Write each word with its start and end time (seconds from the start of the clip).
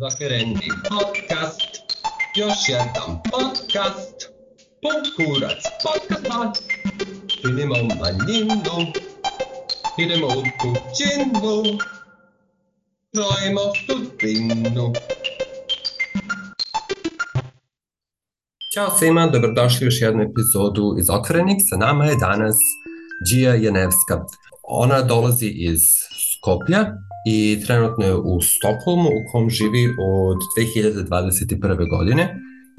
Zakrendi 0.00 0.68
podcast. 0.88 1.60
Još 2.36 2.68
jedan 2.68 3.22
podcast. 3.30 4.16
Pun 4.82 5.00
kurac 5.16 5.62
podcast. 5.84 6.64
Činimo 7.26 7.74
manjinu. 7.74 8.92
Idemo 9.98 10.26
u 10.26 10.42
kućinu. 10.60 11.78
Krojimo 13.12 13.60
sudbinu. 13.86 14.92
Ćao 18.74 18.98
svima, 18.98 19.26
dobrodošli 19.26 19.84
u 19.84 19.86
još 19.86 20.00
jednu 20.00 20.22
epizodu 20.22 20.96
iz 20.98 21.10
Otvorenih. 21.10 21.56
Sa 21.70 21.76
nama 21.76 22.04
je 22.04 22.16
danas 22.16 22.56
Đija 23.28 23.54
Janevska. 23.54 24.24
Ona 24.62 25.02
dolazi 25.02 25.46
iz 25.46 25.80
Skoplja 26.32 26.86
i 27.26 27.62
trenutno 27.66 28.04
je 28.04 28.14
u 28.14 28.40
Stokholmu 28.40 29.08
u 29.08 29.32
kom 29.32 29.50
živi 29.50 29.94
od 30.00 30.38
2021. 30.58 31.88
godine, 31.88 32.36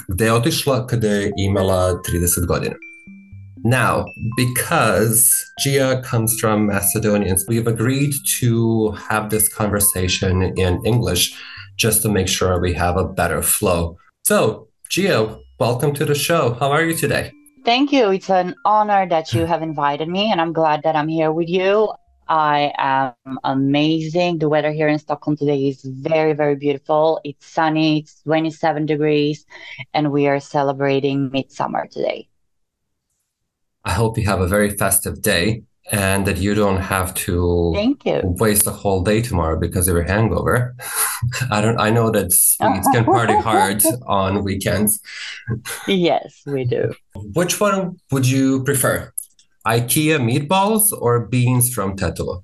gde 0.07 0.25
je 0.25 0.33
otišla 0.33 0.87
kada 0.87 1.07
je 1.07 1.31
imala 1.37 1.93
30 1.93 2.45
godina. 2.47 2.75
Now, 3.65 4.05
because 4.37 5.27
Gia 5.63 6.01
comes 6.11 6.39
from 6.41 6.67
Macedonia, 6.67 7.35
we've 7.47 7.67
agreed 7.67 8.13
to 8.39 8.91
have 9.09 9.29
this 9.29 9.49
conversation 9.57 10.43
in 10.43 10.79
English 10.85 11.33
just 11.77 12.03
to 12.03 12.09
make 12.09 12.27
sure 12.27 12.59
we 12.61 12.73
have 12.73 12.95
a 12.97 13.03
better 13.03 13.41
flow. 13.41 13.97
So, 14.27 14.67
Gia, 14.89 15.39
welcome 15.59 15.93
to 15.95 16.05
the 16.05 16.13
show. 16.13 16.53
How 16.59 16.71
are 16.71 16.83
you 16.83 16.95
today? 16.95 17.31
Thank 17.65 17.91
you. 17.91 18.11
It's 18.11 18.29
an 18.29 18.53
honor 18.65 19.09
that 19.09 19.33
you 19.33 19.47
have 19.47 19.63
invited 19.63 20.07
me, 20.07 20.31
and 20.31 20.39
I'm 20.39 20.53
glad 20.53 20.83
that 20.83 20.95
I'm 20.95 21.07
here 21.07 21.31
with 21.31 21.49
you. 21.49 21.89
I 22.27 22.73
am 22.77 23.39
amazing. 23.43 24.39
The 24.39 24.49
weather 24.49 24.71
here 24.71 24.87
in 24.87 24.99
Stockholm 24.99 25.37
today 25.37 25.67
is 25.67 25.83
very, 25.83 26.33
very 26.33 26.55
beautiful. 26.55 27.19
It's 27.23 27.45
sunny, 27.45 27.99
it's 27.99 28.21
27 28.23 28.85
degrees, 28.85 29.45
and 29.93 30.11
we 30.11 30.27
are 30.27 30.39
celebrating 30.39 31.29
midsummer 31.31 31.87
today. 31.87 32.27
I 33.83 33.91
hope 33.91 34.17
you 34.17 34.25
have 34.25 34.41
a 34.41 34.47
very 34.47 34.71
festive 34.71 35.21
day 35.21 35.63
and 35.91 36.25
that 36.25 36.37
you 36.37 36.55
don't 36.55 36.81
have 36.81 37.13
to 37.13 37.71
Thank 37.75 38.05
you. 38.05 38.19
waste 38.23 38.65
a 38.65 38.71
whole 38.71 39.03
day 39.03 39.21
tomorrow 39.21 39.59
because 39.59 39.87
of 39.87 39.95
your 39.95 40.03
hangover. 40.03 40.75
I 41.51 41.61
don't 41.61 41.79
I 41.79 41.91
know 41.91 42.09
that 42.09 42.31
Swedes 42.31 42.87
can 42.91 43.05
party 43.05 43.35
hard 43.39 43.83
on 44.07 44.43
weekends. 44.43 44.99
Yes, 45.87 46.41
we 46.47 46.65
do. 46.65 46.93
Which 47.13 47.59
one 47.61 47.97
would 48.11 48.27
you 48.27 48.63
prefer? 48.63 49.13
IKEA 49.65 50.19
meatballs 50.19 50.91
or 50.91 51.27
beans 51.27 51.73
from 51.73 51.95
Tetovo? 51.95 52.43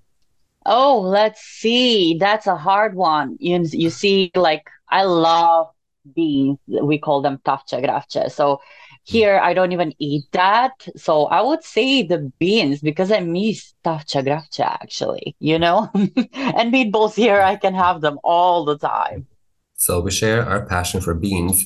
Oh, 0.65 0.99
let's 0.99 1.41
see. 1.41 2.17
That's 2.19 2.47
a 2.47 2.55
hard 2.55 2.95
one. 2.95 3.37
You, 3.39 3.65
you 3.71 3.89
see, 3.89 4.31
like, 4.35 4.69
I 4.89 5.03
love 5.03 5.67
beans. 6.15 6.59
We 6.67 6.97
call 6.97 7.21
them 7.21 7.39
tafcha 7.45 7.83
gravche. 7.83 8.31
So 8.31 8.61
here 9.03 9.39
I 9.39 9.53
don't 9.53 9.71
even 9.71 9.93
eat 9.99 10.25
that. 10.31 10.87
So 10.95 11.25
I 11.25 11.41
would 11.41 11.63
say 11.63 12.03
the 12.03 12.31
beans 12.39 12.81
because 12.81 13.11
I 13.11 13.19
miss 13.21 13.73
tafcha 13.83 14.23
gravche 14.23 14.59
actually, 14.59 15.35
you 15.39 15.57
know? 15.57 15.89
and 15.95 16.73
meatballs 16.73 17.15
here, 17.15 17.41
I 17.41 17.55
can 17.55 17.73
have 17.73 18.01
them 18.01 18.19
all 18.23 18.65
the 18.65 18.77
time. 18.77 19.27
So 19.75 19.99
we 19.99 20.11
share 20.11 20.47
our 20.47 20.65
passion 20.65 21.01
for 21.01 21.15
beans. 21.15 21.65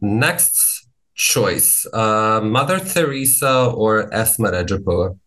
Next 0.00 0.75
choice, 1.16 1.86
uh, 1.92 2.40
Mother 2.42 2.78
Teresa 2.78 3.72
or 3.74 4.08
Esma 4.10 4.52
Redžepova? 4.52 5.18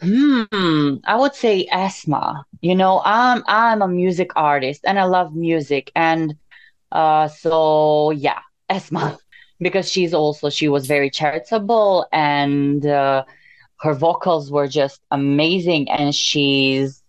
Hmm, 0.00 0.94
I 1.04 1.16
would 1.16 1.34
say 1.34 1.68
Esma. 1.72 2.42
You 2.60 2.74
know, 2.74 3.02
I'm 3.04 3.44
I'm 3.46 3.82
a 3.82 3.88
music 3.88 4.30
artist 4.34 4.80
and 4.84 4.98
I 4.98 5.04
love 5.04 5.34
music 5.34 5.92
and 5.94 6.34
uh 6.90 7.28
so 7.28 8.10
yeah, 8.10 8.40
Esma 8.70 9.18
because 9.60 9.88
she's 9.88 10.12
also 10.12 10.50
she 10.50 10.68
was 10.68 10.86
very 10.86 11.10
charitable 11.10 12.06
and 12.12 12.84
uh, 12.84 13.24
her 13.80 13.94
vocals 13.94 14.50
were 14.50 14.66
just 14.66 15.00
amazing 15.12 15.88
and 15.88 16.14
she's 16.14 17.02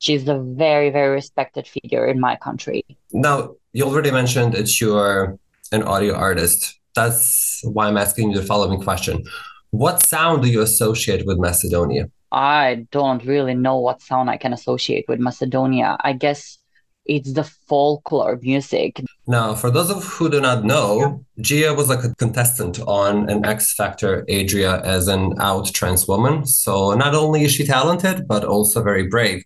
she's 0.00 0.28
a 0.28 0.38
very 0.38 0.90
very 0.90 1.14
respected 1.14 1.66
figure 1.66 2.04
in 2.06 2.20
my 2.20 2.36
country. 2.36 2.84
Now, 3.12 3.56
you 3.72 3.84
already 3.84 4.10
mentioned 4.10 4.52
that 4.52 4.80
you're 4.80 5.38
an 5.72 5.82
audio 5.82 6.14
artist. 6.14 6.78
That's 6.94 7.60
why 7.64 7.88
I'm 7.88 7.96
asking 7.96 8.30
you 8.30 8.40
the 8.40 8.46
following 8.46 8.80
question. 8.80 9.24
What 9.70 10.06
sound 10.06 10.42
do 10.42 10.48
you 10.48 10.60
associate 10.62 11.26
with 11.26 11.38
Macedonia? 11.38 12.10
I 12.30 12.86
don't 12.90 13.24
really 13.24 13.54
know 13.54 13.78
what 13.78 14.02
sound 14.02 14.30
I 14.30 14.36
can 14.36 14.52
associate 14.52 15.04
with 15.08 15.20
Macedonia. 15.20 15.96
I 16.00 16.12
guess 16.12 16.58
it's 17.06 17.32
the 17.32 17.44
folklore 17.44 18.38
music. 18.42 19.02
Now, 19.26 19.54
for 19.54 19.70
those 19.70 19.90
of 19.90 20.04
who 20.04 20.30
do 20.30 20.40
not 20.40 20.64
know, 20.64 21.24
Gia 21.40 21.74
was 21.74 21.88
like 21.88 22.04
a 22.04 22.14
contestant 22.14 22.80
on 22.80 23.28
an 23.28 23.44
X 23.44 23.74
Factor 23.74 24.24
Adria 24.30 24.80
as 24.82 25.08
an 25.08 25.34
out 25.40 25.72
trans 25.74 26.08
woman. 26.08 26.46
So 26.46 26.94
not 26.94 27.14
only 27.14 27.44
is 27.44 27.52
she 27.52 27.66
talented, 27.66 28.26
but 28.26 28.44
also 28.44 28.82
very 28.82 29.06
brave. 29.06 29.44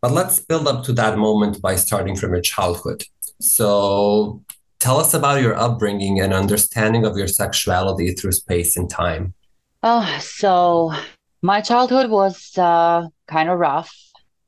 But 0.00 0.12
let's 0.12 0.40
build 0.40 0.68
up 0.68 0.84
to 0.84 0.92
that 0.94 1.18
moment 1.18 1.60
by 1.60 1.76
starting 1.76 2.16
from 2.16 2.32
your 2.32 2.40
childhood. 2.40 3.04
So 3.40 4.42
tell 4.78 4.98
us 4.98 5.14
about 5.14 5.42
your 5.42 5.56
upbringing 5.56 6.20
and 6.20 6.32
understanding 6.32 7.04
of 7.04 7.16
your 7.16 7.28
sexuality 7.28 8.12
through 8.12 8.32
space 8.32 8.76
and 8.76 8.88
time. 8.88 9.34
Oh, 9.82 10.18
so 10.20 10.92
my 11.42 11.60
childhood 11.60 12.10
was 12.10 12.56
uh, 12.58 13.06
kind 13.26 13.48
of 13.48 13.58
rough, 13.58 13.94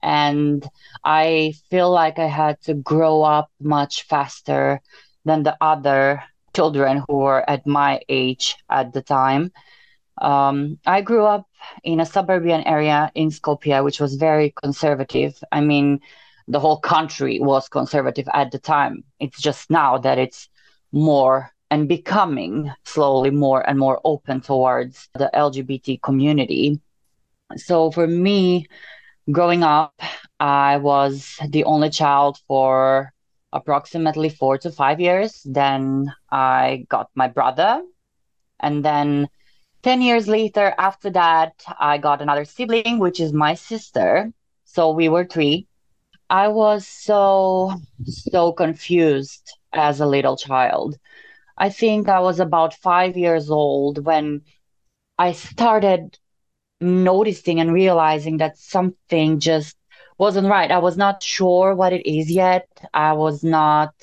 and 0.03 0.69
I 1.05 1.55
feel 1.71 1.91
like 1.91 2.19
I 2.19 2.27
had 2.27 2.61
to 2.63 2.75
grow 2.75 3.23
up 3.23 3.51
much 3.61 4.07
faster 4.09 4.81
than 5.25 5.43
the 5.43 5.57
other 5.61 6.23
children 6.55 7.05
who 7.09 7.19
were 7.19 7.49
at 7.49 7.67
my 7.67 8.01
age 8.09 8.57
at 8.69 8.93
the 8.93 9.03
time. 9.03 9.53
Um, 10.21 10.79
I 10.85 11.01
grew 11.01 11.25
up 11.25 11.47
in 11.85 12.01
a 12.01 12.07
suburban 12.07 12.63
area 12.67 13.11
in 13.15 13.31
Skopje, 13.31 13.85
which 13.85 14.01
was 14.01 14.17
very 14.17 14.53
conservative. 14.63 15.39
I 15.53 15.61
mean, 15.61 16.01
the 16.49 16.61
whole 16.61 16.79
country 16.79 17.39
was 17.41 17.69
conservative 17.69 18.29
at 18.33 18.51
the 18.51 18.59
time. 18.59 19.05
It's 19.19 19.41
just 19.41 19.71
now 19.71 19.99
that 19.99 20.19
it's 20.19 20.49
more 20.93 21.51
and 21.71 21.89
becoming 21.89 22.73
slowly 22.85 23.31
more 23.31 23.69
and 23.69 23.79
more 23.79 24.01
open 24.05 24.41
towards 24.41 25.09
the 25.15 25.31
LGBT 25.33 26.03
community. 26.03 26.81
So 27.57 27.91
for 27.91 28.07
me, 28.07 28.67
growing 29.31 29.63
up, 29.63 30.01
I 30.41 30.79
was 30.79 31.39
the 31.49 31.65
only 31.65 31.91
child 31.91 32.39
for 32.49 33.13
approximately 33.53 34.29
four 34.29 34.59
to 34.59 34.71
five 34.71 35.01
years. 35.01 35.43
Then 35.45 36.13
I 36.31 36.87
got 36.89 37.11
my 37.15 37.29
brother. 37.29 37.83
And 38.59 38.85
then 38.85 39.29
10 39.83 40.03
years 40.03 40.29
later, 40.29 40.75
after 40.79 41.11
that, 41.11 41.53
I 41.79 41.99
got 41.99 42.21
another 42.21 42.45
sibling, 42.45 42.99
which 42.99 43.21
is 43.21 43.33
my 43.33 43.55
sister. 43.55 44.33
So 44.65 44.91
we 44.93 45.09
were 45.09 45.25
three. 45.25 45.67
I 46.31 46.49
was 46.49 46.87
so, 46.87 47.73
so 48.05 48.53
confused 48.53 49.53
as 49.73 50.01
a 50.01 50.07
little 50.07 50.37
child. 50.37 50.97
I 51.59 51.71
think 51.71 52.09
I 52.09 52.21
was 52.21 52.41
about 52.41 52.75
five 52.75 53.17
years 53.17 53.51
old 53.51 54.05
when 54.05 54.43
I 55.19 55.33
started 55.33 56.19
noticing 56.81 57.61
and 57.61 57.73
realizing 57.73 58.39
that 58.39 58.59
something 58.59 59.41
just 59.41 59.77
wasn't 60.19 60.49
right. 60.49 60.71
I 60.71 60.79
was 60.79 60.97
not 60.97 61.23
sure 61.23 61.75
what 61.75 61.93
it 61.93 62.07
is 62.11 62.31
yet. 62.31 62.69
I 62.95 63.15
was 63.15 63.45
not 63.45 63.95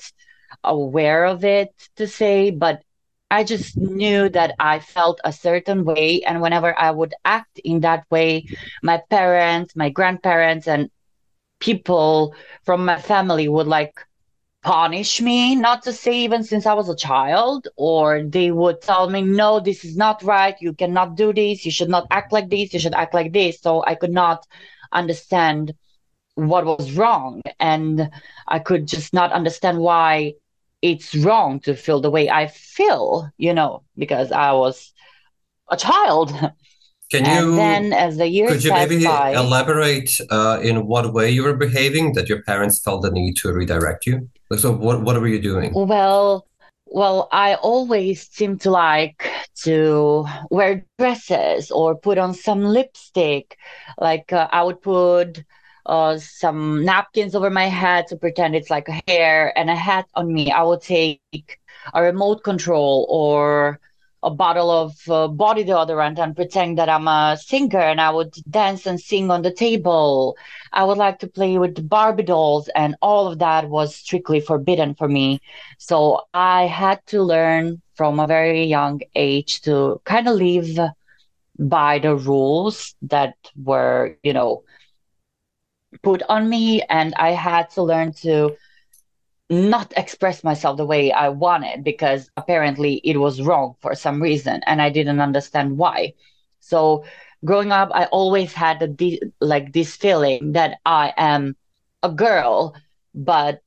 aware 0.64 1.24
of 1.24 1.44
it 1.44 1.70
to 1.96 2.06
say, 2.06 2.50
but 2.50 2.82
I 3.30 3.44
just 3.44 3.76
knew 3.76 4.28
that 4.30 4.54
I 4.58 4.80
felt 4.80 5.20
a 5.24 5.32
certain 5.32 5.84
way. 5.84 6.22
And 6.22 6.40
whenever 6.42 6.78
I 6.78 6.90
would 6.90 7.14
act 7.24 7.58
in 7.64 7.80
that 7.80 8.04
way, 8.10 8.46
my 8.82 9.02
parents, 9.10 9.76
my 9.76 9.90
grandparents, 9.90 10.68
and 10.68 10.90
people 11.60 12.34
from 12.64 12.84
my 12.84 12.98
family 12.98 13.48
would 13.48 13.66
like 13.66 13.94
punish 14.62 15.20
me, 15.20 15.54
not 15.54 15.82
to 15.82 15.92
say 15.92 16.12
even 16.20 16.42
since 16.42 16.66
I 16.66 16.74
was 16.74 16.88
a 16.88 16.96
child, 16.96 17.68
or 17.76 18.22
they 18.22 18.50
would 18.50 18.80
tell 18.82 19.08
me, 19.08 19.22
no, 19.22 19.60
this 19.60 19.84
is 19.84 19.96
not 19.96 20.22
right. 20.22 20.54
You 20.60 20.72
cannot 20.74 21.16
do 21.16 21.32
this. 21.32 21.64
You 21.64 21.70
should 21.70 21.88
not 21.88 22.06
act 22.10 22.32
like 22.32 22.50
this. 22.50 22.72
You 22.74 22.80
should 22.80 22.94
act 22.94 23.14
like 23.14 23.32
this. 23.32 23.60
So 23.60 23.84
I 23.86 23.94
could 23.94 24.12
not 24.12 24.46
understand 24.92 25.74
what 26.34 26.64
was 26.66 26.92
wrong. 26.92 27.40
And 27.58 28.10
I 28.46 28.58
could 28.58 28.86
just 28.86 29.12
not 29.12 29.32
understand 29.32 29.78
why 29.78 30.34
it's 30.82 31.14
wrong 31.14 31.60
to 31.60 31.74
feel 31.74 32.00
the 32.00 32.10
way 32.10 32.28
I 32.30 32.46
feel, 32.48 33.30
you 33.38 33.52
know, 33.54 33.82
because 33.96 34.32
I 34.32 34.52
was 34.52 34.92
a 35.70 35.76
child. 35.76 36.32
Can 37.10 37.24
and 37.24 37.56
then 37.56 37.92
as 37.94 38.18
the 38.18 38.28
years 38.28 38.52
could 38.52 38.64
you 38.64 38.72
maybe 38.72 39.02
by, 39.02 39.32
elaborate 39.32 40.20
uh, 40.28 40.60
in 40.62 40.86
what 40.86 41.14
way 41.14 41.30
you 41.30 41.42
were 41.42 41.56
behaving 41.56 42.12
that 42.12 42.28
your 42.28 42.42
parents 42.42 42.82
felt 42.82 43.00
the 43.00 43.10
need 43.10 43.34
to 43.36 43.52
redirect 43.52 44.04
you? 44.04 44.28
So 44.56 44.72
what 44.72 45.02
what 45.02 45.18
were 45.18 45.26
you 45.26 45.40
doing? 45.40 45.72
Well, 45.72 46.46
well, 46.84 47.28
I 47.32 47.54
always 47.54 48.28
seem 48.28 48.58
to 48.58 48.70
like 48.70 49.30
to 49.62 50.26
wear 50.50 50.84
dresses 50.98 51.70
or 51.70 51.96
put 51.96 52.18
on 52.18 52.34
some 52.34 52.62
lipstick. 52.62 53.56
Like 53.98 54.32
uh, 54.32 54.48
I 54.52 54.62
would 54.62 54.82
put 54.82 55.42
uh, 55.86 56.18
some 56.18 56.84
napkins 56.84 57.34
over 57.34 57.48
my 57.48 57.66
head 57.66 58.06
to 58.08 58.16
pretend 58.16 58.54
it's 58.54 58.70
like 58.70 58.88
a 58.88 59.00
hair 59.06 59.56
and 59.56 59.70
a 59.70 59.76
hat 59.76 60.06
on 60.14 60.32
me. 60.32 60.50
I 60.50 60.62
would 60.62 60.82
take 60.82 61.58
a 61.94 62.02
remote 62.02 62.44
control 62.44 63.06
or 63.08 63.80
a 64.22 64.30
bottle 64.30 64.70
of 64.70 64.96
uh, 65.08 65.28
body 65.28 65.64
deodorant 65.64 66.18
and 66.18 66.34
pretend 66.34 66.78
that 66.78 66.88
I'm 66.88 67.06
a 67.08 67.36
singer 67.40 67.78
and 67.78 68.00
I 68.00 68.10
would 68.10 68.34
dance 68.50 68.86
and 68.86 69.00
sing 69.00 69.30
on 69.30 69.42
the 69.42 69.52
table. 69.52 70.36
I 70.72 70.84
would 70.84 70.98
like 70.98 71.18
to 71.20 71.28
play 71.28 71.58
with 71.58 71.88
Barbie 71.88 72.24
dolls, 72.24 72.68
and 72.74 72.96
all 73.00 73.28
of 73.28 73.38
that 73.38 73.68
was 73.68 73.94
strictly 73.94 74.40
forbidden 74.40 74.94
for 74.94 75.08
me. 75.08 75.40
So 75.78 76.22
I 76.34 76.66
had 76.66 77.04
to 77.06 77.22
learn 77.22 77.80
from 77.94 78.18
a 78.20 78.26
very 78.26 78.64
young 78.64 79.00
age 79.14 79.60
to 79.62 80.00
kind 80.04 80.28
of 80.28 80.34
live 80.36 80.78
by 81.58 81.98
the 81.98 82.14
rules 82.16 82.94
that 83.02 83.34
were, 83.56 84.16
you 84.22 84.32
know, 84.32 84.62
put 86.02 86.22
on 86.28 86.48
me. 86.48 86.82
And 86.88 87.14
I 87.16 87.30
had 87.30 87.70
to 87.70 87.82
learn 87.82 88.12
to 88.24 88.56
not 89.50 89.92
express 89.96 90.44
myself 90.44 90.76
the 90.76 90.86
way 90.86 91.12
I 91.12 91.28
wanted 91.28 91.84
because 91.84 92.30
apparently 92.36 93.00
it 93.04 93.18
was 93.18 93.42
wrong 93.42 93.74
for 93.80 93.94
some 93.94 94.20
reason 94.22 94.60
and 94.66 94.80
I 94.82 94.90
didn't 94.90 95.20
understand 95.20 95.78
why. 95.78 96.14
So 96.60 97.04
growing 97.44 97.72
up 97.72 97.90
I 97.94 98.06
always 98.06 98.52
had 98.52 98.82
a 98.82 99.18
like 99.40 99.72
this 99.72 99.96
feeling 99.96 100.52
that 100.52 100.78
I 100.84 101.12
am 101.16 101.56
a 102.02 102.10
girl 102.10 102.74
but 103.14 103.60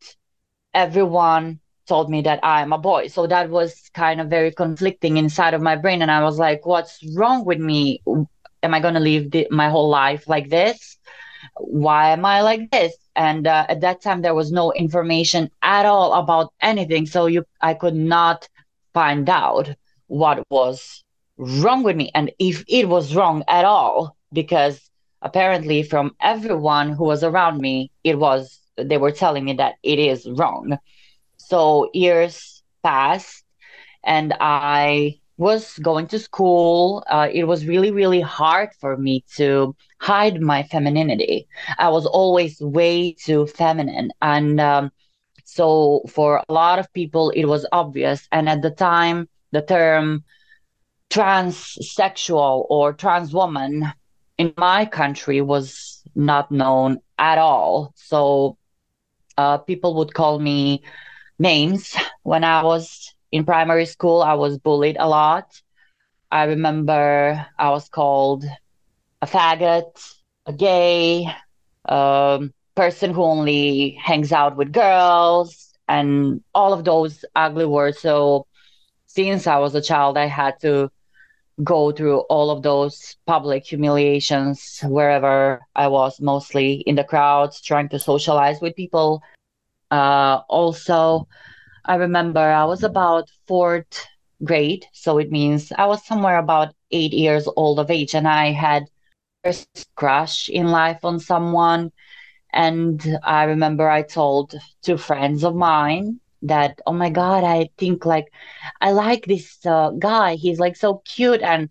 everyone 0.73 1.59
told 1.87 2.09
me 2.09 2.21
that 2.21 2.39
I'm 2.43 2.73
a 2.73 2.77
boy. 2.77 3.07
So 3.07 3.27
that 3.27 3.49
was 3.49 3.89
kind 3.93 4.21
of 4.21 4.27
very 4.27 4.51
conflicting 4.51 5.17
inside 5.17 5.53
of 5.53 5.61
my 5.61 5.75
brain 5.75 6.01
and 6.01 6.11
I 6.11 6.23
was 6.23 6.37
like 6.39 6.65
what's 6.65 6.99
wrong 7.15 7.45
with 7.45 7.59
me? 7.59 8.01
Am 8.63 8.73
I 8.73 8.79
going 8.79 8.93
to 8.93 8.99
live 8.99 9.31
the, 9.31 9.47
my 9.51 9.69
whole 9.69 9.89
life 9.89 10.27
like 10.27 10.49
this? 10.49 10.97
Why 11.57 12.11
am 12.11 12.25
I 12.25 12.41
like 12.41 12.69
this? 12.71 12.95
And 13.15 13.47
uh, 13.47 13.65
at 13.69 13.81
that 13.81 14.01
time 14.01 14.21
there 14.21 14.35
was 14.35 14.51
no 14.51 14.71
information 14.73 15.49
at 15.61 15.85
all 15.85 16.13
about 16.13 16.53
anything. 16.61 17.05
So 17.05 17.25
you 17.27 17.45
i 17.61 17.73
could 17.73 17.95
not 17.95 18.47
find 18.93 19.29
out 19.29 19.69
what 20.07 20.43
was 20.49 21.03
wrong 21.37 21.83
with 21.83 21.95
me 21.95 22.11
and 22.13 22.31
if 22.39 22.63
it 22.67 22.87
was 22.87 23.15
wrong 23.15 23.43
at 23.47 23.65
all 23.65 24.15
because 24.33 24.89
apparently 25.21 25.83
from 25.83 26.15
everyone 26.21 26.91
who 26.91 27.05
was 27.05 27.23
around 27.23 27.59
me 27.59 27.89
it 28.03 28.17
was 28.19 28.59
they 28.77 28.97
were 28.97 29.11
telling 29.11 29.45
me 29.45 29.53
that 29.53 29.75
it 29.83 29.99
is 29.99 30.27
wrong. 30.29 30.77
So 31.37 31.89
years 31.93 32.63
passed 32.83 33.43
and 34.03 34.33
i 34.39 35.20
was 35.41 35.79
going 35.79 36.05
to 36.05 36.19
school, 36.19 37.03
uh, 37.09 37.27
it 37.33 37.45
was 37.45 37.65
really, 37.65 37.89
really 37.89 38.21
hard 38.21 38.69
for 38.79 38.95
me 38.95 39.25
to 39.37 39.75
hide 39.99 40.39
my 40.39 40.61
femininity. 40.61 41.47
I 41.79 41.89
was 41.89 42.05
always 42.05 42.61
way 42.61 43.13
too 43.13 43.47
feminine. 43.47 44.11
And 44.21 44.61
um, 44.61 44.91
so 45.43 46.03
for 46.07 46.43
a 46.47 46.53
lot 46.53 46.77
of 46.77 46.93
people, 46.93 47.31
it 47.31 47.45
was 47.45 47.65
obvious. 47.71 48.27
And 48.31 48.47
at 48.47 48.61
the 48.61 48.69
time, 48.69 49.27
the 49.51 49.63
term 49.63 50.23
transsexual 51.09 52.67
or 52.69 52.93
trans 52.93 53.33
woman 53.33 53.91
in 54.37 54.53
my 54.57 54.85
country 54.85 55.41
was 55.41 56.03
not 56.13 56.51
known 56.51 56.99
at 57.17 57.39
all. 57.39 57.93
So 57.95 58.57
uh, 59.39 59.57
people 59.57 59.95
would 59.95 60.13
call 60.13 60.37
me 60.37 60.83
names 61.39 61.95
when 62.21 62.43
I 62.43 62.61
was 62.61 63.15
in 63.31 63.45
primary 63.45 63.85
school, 63.85 64.21
I 64.21 64.33
was 64.33 64.57
bullied 64.57 64.97
a 64.99 65.07
lot. 65.07 65.61
I 66.31 66.45
remember 66.45 67.45
I 67.57 67.69
was 67.69 67.89
called 67.89 68.45
a 69.21 69.27
faggot, 69.27 69.91
a 70.45 70.53
gay, 70.53 71.27
um, 71.85 72.53
person 72.75 73.13
who 73.13 73.23
only 73.23 73.91
hangs 74.01 74.31
out 74.31 74.55
with 74.55 74.71
girls, 74.71 75.73
and 75.87 76.41
all 76.55 76.73
of 76.73 76.85
those 76.85 77.25
ugly 77.35 77.65
words. 77.65 77.99
So, 77.99 78.47
since 79.07 79.45
I 79.45 79.57
was 79.57 79.75
a 79.75 79.81
child, 79.81 80.17
I 80.17 80.25
had 80.27 80.59
to 80.61 80.89
go 81.63 81.91
through 81.91 82.19
all 82.21 82.49
of 82.49 82.63
those 82.63 83.17
public 83.25 83.65
humiliations 83.65 84.79
wherever 84.83 85.61
I 85.75 85.87
was, 85.87 86.21
mostly 86.21 86.75
in 86.75 86.95
the 86.95 87.03
crowds, 87.03 87.61
trying 87.61 87.89
to 87.89 87.99
socialize 87.99 88.61
with 88.61 88.75
people. 88.75 89.21
Uh, 89.91 90.41
also, 90.47 91.27
I 91.85 91.95
remember 91.95 92.39
I 92.39 92.65
was 92.65 92.83
about 92.83 93.29
fourth 93.47 94.05
grade, 94.43 94.85
so 94.93 95.17
it 95.17 95.31
means 95.31 95.71
I 95.77 95.85
was 95.85 96.05
somewhere 96.05 96.37
about 96.37 96.73
eight 96.91 97.13
years 97.13 97.47
old 97.55 97.79
of 97.79 97.91
age, 97.91 98.13
and 98.15 98.27
I 98.27 98.51
had 98.51 98.85
first 99.43 99.87
crush 99.95 100.49
in 100.49 100.67
life 100.67 101.03
on 101.03 101.19
someone. 101.19 101.91
And 102.53 103.01
I 103.23 103.45
remember 103.45 103.89
I 103.89 104.03
told 104.03 104.55
two 104.83 104.97
friends 104.97 105.43
of 105.43 105.55
mine 105.55 106.19
that, 106.43 106.79
oh 106.85 106.93
my 106.93 107.09
God, 107.09 107.43
I 107.43 107.69
think 107.77 108.05
like 108.05 108.31
I 108.81 108.91
like 108.91 109.25
this 109.25 109.65
uh, 109.65 109.91
guy. 109.91 110.35
He's 110.35 110.59
like 110.59 110.75
so 110.75 111.01
cute. 111.05 111.41
And 111.41 111.69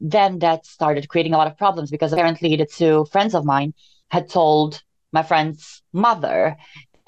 then 0.00 0.38
that 0.40 0.66
started 0.66 1.08
creating 1.08 1.34
a 1.34 1.38
lot 1.38 1.46
of 1.46 1.56
problems 1.58 1.90
because 1.90 2.12
apparently 2.12 2.56
the 2.56 2.66
two 2.66 3.06
friends 3.06 3.34
of 3.34 3.44
mine 3.44 3.74
had 4.10 4.28
told 4.28 4.82
my 5.12 5.22
friend's 5.22 5.82
mother 5.92 6.56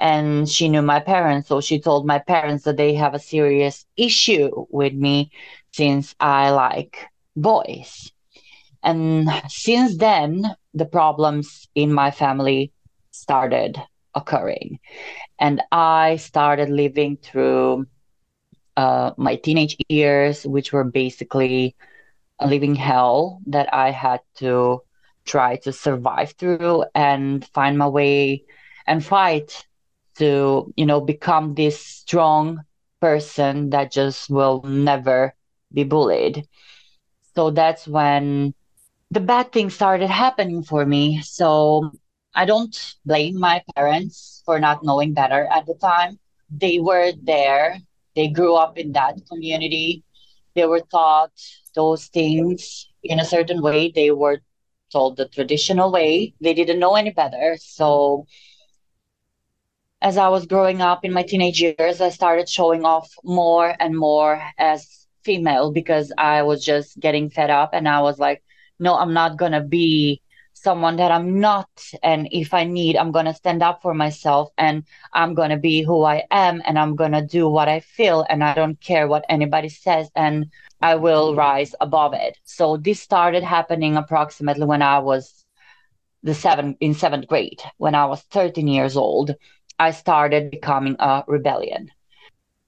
and 0.00 0.49
she 0.49 0.69
knew 0.69 0.82
my 0.82 1.00
parents 1.00 1.49
so 1.49 1.61
she 1.61 1.81
told 1.81 2.06
my 2.06 2.19
parents 2.19 2.64
that 2.64 2.76
they 2.79 2.94
have 2.94 3.14
a 3.14 3.20
serious 3.20 3.87
issue 3.97 4.50
with 4.70 4.94
me 4.94 5.31
since 5.73 6.14
i 6.20 6.50
like 6.50 7.06
boys. 7.37 8.12
And 8.82 9.29
since 9.49 9.97
then 9.99 10.44
the 10.75 10.87
problems 10.87 11.69
in 11.75 11.93
my 11.93 12.11
family 12.11 12.73
started 13.12 13.81
occurring. 14.14 14.81
And 15.38 15.62
i 15.73 16.17
started 16.17 16.70
living 16.70 17.19
through 17.19 17.87
uh, 18.76 19.12
my 19.17 19.37
teenage 19.37 19.76
years 19.88 20.47
which 20.47 20.73
were 20.73 20.85
basically 20.85 21.76
a 22.38 22.47
living 22.47 22.75
hell 22.75 23.41
that 23.47 23.73
i 23.75 23.91
had 23.91 24.20
to 24.37 24.82
try 25.26 25.56
to 25.56 25.73
survive 25.73 26.32
through 26.32 26.85
and 26.94 27.44
find 27.49 27.79
my 27.79 27.88
way 27.88 28.44
and 28.87 29.05
fight 29.05 29.67
to 30.20 30.72
you 30.76 30.87
know 30.87 31.00
become 31.00 31.55
this 31.56 31.81
strong 31.81 32.62
person 33.00 33.70
that 33.70 33.93
just 33.93 34.31
will 34.31 34.62
never 34.62 35.34
be 35.72 35.84
bullied. 35.84 36.46
So 37.37 37.50
that's 37.50 37.87
when 37.88 38.55
the 39.11 39.20
bad 39.20 39.52
things 39.52 39.75
started 39.75 40.11
happening 40.11 40.62
for 40.62 40.87
me. 40.87 41.22
So 41.22 41.90
i 42.34 42.44
don't 42.44 42.76
blame 43.05 43.38
my 43.38 43.62
parents 43.75 44.43
for 44.44 44.58
not 44.61 44.84
knowing 44.84 45.12
better 45.14 45.47
at 45.50 45.66
the 45.66 45.75
time. 45.75 46.18
They 46.50 46.78
were 46.78 47.12
there. 47.23 47.78
They 48.16 48.28
grew 48.28 48.54
up 48.56 48.78
in 48.78 48.92
that 48.92 49.14
community. 49.28 50.04
They 50.54 50.66
were 50.66 50.80
taught 50.80 51.33
those 51.75 52.06
things 52.06 52.88
in 53.02 53.18
a 53.21 53.25
certain 53.25 53.62
way. 53.62 53.90
They 53.95 54.11
were 54.11 54.40
told 54.92 55.16
the 55.16 55.28
traditional 55.28 55.90
way. 55.92 56.35
They 56.40 56.54
didn't 56.54 56.80
know 56.80 56.95
any 56.97 57.11
better. 57.11 57.56
So 57.61 58.26
as 60.02 60.16
I 60.16 60.28
was 60.28 60.47
growing 60.47 60.80
up 60.80 61.04
in 61.04 61.12
my 61.12 61.23
teenage 61.23 61.61
years, 61.61 62.00
I 62.00 62.09
started 62.09 62.49
showing 62.49 62.85
off 62.85 63.12
more 63.23 63.75
and 63.78 63.97
more 63.97 64.42
as 64.59 65.07
female 65.25 65.73
because 65.73 66.12
I 66.16 66.42
was 66.42 66.64
just 66.64 66.99
getting 66.99 67.28
fed 67.28 67.50
up 67.50 67.71
and 67.75 67.87
I 67.88 68.00
was 68.00 68.19
like, 68.19 68.42
no, 68.78 68.97
I'm 68.97 69.12
not 69.12 69.37
going 69.37 69.52
to 69.52 69.61
be 69.61 70.23
someone 70.54 70.97
that 70.97 71.12
I'm 71.12 71.40
not. 71.40 71.69
And 72.02 72.28
if 72.33 72.54
I 72.54 72.64
need, 72.64 72.97
I'm 72.97 73.12
going 73.12 73.26
to 73.26 73.35
stand 73.35 73.62
up 73.62 73.83
for 73.83 73.92
myself 73.92 74.50
and 74.57 74.85
I'm 75.12 75.35
going 75.35 75.50
to 75.50 75.59
be 75.59 75.83
who 75.83 76.02
I 76.02 76.25
am 76.30 76.62
and 76.64 76.78
I'm 76.78 76.97
going 76.97 77.12
to 77.12 77.25
do 77.25 77.49
what 77.49 77.69
I 77.69 77.80
feel 77.80 78.25
and 78.28 78.42
I 78.42 78.54
don't 78.54 78.80
care 78.80 79.07
what 79.07 79.25
anybody 79.28 79.69
says 79.69 80.11
and 80.16 80.47
I 80.80 80.95
will 80.95 81.35
rise 81.35 81.75
above 81.80 82.14
it. 82.14 82.38
So 82.45 82.78
this 82.78 83.00
started 83.00 83.42
happening 83.42 83.97
approximately 83.97 84.64
when 84.64 84.80
I 84.83 85.00
was 85.00 85.45
the 86.23 86.35
seven 86.35 86.76
in 86.80 86.95
seventh 86.95 87.26
grade, 87.26 87.62
when 87.76 87.95
I 87.95 88.07
was 88.07 88.23
13 88.23 88.69
years 88.69 88.97
old 88.97 89.35
I 89.80 89.92
started 89.92 90.52
becoming 90.52 90.96
a 91.00 91.25
rebellion. 91.28 91.90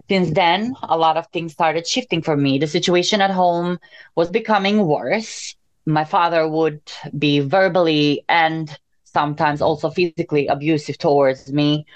Since 0.09 0.33
then, 0.33 0.75
a 0.83 0.97
lot 0.99 1.16
of 1.16 1.26
things 1.28 1.52
started 1.52 1.87
shifting 1.87 2.23
for 2.23 2.37
me. 2.37 2.59
The 2.59 2.66
situation 2.69 3.21
at 3.23 3.31
home 3.31 3.78
was 4.16 4.31
becoming 4.31 4.87
worse. 4.87 5.57
My 5.87 6.04
father 6.04 6.49
would 6.49 6.83
be 7.19 7.40
verbally 7.40 8.25
and 8.28 8.76
sometimes 9.04 9.62
also 9.62 9.90
physically 9.90 10.49
abusive 10.49 10.99
towards 10.99 11.52
me. 11.52 11.87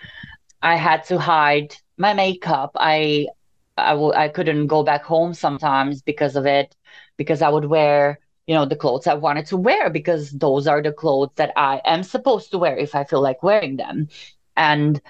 I 0.63 0.77
had 0.77 1.05
to 1.05 1.19
hide 1.19 1.75
my 1.99 2.15
makeup. 2.15 2.73
I 2.77 3.29
I 3.77 3.91
w- 3.93 4.13
I 4.15 4.29
couldn't 4.29 4.69
go 4.69 4.83
back 4.83 5.05
home 5.05 5.35
sometimes 5.35 6.03
because 6.03 6.37
of 6.37 6.47
it, 6.47 6.75
because 7.17 7.43
I 7.43 7.49
would 7.49 7.67
wear, 7.67 8.21
you 8.47 8.55
know, 8.55 8.65
the 8.67 8.77
clothes 8.77 9.07
I 9.07 9.15
wanted 9.15 9.47
to 9.47 9.57
wear 9.57 9.91
because 9.91 10.31
those 10.33 10.67
are 10.67 10.83
the 10.83 10.93
clothes 10.93 11.33
that 11.37 11.53
I 11.57 11.81
am 11.85 12.03
supposed 12.05 12.51
to 12.53 12.59
wear 12.59 12.77
if 12.77 12.95
I 12.95 13.05
feel 13.05 13.23
like 13.23 13.43
wearing 13.43 13.77
them. 13.77 14.09
And 14.57 15.01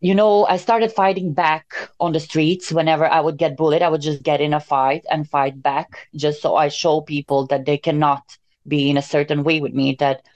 you 0.00 0.16
know, 0.16 0.44
I 0.46 0.56
started 0.56 0.90
fighting 0.90 1.32
back 1.32 1.74
on 2.00 2.12
the 2.12 2.18
streets 2.18 2.72
whenever 2.72 3.06
I 3.06 3.20
would 3.20 3.38
get 3.38 3.56
bullied. 3.56 3.82
I 3.82 3.88
would 3.88 4.00
just 4.00 4.24
get 4.24 4.40
in 4.40 4.52
a 4.52 4.58
fight 4.58 5.04
and 5.08 5.30
fight 5.30 5.62
back 5.62 6.08
just 6.16 6.42
so 6.42 6.56
I 6.56 6.68
show 6.68 7.00
people 7.00 7.46
that 7.46 7.66
they 7.66 7.78
cannot 7.78 8.36
be 8.66 8.90
in 8.90 8.96
a 8.96 9.02
certain 9.02 9.44
way 9.44 9.60
with 9.60 9.72
me, 9.72 9.94
that 10.00 10.26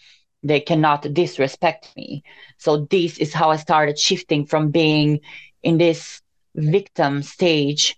they 0.44 0.60
cannot 0.60 1.12
disrespect 1.12 1.92
me. 1.96 2.22
So 2.58 2.86
this 2.90 3.18
is 3.18 3.34
how 3.34 3.50
I 3.50 3.56
started 3.56 3.98
shifting 3.98 4.46
from 4.46 4.70
being 4.70 5.18
in 5.64 5.78
this 5.78 6.22
victim 6.54 7.22
stage 7.22 7.96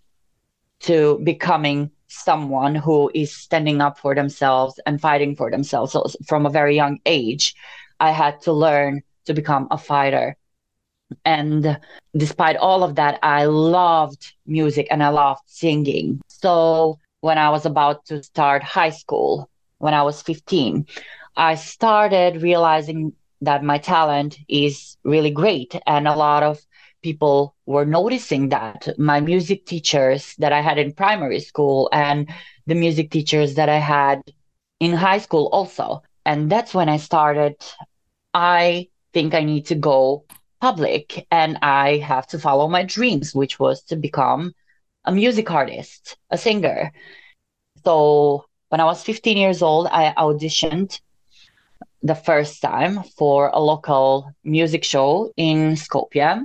to 0.81 1.21
becoming 1.23 1.91
someone 2.07 2.75
who 2.75 3.11
is 3.15 3.35
standing 3.35 3.83
up 3.83 3.99
for 3.99 4.15
themselves 4.15 4.81
and 4.87 5.00
fighting 5.00 5.37
for 5.37 5.50
themselves. 5.50 5.93
So 5.93 6.07
from 6.27 6.47
a 6.47 6.50
very 6.50 6.75
young 6.75 6.99
age, 7.05 7.55
I 8.00 8.12
had 8.12 8.41
to 8.43 8.53
learn 8.53 9.03
to 9.28 9.35
become 9.35 9.68
a 9.70 9.78
fighter. 9.78 10.37
And 11.25 11.78
despite 12.16 12.56
all 12.56 12.82
of 12.82 12.97
that, 12.97 13.18
I 13.23 13.44
loved 13.47 14.35
music 14.47 14.88
and 14.90 15.02
I 15.02 15.08
loved 15.08 15.42
singing. 15.47 16.20
So 16.28 16.99
when 17.20 17.38
I 17.38 17.50
was 17.50 17.64
about 17.64 18.04
to 18.06 18.23
start 18.23 18.62
high 18.62 18.90
school, 18.90 19.49
when 19.78 19.94
I 19.94 20.02
was 20.02 20.23
15, 20.23 20.87
I 21.37 21.54
started 21.54 22.42
realizing 22.42 23.12
that 23.40 23.62
my 23.62 23.78
talent 23.78 24.38
is 24.49 24.97
really 25.04 25.30
great. 25.30 25.80
And 25.87 26.08
a 26.08 26.16
lot 26.16 26.42
of 26.42 26.61
people 27.02 27.54
were 27.66 27.87
noticing 27.87 28.49
that. 28.49 28.88
My 28.99 29.20
music 29.20 29.66
teachers 29.66 30.35
that 30.38 30.52
I 30.52 30.61
had 30.61 30.78
in 30.78 30.92
primary 30.92 31.40
school 31.40 31.88
and 31.92 32.28
the 32.66 32.75
music 32.75 33.11
teachers 33.11 33.54
that 33.54 33.68
I 33.68 33.78
had 33.78 34.20
in 34.80 34.92
high 34.92 35.18
school 35.18 35.49
also. 35.52 36.02
And 36.26 36.50
that's 36.50 36.75
when 36.75 36.88
I 36.88 36.99
started. 36.99 37.56
I 38.35 38.88
think 39.12 39.35
I 39.35 39.43
need 39.45 39.67
to 39.67 39.75
go 39.75 40.25
public 40.61 41.27
and 41.31 41.59
I 41.62 41.99
have 41.99 42.27
to 42.29 42.38
follow 42.38 42.69
my 42.69 42.83
dreams, 42.85 43.35
which 43.35 43.59
was 43.59 43.83
to 43.85 43.97
become 43.97 44.55
a 45.05 45.12
music 45.12 45.50
artist, 45.50 46.17
a 46.31 46.38
singer. 46.38 46.93
So 47.85 48.45
when 48.69 48.81
I 48.81 48.85
was 48.85 49.03
15 49.03 49.37
years 49.37 49.62
old, 49.62 49.87
I 49.91 50.12
auditioned 50.17 51.00
the 52.03 52.15
first 52.15 52.61
time 52.62 53.03
for 53.17 53.49
a 53.49 53.59
local 53.61 54.33
music 54.45 54.85
show 54.85 55.33
in 55.37 55.75
Skopje. 55.75 56.45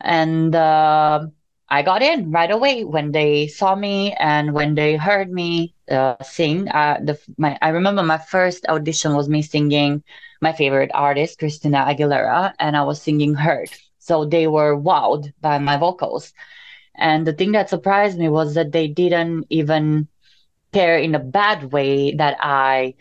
And 0.00 0.54
uh, 0.54 1.26
I 1.68 1.82
got 1.82 2.02
in 2.02 2.30
right 2.30 2.50
away 2.50 2.84
when 2.84 3.12
they 3.12 3.48
saw 3.48 3.74
me 3.74 4.12
and 4.18 4.52
when 4.54 4.74
they 4.74 4.96
heard 4.96 5.30
me 5.30 5.74
uh, 5.90 6.16
sing. 6.22 6.68
Uh, 6.68 6.98
the, 7.02 7.18
my, 7.38 7.58
I 7.62 7.68
remember 7.70 8.02
my 8.02 8.18
first 8.18 8.66
audition 8.68 9.14
was 9.14 9.28
me 9.28 9.42
singing 9.42 10.02
my 10.40 10.52
favorite 10.52 10.90
artist, 10.94 11.38
Christina 11.38 11.84
Aguilera, 11.88 12.54
and 12.58 12.76
I 12.76 12.82
was 12.82 13.00
singing 13.00 13.34
Hurt. 13.34 13.70
So 13.98 14.24
they 14.24 14.46
were 14.46 14.76
wowed 14.76 15.32
by 15.40 15.58
my 15.58 15.76
vocals. 15.76 16.32
And 16.94 17.26
the 17.26 17.32
thing 17.32 17.52
that 17.52 17.70
surprised 17.70 18.18
me 18.18 18.28
was 18.28 18.54
that 18.54 18.72
they 18.72 18.88
didn't 18.88 19.46
even 19.50 20.08
care 20.72 20.98
in 20.98 21.14
a 21.14 21.18
bad 21.18 21.72
way 21.72 22.14
that 22.14 22.36
I 22.40 22.94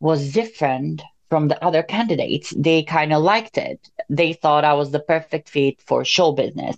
was 0.00 0.32
different 0.32 1.02
from 1.30 1.48
the 1.48 1.62
other 1.64 1.82
candidates. 1.82 2.52
They 2.56 2.82
kind 2.82 3.12
of 3.12 3.22
liked 3.22 3.58
it. 3.58 3.90
They 4.08 4.32
thought 4.32 4.64
I 4.64 4.74
was 4.74 4.90
the 4.90 5.00
perfect 5.00 5.48
fit 5.48 5.80
for 5.80 6.04
show 6.04 6.32
business. 6.32 6.76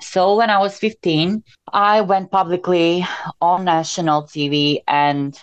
So 0.00 0.36
when 0.36 0.50
I 0.50 0.58
was 0.58 0.78
15, 0.78 1.42
I 1.72 2.00
went 2.02 2.30
publicly 2.30 3.06
on 3.40 3.64
national 3.64 4.24
TV 4.24 4.82
and 4.86 5.38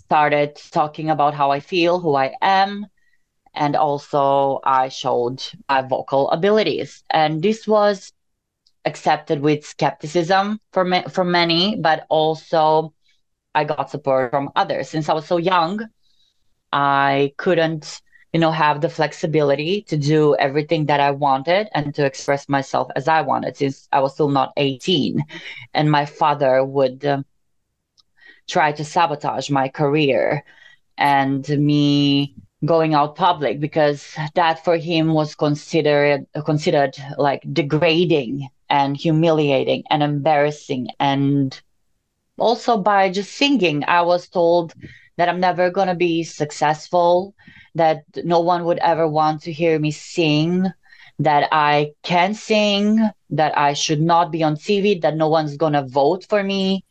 started 0.00 0.56
talking 0.72 1.08
about 1.10 1.34
how 1.34 1.50
I 1.50 1.60
feel, 1.60 2.00
who 2.00 2.14
I 2.14 2.34
am, 2.42 2.86
and 3.54 3.76
also 3.76 4.60
I 4.64 4.88
showed 4.88 5.42
my 5.68 5.82
vocal 5.82 6.30
abilities. 6.30 7.02
And 7.10 7.42
this 7.42 7.66
was 7.66 8.12
accepted 8.84 9.40
with 9.40 9.64
skepticism 9.64 10.60
for 10.72 10.84
me, 10.84 11.02
from 11.10 11.30
many, 11.30 11.76
but 11.76 12.06
also 12.08 12.92
I 13.54 13.64
got 13.64 13.90
support 13.90 14.30
from 14.30 14.50
others. 14.56 14.88
Since 14.88 15.08
I 15.08 15.14
was 15.14 15.26
so 15.26 15.36
young, 15.38 15.80
I 16.72 17.32
couldn't, 17.36 18.00
you 18.32 18.40
know, 18.40 18.50
have 18.50 18.80
the 18.80 18.88
flexibility 18.88 19.82
to 19.82 19.96
do 19.96 20.34
everything 20.36 20.86
that 20.86 21.00
I 21.00 21.12
wanted 21.12 21.68
and 21.74 21.94
to 21.94 22.04
express 22.04 22.48
myself 22.48 22.90
as 22.96 23.08
I 23.08 23.22
wanted 23.22 23.56
since 23.56 23.88
I 23.92 24.00
was 24.00 24.14
still 24.14 24.28
not 24.28 24.52
18. 24.56 25.24
And 25.72 25.90
my 25.90 26.04
father 26.04 26.64
would 26.64 27.04
uh, 27.04 27.22
try 28.48 28.72
to 28.72 28.84
sabotage 28.84 29.50
my 29.50 29.68
career 29.68 30.44
and 30.98 31.48
me 31.48 32.34
going 32.64 32.94
out 32.94 33.16
public 33.16 33.60
because 33.60 34.16
that 34.34 34.64
for 34.64 34.76
him 34.76 35.12
was 35.12 35.34
considered 35.34 36.26
considered 36.44 36.96
like 37.18 37.42
degrading 37.52 38.48
and 38.70 38.96
humiliating 38.96 39.82
and 39.90 40.02
embarrassing 40.02 40.88
and 41.00 41.60
also 42.38 42.76
by 42.78 43.10
just 43.10 43.32
singing 43.32 43.84
i 43.86 44.00
was 44.02 44.28
told 44.28 44.74
that 45.16 45.28
I'm 45.28 45.40
never 45.40 45.70
going 45.70 45.88
to 45.88 45.94
be 45.94 46.24
successful, 46.24 47.34
that 47.74 48.04
no 48.24 48.40
one 48.40 48.64
would 48.64 48.78
ever 48.78 49.06
want 49.08 49.42
to 49.42 49.52
hear 49.52 49.78
me 49.78 49.90
sing, 49.90 50.66
that 51.18 51.48
I 51.52 51.92
can 52.02 52.34
sing, 52.34 52.98
that 53.30 53.56
I 53.56 53.74
should 53.74 54.00
not 54.00 54.32
be 54.32 54.42
on 54.42 54.56
TV, 54.56 55.00
that 55.02 55.16
no 55.16 55.28
one's 55.28 55.56
going 55.56 55.74
to 55.74 55.86
vote 55.86 56.26
for 56.28 56.42
me 56.42 56.84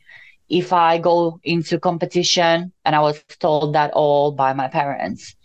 if 0.48 0.72
I 0.72 0.98
go 0.98 1.38
into 1.44 1.78
competition. 1.78 2.72
And 2.84 2.96
I 2.96 3.00
was 3.00 3.22
told 3.38 3.74
that 3.74 3.92
all 3.92 4.32
by 4.32 4.52
my 4.54 4.68
parents. 4.68 5.36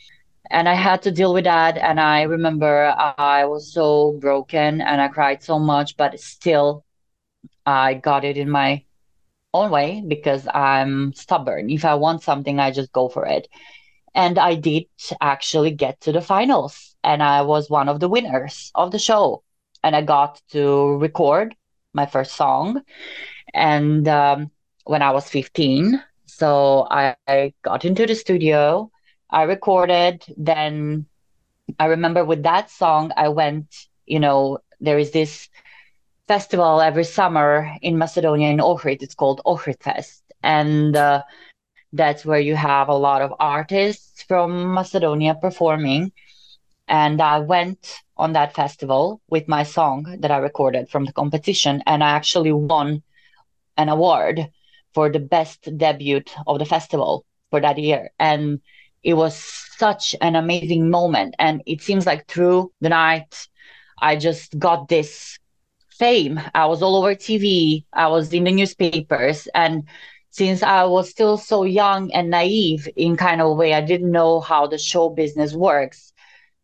And 0.50 0.68
I 0.70 0.74
had 0.74 1.04
to 1.04 1.12
deal 1.12 1.34
with 1.34 1.46
that. 1.46 1.78
And 1.78 2.00
I 2.00 2.24
remember 2.24 2.94
I 3.18 3.46
was 3.46 3.72
so 3.74 4.14
broken 4.20 4.82
and 4.82 5.02
I 5.02 5.08
cried 5.08 5.44
so 5.44 5.60
much, 5.60 5.98
but 5.98 6.20
still, 6.20 6.86
I 7.66 7.94
got 7.96 8.26
it 8.26 8.38
in 8.38 8.50
my 8.50 8.84
own 9.54 9.72
way 9.72 10.04
because 10.08 10.48
I'm 10.54 11.14
stubborn. 11.14 11.70
If 11.70 11.86
I 11.86 11.96
want 11.96 12.24
something, 12.24 12.60
I 12.60 12.72
just 12.72 12.92
go 12.92 13.10
for 13.10 13.26
it. 13.26 13.48
And 14.16 14.40
I 14.40 14.56
did 14.56 14.86
actually 15.22 15.72
get 15.72 16.02
to 16.02 16.12
the 16.12 16.22
finals, 16.22 16.96
and 17.04 17.22
I 17.24 17.44
was 17.44 17.70
one 17.70 17.90
of 17.90 18.00
the 18.00 18.10
winners 18.10 18.72
of 18.76 18.92
the 18.92 19.00
show. 19.00 19.44
And 19.84 19.96
I 19.96 20.02
got 20.02 20.42
to 20.52 20.98
record 20.98 21.56
my 21.94 22.06
first 22.06 22.34
song. 22.36 22.82
And 23.54 24.08
um, 24.08 24.52
when 24.86 25.02
I 25.02 25.12
was 25.12 25.30
15, 25.30 26.04
so 26.26 26.88
I, 26.90 27.16
I 27.28 27.54
got 27.64 27.86
into 27.86 28.06
the 28.06 28.16
studio, 28.16 28.92
I 29.30 29.44
recorded. 29.44 30.24
Then 30.38 31.06
I 31.80 31.86
remember 31.86 32.26
with 32.26 32.44
that 32.44 32.70
song, 32.70 33.12
I 33.16 33.30
went, 33.30 33.88
you 34.06 34.20
know, 34.20 34.60
there 34.80 34.98
is 34.98 35.12
this 35.12 35.50
festival 36.28 36.82
every 36.82 37.04
summer 37.04 37.76
in 37.82 37.98
Macedonia 37.98 38.50
in 38.50 38.58
Ohrid. 38.58 39.02
It's 39.02 39.16
called 39.16 39.42
Ohrid 39.46 39.82
Fest. 39.82 40.24
And 40.44 40.96
uh, 40.96 41.24
that's 41.94 42.26
where 42.26 42.40
you 42.40 42.56
have 42.56 42.88
a 42.88 42.96
lot 42.96 43.22
of 43.22 43.34
artists 43.40 44.24
from 44.24 44.74
Macedonia 44.74 45.36
performing. 45.36 46.12
And 46.88 47.22
I 47.22 47.40
went 47.40 48.02
on 48.18 48.34
that 48.34 48.56
festival 48.56 49.22
with 49.30 49.48
my 49.48 49.64
song 49.64 50.18
that 50.20 50.32
I 50.32 50.38
recorded 50.38 50.90
from 50.90 51.06
the 51.06 51.14
competition. 51.14 51.84
And 51.86 52.04
I 52.04 52.12
actually 52.12 52.52
won 52.52 53.04
an 53.78 53.90
award 53.90 54.50
for 54.94 55.10
the 55.10 55.20
best 55.20 55.70
debut 55.78 56.22
of 56.48 56.60
the 56.60 56.66
festival 56.66 57.26
for 57.52 57.62
that 57.62 57.78
year. 57.78 58.10
And 58.20 58.62
it 59.04 59.14
was 59.14 59.36
such 59.36 60.16
an 60.22 60.36
amazing 60.36 60.90
moment. 60.90 61.36
And 61.40 61.62
it 61.66 61.82
seems 61.82 62.06
like 62.06 62.28
through 62.28 62.72
the 62.82 62.90
night, 62.90 63.48
I 64.02 64.16
just 64.16 64.58
got 64.60 64.88
this 64.88 65.38
fame. 65.92 66.40
I 66.54 66.66
was 66.66 66.82
all 66.82 66.96
over 66.96 67.16
TV. 67.16 67.86
I 67.94 68.08
was 68.08 68.34
in 68.34 68.46
the 68.46 68.52
newspapers. 68.52 69.48
And 69.54 69.84
since 70.32 70.64
I 70.64 70.84
was 70.86 71.10
still 71.10 71.38
so 71.38 71.64
young 71.64 72.12
and 72.14 72.30
naive 72.30 72.88
in 72.96 73.18
kind 73.18 73.42
of 73.42 73.48
a 73.48 73.54
way, 73.54 73.74
I 73.74 73.82
didn't 73.82 74.12
know 74.12 74.40
how 74.40 74.68
the 74.68 74.78
show 74.78 75.10
business 75.10 75.54
works. 75.54 76.14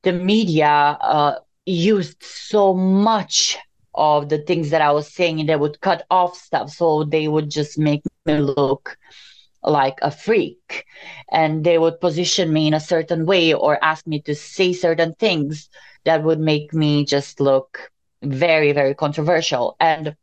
The 0.04 0.14
media 0.14 0.68
uh, 0.68 1.40
used 1.66 2.22
so 2.24 2.74
much 2.74 3.58
of 3.96 4.30
the 4.30 4.40
things 4.40 4.70
that 4.70 4.82
I 4.82 4.92
was 4.92 5.08
saying 5.12 5.40
and 5.40 5.50
they 5.50 5.56
would 5.56 5.80
cut 5.82 6.06
off 6.10 6.36
stuff. 6.38 6.70
So 6.70 7.04
they 7.04 7.28
would 7.28 7.50
just 7.50 7.78
make 7.80 8.04
me 8.26 8.38
look 8.40 8.98
like 9.66 9.98
a 10.02 10.12
freak 10.12 10.86
and 11.32 11.64
they 11.64 11.78
would 11.78 12.00
position 12.00 12.54
me 12.54 12.68
in 12.68 12.74
a 12.74 12.80
certain 12.80 13.26
way 13.26 13.54
or 13.54 13.84
ask 13.84 14.06
me 14.08 14.22
to 14.22 14.36
say 14.36 14.74
certain 14.74 15.14
things 15.16 15.70
that 16.06 16.24
would 16.24 16.40
make 16.40 16.74
me 16.74 17.06
just 17.06 17.40
look 17.40 17.92
very, 18.22 18.72
very 18.72 18.94
controversial. 18.94 19.76
And 19.80 20.16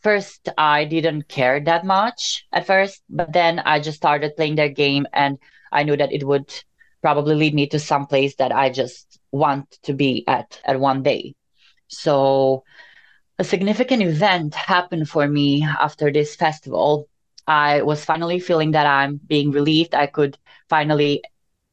first, 0.00 0.48
I 0.56 0.84
didn't 0.84 1.28
care 1.28 1.60
that 1.60 1.84
much 1.84 2.46
at 2.52 2.66
first, 2.66 3.02
but 3.10 3.32
then 3.32 3.58
I 3.60 3.80
just 3.80 3.98
started 3.98 4.36
playing 4.36 4.56
their 4.56 4.68
game 4.68 5.06
and 5.12 5.38
I 5.70 5.82
knew 5.82 5.96
that 5.96 6.12
it 6.12 6.24
would 6.24 6.52
probably 7.02 7.34
lead 7.34 7.54
me 7.54 7.66
to 7.68 7.78
some 7.78 8.06
place 8.06 8.34
that 8.36 8.52
I 8.52 8.70
just 8.70 9.18
want 9.30 9.78
to 9.82 9.92
be 9.92 10.24
at 10.26 10.60
at 10.64 10.80
one 10.80 11.02
day. 11.02 11.34
So 11.88 12.64
a 13.38 13.44
significant 13.44 14.02
event 14.02 14.54
happened 14.54 15.08
for 15.08 15.26
me 15.26 15.62
after 15.62 16.12
this 16.12 16.34
festival. 16.36 17.08
I 17.48 17.82
was 17.82 18.04
finally 18.04 18.40
feeling 18.40 18.72
that 18.72 18.86
I'm 18.86 19.20
being 19.26 19.50
relieved. 19.52 19.94
I 19.94 20.06
could 20.06 20.38
finally, 20.68 21.22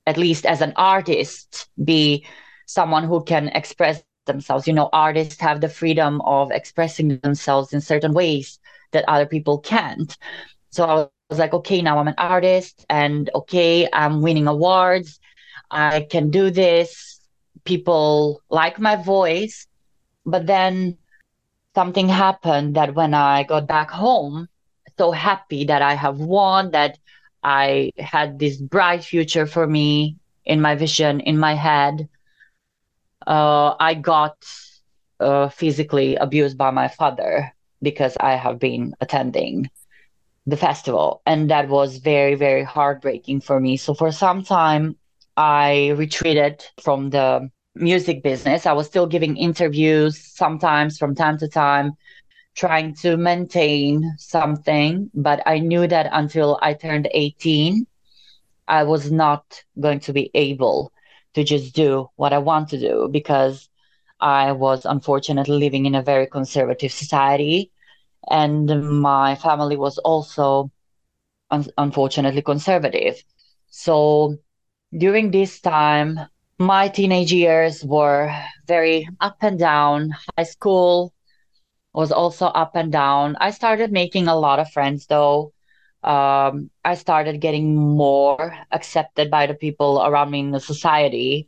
at 0.07 0.17
least 0.17 0.45
as 0.45 0.61
an 0.61 0.73
artist, 0.77 1.69
be 1.83 2.25
someone 2.67 3.03
who 3.05 3.23
can 3.23 3.49
express 3.49 4.03
themselves. 4.25 4.67
You 4.67 4.73
know, 4.73 4.89
artists 4.93 5.41
have 5.41 5.61
the 5.61 5.69
freedom 5.69 6.21
of 6.21 6.51
expressing 6.51 7.09
themselves 7.19 7.73
in 7.73 7.81
certain 7.81 8.13
ways 8.13 8.59
that 8.93 9.05
other 9.07 9.25
people 9.27 9.59
can't. 9.59 10.17
So 10.71 10.85
I 10.85 11.07
was 11.29 11.39
like, 11.39 11.53
okay, 11.53 11.81
now 11.81 11.99
I'm 11.99 12.07
an 12.07 12.15
artist 12.17 12.85
and 12.89 13.29
okay, 13.35 13.87
I'm 13.93 14.21
winning 14.21 14.47
awards. 14.47 15.19
I 15.71 16.07
can 16.09 16.29
do 16.29 16.49
this. 16.51 17.19
People 17.65 18.41
like 18.49 18.79
my 18.79 18.95
voice. 18.95 19.67
But 20.25 20.47
then 20.47 20.97
something 21.75 22.09
happened 22.09 22.75
that 22.75 22.95
when 22.95 23.13
I 23.13 23.43
got 23.43 23.67
back 23.67 23.91
home, 23.91 24.47
so 24.97 25.11
happy 25.11 25.65
that 25.65 25.81
I 25.81 25.93
have 25.95 26.19
won, 26.19 26.71
that 26.71 26.97
I 27.43 27.91
had 27.97 28.39
this 28.39 28.57
bright 28.57 29.03
future 29.03 29.45
for 29.45 29.67
me 29.67 30.17
in 30.45 30.61
my 30.61 30.75
vision, 30.75 31.19
in 31.19 31.37
my 31.37 31.55
head. 31.55 32.09
Uh, 33.25 33.75
I 33.79 33.95
got 33.95 34.37
uh, 35.19 35.49
physically 35.49 36.15
abused 36.15 36.57
by 36.57 36.71
my 36.71 36.87
father 36.87 37.51
because 37.81 38.15
I 38.19 38.35
have 38.35 38.59
been 38.59 38.93
attending 39.01 39.69
the 40.45 40.57
festival. 40.57 41.21
And 41.25 41.49
that 41.49 41.69
was 41.69 41.97
very, 41.97 42.35
very 42.35 42.63
heartbreaking 42.63 43.41
for 43.41 43.59
me. 43.59 43.77
So 43.77 43.93
for 43.93 44.11
some 44.11 44.43
time, 44.43 44.95
I 45.37 45.89
retreated 45.97 46.63
from 46.81 47.09
the 47.09 47.49
music 47.75 48.23
business. 48.23 48.65
I 48.65 48.73
was 48.73 48.87
still 48.87 49.07
giving 49.07 49.37
interviews 49.37 50.17
sometimes 50.17 50.97
from 50.97 51.15
time 51.15 51.37
to 51.39 51.47
time, 51.47 51.93
trying 52.55 52.95
to 52.95 53.17
maintain 53.17 54.15
something. 54.17 55.09
But 55.13 55.43
I 55.45 55.59
knew 55.59 55.87
that 55.87 56.09
until 56.11 56.59
I 56.61 56.73
turned 56.73 57.07
18, 57.11 57.87
I 58.67 58.83
was 58.83 59.11
not 59.11 59.63
going 59.79 59.99
to 60.01 60.13
be 60.13 60.31
able 60.33 60.91
to 61.35 61.43
just 61.43 61.75
do 61.75 62.09
what 62.15 62.33
I 62.33 62.39
want 62.39 62.69
to 62.69 62.79
do 62.79 63.09
because 63.11 63.69
I 64.19 64.53
was 64.53 64.85
unfortunately 64.85 65.57
living 65.57 65.85
in 65.85 65.95
a 65.95 66.01
very 66.03 66.27
conservative 66.27 66.91
society. 66.91 67.71
And 68.29 68.99
my 69.01 69.35
family 69.35 69.77
was 69.77 69.97
also 69.99 70.71
un- 71.51 71.67
unfortunately 71.77 72.41
conservative. 72.41 73.23
So 73.69 74.37
during 74.97 75.31
this 75.31 75.61
time, 75.61 76.19
my 76.59 76.89
teenage 76.89 77.33
years 77.33 77.83
were 77.85 78.33
very 78.67 79.07
up 79.21 79.37
and 79.41 79.59
down. 79.59 80.15
High 80.37 80.43
school 80.45 81.13
was 81.95 82.11
also 82.11 82.47
up 82.47 82.75
and 82.75 82.91
down. 82.91 83.37
I 83.39 83.51
started 83.51 83.91
making 83.91 84.27
a 84.27 84.35
lot 84.35 84.59
of 84.59 84.69
friends 84.71 85.07
though. 85.07 85.53
Um, 86.03 86.69
I 86.83 86.95
started 86.95 87.39
getting 87.39 87.75
more 87.75 88.53
accepted 88.71 89.31
by 89.31 89.47
the 89.47 89.53
people 89.55 90.03
around 90.03 90.29
me 90.29 90.41
in 90.41 90.51
the 90.51 90.59
society. 90.59 91.47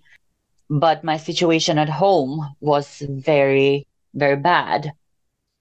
But 0.70 1.04
my 1.04 1.18
situation 1.18 1.78
at 1.78 1.90
home 1.90 2.56
was 2.62 3.04
very, 3.10 3.88
very 4.14 4.38
bad. 4.38 4.94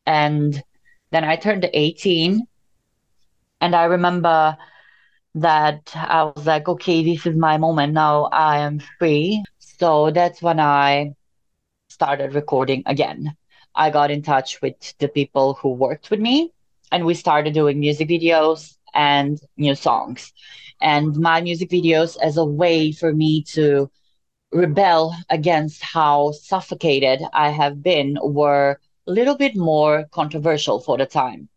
And 0.07 0.63
then 1.11 1.25
I 1.25 1.37
turned 1.37 1.69
18. 1.73 2.47
And 3.61 3.75
I 3.75 3.85
remember 3.85 4.57
that 5.35 5.91
I 5.95 6.25
was 6.25 6.47
like, 6.47 6.69
okay, 6.69 7.03
this 7.05 7.27
is 7.27 7.37
my 7.37 7.59
moment. 7.59 7.93
Now 7.93 8.25
I 8.27 8.59
am 8.59 8.81
free. 8.99 9.43
So 9.59 10.11
that's 10.11 10.41
when 10.41 10.61
I 10.61 11.15
started 11.89 12.35
recording 12.35 12.83
again. 12.87 13.37
I 13.77 13.91
got 13.91 14.11
in 14.11 14.23
touch 14.23 14.61
with 14.63 14.77
the 14.99 15.09
people 15.09 15.55
who 15.55 15.71
worked 15.71 16.11
with 16.11 16.21
me 16.21 16.53
and 16.93 17.05
we 17.05 17.15
started 17.15 17.55
doing 17.55 17.81
music 17.81 18.09
videos 18.09 18.77
and 18.95 19.41
new 19.57 19.75
songs. 19.75 20.33
And 20.81 21.17
my 21.17 21.41
music 21.41 21.71
videos 21.71 22.17
as 22.21 22.37
a 22.37 22.45
way 22.45 22.93
for 22.93 23.13
me 23.13 23.43
to 23.55 23.91
rebel 24.53 25.15
against 25.31 25.83
how 25.83 26.33
suffocated 26.33 27.23
I 27.33 27.51
have 27.51 27.83
been 27.83 28.19
were 28.23 28.81
a 29.07 29.13
little 29.13 29.37
bit 29.37 29.57
more 29.57 30.07
controversial 30.13 30.81
for 30.81 30.99
the 30.99 31.07
time. 31.07 31.49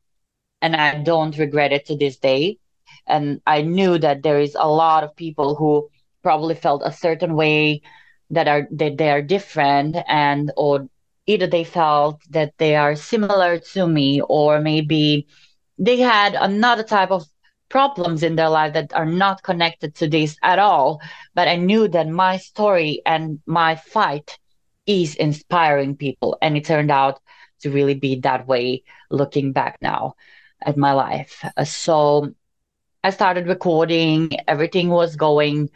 And 0.62 0.76
I 0.76 1.02
don't 1.04 1.38
regret 1.38 1.72
it 1.74 1.86
to 1.88 1.98
this 1.98 2.18
day 2.18 2.60
and 3.08 3.42
i 3.48 3.62
knew 3.62 3.98
that 3.98 4.24
there 4.24 4.40
is 4.40 4.56
a 4.60 4.70
lot 4.70 5.04
of 5.04 5.16
people 5.16 5.56
who 5.56 5.90
probably 6.24 6.56
felt 6.56 6.82
a 6.86 6.92
certain 6.92 7.36
way 7.36 7.82
that 8.30 8.48
are 8.48 8.68
that 8.72 8.98
they 8.98 9.10
are 9.10 9.22
different 9.22 9.98
and 10.08 10.52
or 10.58 10.88
either 11.30 11.48
they 11.48 11.64
felt 11.64 12.22
that 12.32 12.54
they 12.58 12.76
are 12.76 12.96
similar 12.96 13.60
to 13.60 13.88
me 13.88 14.22
or 14.22 14.60
maybe 14.60 15.28
they 15.78 15.98
had 15.98 16.34
another 16.36 16.84
type 16.84 17.12
of 17.12 17.26
problems 17.70 18.24
in 18.24 18.36
their 18.36 18.50
life 18.50 18.74
that 18.74 18.94
are 18.94 19.06
not 19.06 19.44
connected 19.44 19.94
to 19.96 20.10
this 20.10 20.36
at 20.44 20.60
all. 20.60 21.00
But 21.36 21.48
i 21.48 21.56
knew 21.56 21.88
that 21.90 22.08
my 22.10 22.38
story 22.38 23.02
and 23.06 23.40
my 23.46 23.76
fight 23.76 24.40
is 24.88 25.16
inspiring 25.16 25.96
people. 25.96 26.38
And 26.42 26.58
it 26.58 26.66
turned 26.66 26.92
out 26.92 27.20
to 27.62 27.70
really 27.70 27.94
be 27.94 28.16
that 28.22 28.48
way 28.48 28.84
looking 29.12 29.52
back 29.54 29.78
now 29.82 30.16
at 30.66 30.78
my 30.78 30.94
life. 30.94 31.46
So 31.66 32.34
I 33.04 33.12
started 33.12 33.48
recording. 33.48 34.32
Everything 34.48 34.90
was 34.90 35.16
going 35.16 35.70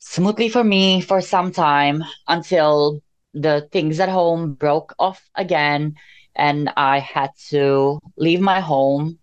smoothly 0.00 0.48
for 0.50 0.62
me 0.62 1.00
for 1.00 1.20
some 1.20 1.50
time 1.50 2.04
until 2.28 3.02
the 3.36 3.68
things 3.70 4.00
at 4.00 4.08
home 4.08 4.54
broke 4.54 4.94
off 4.98 5.28
again 5.34 5.94
and 6.34 6.70
I 6.76 6.98
had 7.00 7.30
to 7.50 8.00
leave 8.16 8.40
my 8.40 8.60
home 8.60 9.18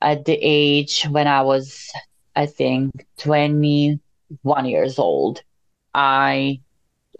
at 0.00 0.24
the 0.24 0.38
age 0.40 1.04
when 1.10 1.26
I 1.26 1.42
was, 1.42 1.90
I 2.36 2.46
think, 2.46 3.06
21 3.18 4.66
years 4.66 4.98
old. 4.98 5.42
I 5.94 6.60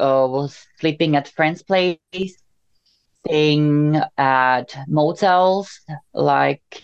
uh, 0.00 0.26
was 0.28 0.66
sleeping 0.80 1.16
at 1.16 1.28
friends' 1.28 1.62
place, 1.62 2.36
staying 3.24 4.00
at 4.18 4.76
motels, 4.88 5.80
like 6.14 6.82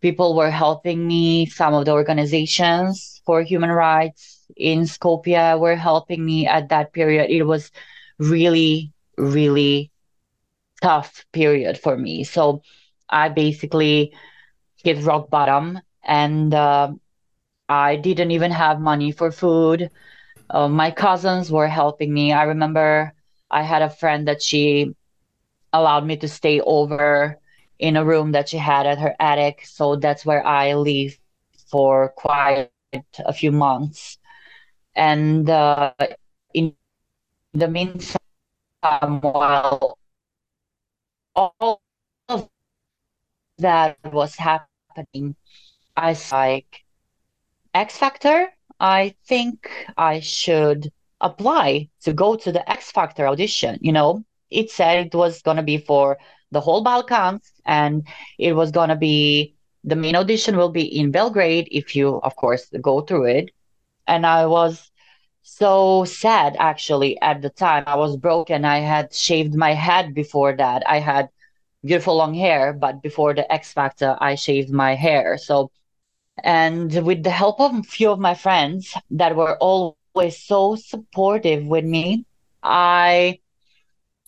people 0.00 0.36
were 0.36 0.50
helping 0.50 1.06
me. 1.06 1.46
Some 1.46 1.74
of 1.74 1.84
the 1.86 1.92
organizations 1.92 3.20
for 3.26 3.42
human 3.42 3.70
rights 3.70 4.46
in 4.56 4.82
Skopje 4.82 5.58
were 5.58 5.76
helping 5.76 6.24
me 6.24 6.46
at 6.46 6.68
that 6.68 6.92
period. 6.92 7.30
It 7.30 7.44
was 7.44 7.70
really, 8.30 8.92
really 9.18 9.90
tough 10.82 11.24
period 11.32 11.78
for 11.78 11.96
me. 11.96 12.24
So 12.24 12.62
I 13.08 13.28
basically 13.28 14.12
hit 14.84 15.04
rock 15.04 15.30
bottom 15.30 15.80
and 16.04 16.54
uh, 16.54 16.92
I 17.68 17.96
didn't 17.96 18.30
even 18.32 18.50
have 18.52 18.80
money 18.80 19.12
for 19.12 19.30
food. 19.30 19.90
Uh, 20.50 20.68
my 20.68 20.90
cousins 20.90 21.50
were 21.50 21.68
helping 21.68 22.12
me. 22.12 22.32
I 22.32 22.44
remember 22.44 23.12
I 23.50 23.62
had 23.62 23.82
a 23.82 23.90
friend 23.90 24.28
that 24.28 24.42
she 24.42 24.94
allowed 25.72 26.06
me 26.06 26.16
to 26.18 26.28
stay 26.28 26.60
over 26.60 27.38
in 27.78 27.96
a 27.96 28.04
room 28.04 28.32
that 28.32 28.48
she 28.48 28.58
had 28.58 28.86
at 28.86 28.98
her 28.98 29.14
attic. 29.20 29.66
So 29.66 29.96
that's 29.96 30.24
where 30.26 30.46
I 30.46 30.74
live 30.74 31.18
for 31.70 32.10
quite 32.16 32.70
a 33.18 33.32
few 33.32 33.52
months. 33.52 34.18
And 34.94 35.48
uh, 35.48 35.92
the 37.54 37.68
meantime, 37.68 38.18
while 39.20 39.98
all 41.34 41.80
of 42.28 42.48
that 43.58 43.98
was 44.04 44.36
happening, 44.36 45.36
I 45.96 46.10
was 46.10 46.32
like, 46.32 46.84
X 47.74 47.96
Factor, 47.98 48.48
I 48.80 49.14
think 49.26 49.70
I 49.96 50.20
should 50.20 50.92
apply 51.20 51.88
to 52.02 52.12
go 52.12 52.36
to 52.36 52.52
the 52.52 52.68
X 52.70 52.90
Factor 52.90 53.26
audition. 53.26 53.78
You 53.80 53.92
know, 53.92 54.24
it 54.50 54.70
said 54.70 55.06
it 55.06 55.14
was 55.14 55.42
going 55.42 55.56
to 55.56 55.62
be 55.62 55.78
for 55.78 56.18
the 56.50 56.60
whole 56.60 56.82
Balkans, 56.82 57.50
and 57.64 58.06
it 58.38 58.52
was 58.54 58.70
gonna 58.70 58.96
be 58.96 59.56
the 59.82 59.96
main 59.96 60.16
audition 60.16 60.56
will 60.56 60.70
be 60.70 60.84
in 60.84 61.10
Belgrade 61.10 61.68
if 61.70 61.96
you, 61.96 62.20
of 62.22 62.36
course, 62.36 62.70
go 62.80 63.00
through 63.00 63.26
it. 63.26 63.50
And 64.06 64.24
I 64.24 64.46
was 64.46 64.90
so 65.44 66.04
sad 66.06 66.56
actually 66.58 67.20
at 67.20 67.42
the 67.42 67.50
time. 67.50 67.84
I 67.86 67.96
was 67.96 68.16
broken. 68.16 68.64
I 68.64 68.78
had 68.78 69.14
shaved 69.14 69.54
my 69.54 69.74
head 69.74 70.14
before 70.14 70.56
that. 70.56 70.82
I 70.88 70.98
had 70.98 71.28
beautiful 71.84 72.16
long 72.16 72.32
hair, 72.34 72.72
but 72.72 73.02
before 73.02 73.34
the 73.34 73.50
X 73.52 73.72
Factor, 73.72 74.16
I 74.20 74.36
shaved 74.36 74.70
my 74.70 74.94
hair. 74.94 75.36
So, 75.36 75.70
and 76.42 76.90
with 77.04 77.22
the 77.22 77.30
help 77.30 77.60
of 77.60 77.74
a 77.74 77.82
few 77.82 78.10
of 78.10 78.18
my 78.18 78.34
friends 78.34 78.94
that 79.10 79.36
were 79.36 79.58
always 79.58 80.42
so 80.42 80.76
supportive 80.76 81.66
with 81.66 81.84
me, 81.84 82.24
I 82.62 83.40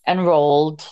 enrolled 0.07 0.87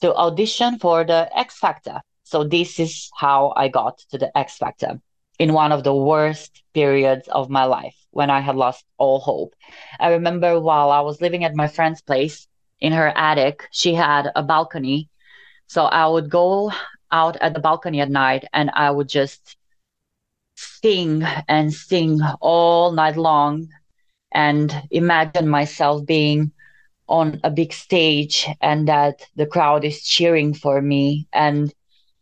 to 0.00 0.14
audition 0.14 0.78
for 0.78 1.04
the 1.04 1.28
X 1.38 1.58
Factor. 1.58 2.00
So 2.22 2.44
this 2.44 2.80
is 2.80 3.10
how 3.14 3.52
I 3.54 3.68
got 3.68 3.98
to 4.10 4.16
the 4.16 4.36
X 4.36 4.56
Factor 4.56 5.00
in 5.38 5.52
one 5.52 5.72
of 5.72 5.84
the 5.84 5.94
worst 5.94 6.62
periods 6.74 7.28
of 7.28 7.50
my 7.50 7.64
life 7.64 7.96
when 8.10 8.30
I 8.30 8.40
had 8.40 8.56
lost 8.56 8.84
all 8.98 9.18
hope. 9.18 9.54
I 9.98 10.10
remember 10.10 10.60
while 10.60 10.90
I 10.90 11.00
was 11.00 11.20
living 11.20 11.44
at 11.44 11.54
my 11.56 11.68
friend's 11.68 12.02
place 12.02 12.46
in 12.80 12.92
her 12.92 13.12
attic, 13.16 13.68
she 13.72 13.94
had 13.94 14.30
a 14.36 14.42
balcony. 14.42 15.08
So 15.66 15.84
I 15.84 16.06
would 16.06 16.30
go 16.30 16.72
out 17.10 17.36
at 17.40 17.54
the 17.54 17.60
balcony 17.60 18.00
at 18.00 18.10
night 18.10 18.44
and 18.52 18.70
I 18.74 18.90
would 18.90 19.08
just 19.08 19.56
sing 20.56 21.22
and 21.48 21.72
sing 21.72 22.20
all 22.40 22.92
night 22.92 23.16
long 23.16 23.68
and 24.32 24.74
imagine 24.90 25.48
myself 25.48 26.04
being 26.06 26.52
on 27.08 27.40
a 27.44 27.50
big 27.50 27.72
stage 27.72 28.46
and 28.60 28.88
that 28.88 29.26
the 29.36 29.46
crowd 29.46 29.84
is 29.84 30.02
cheering 30.02 30.54
for 30.54 30.80
me 30.80 31.28
and 31.32 31.72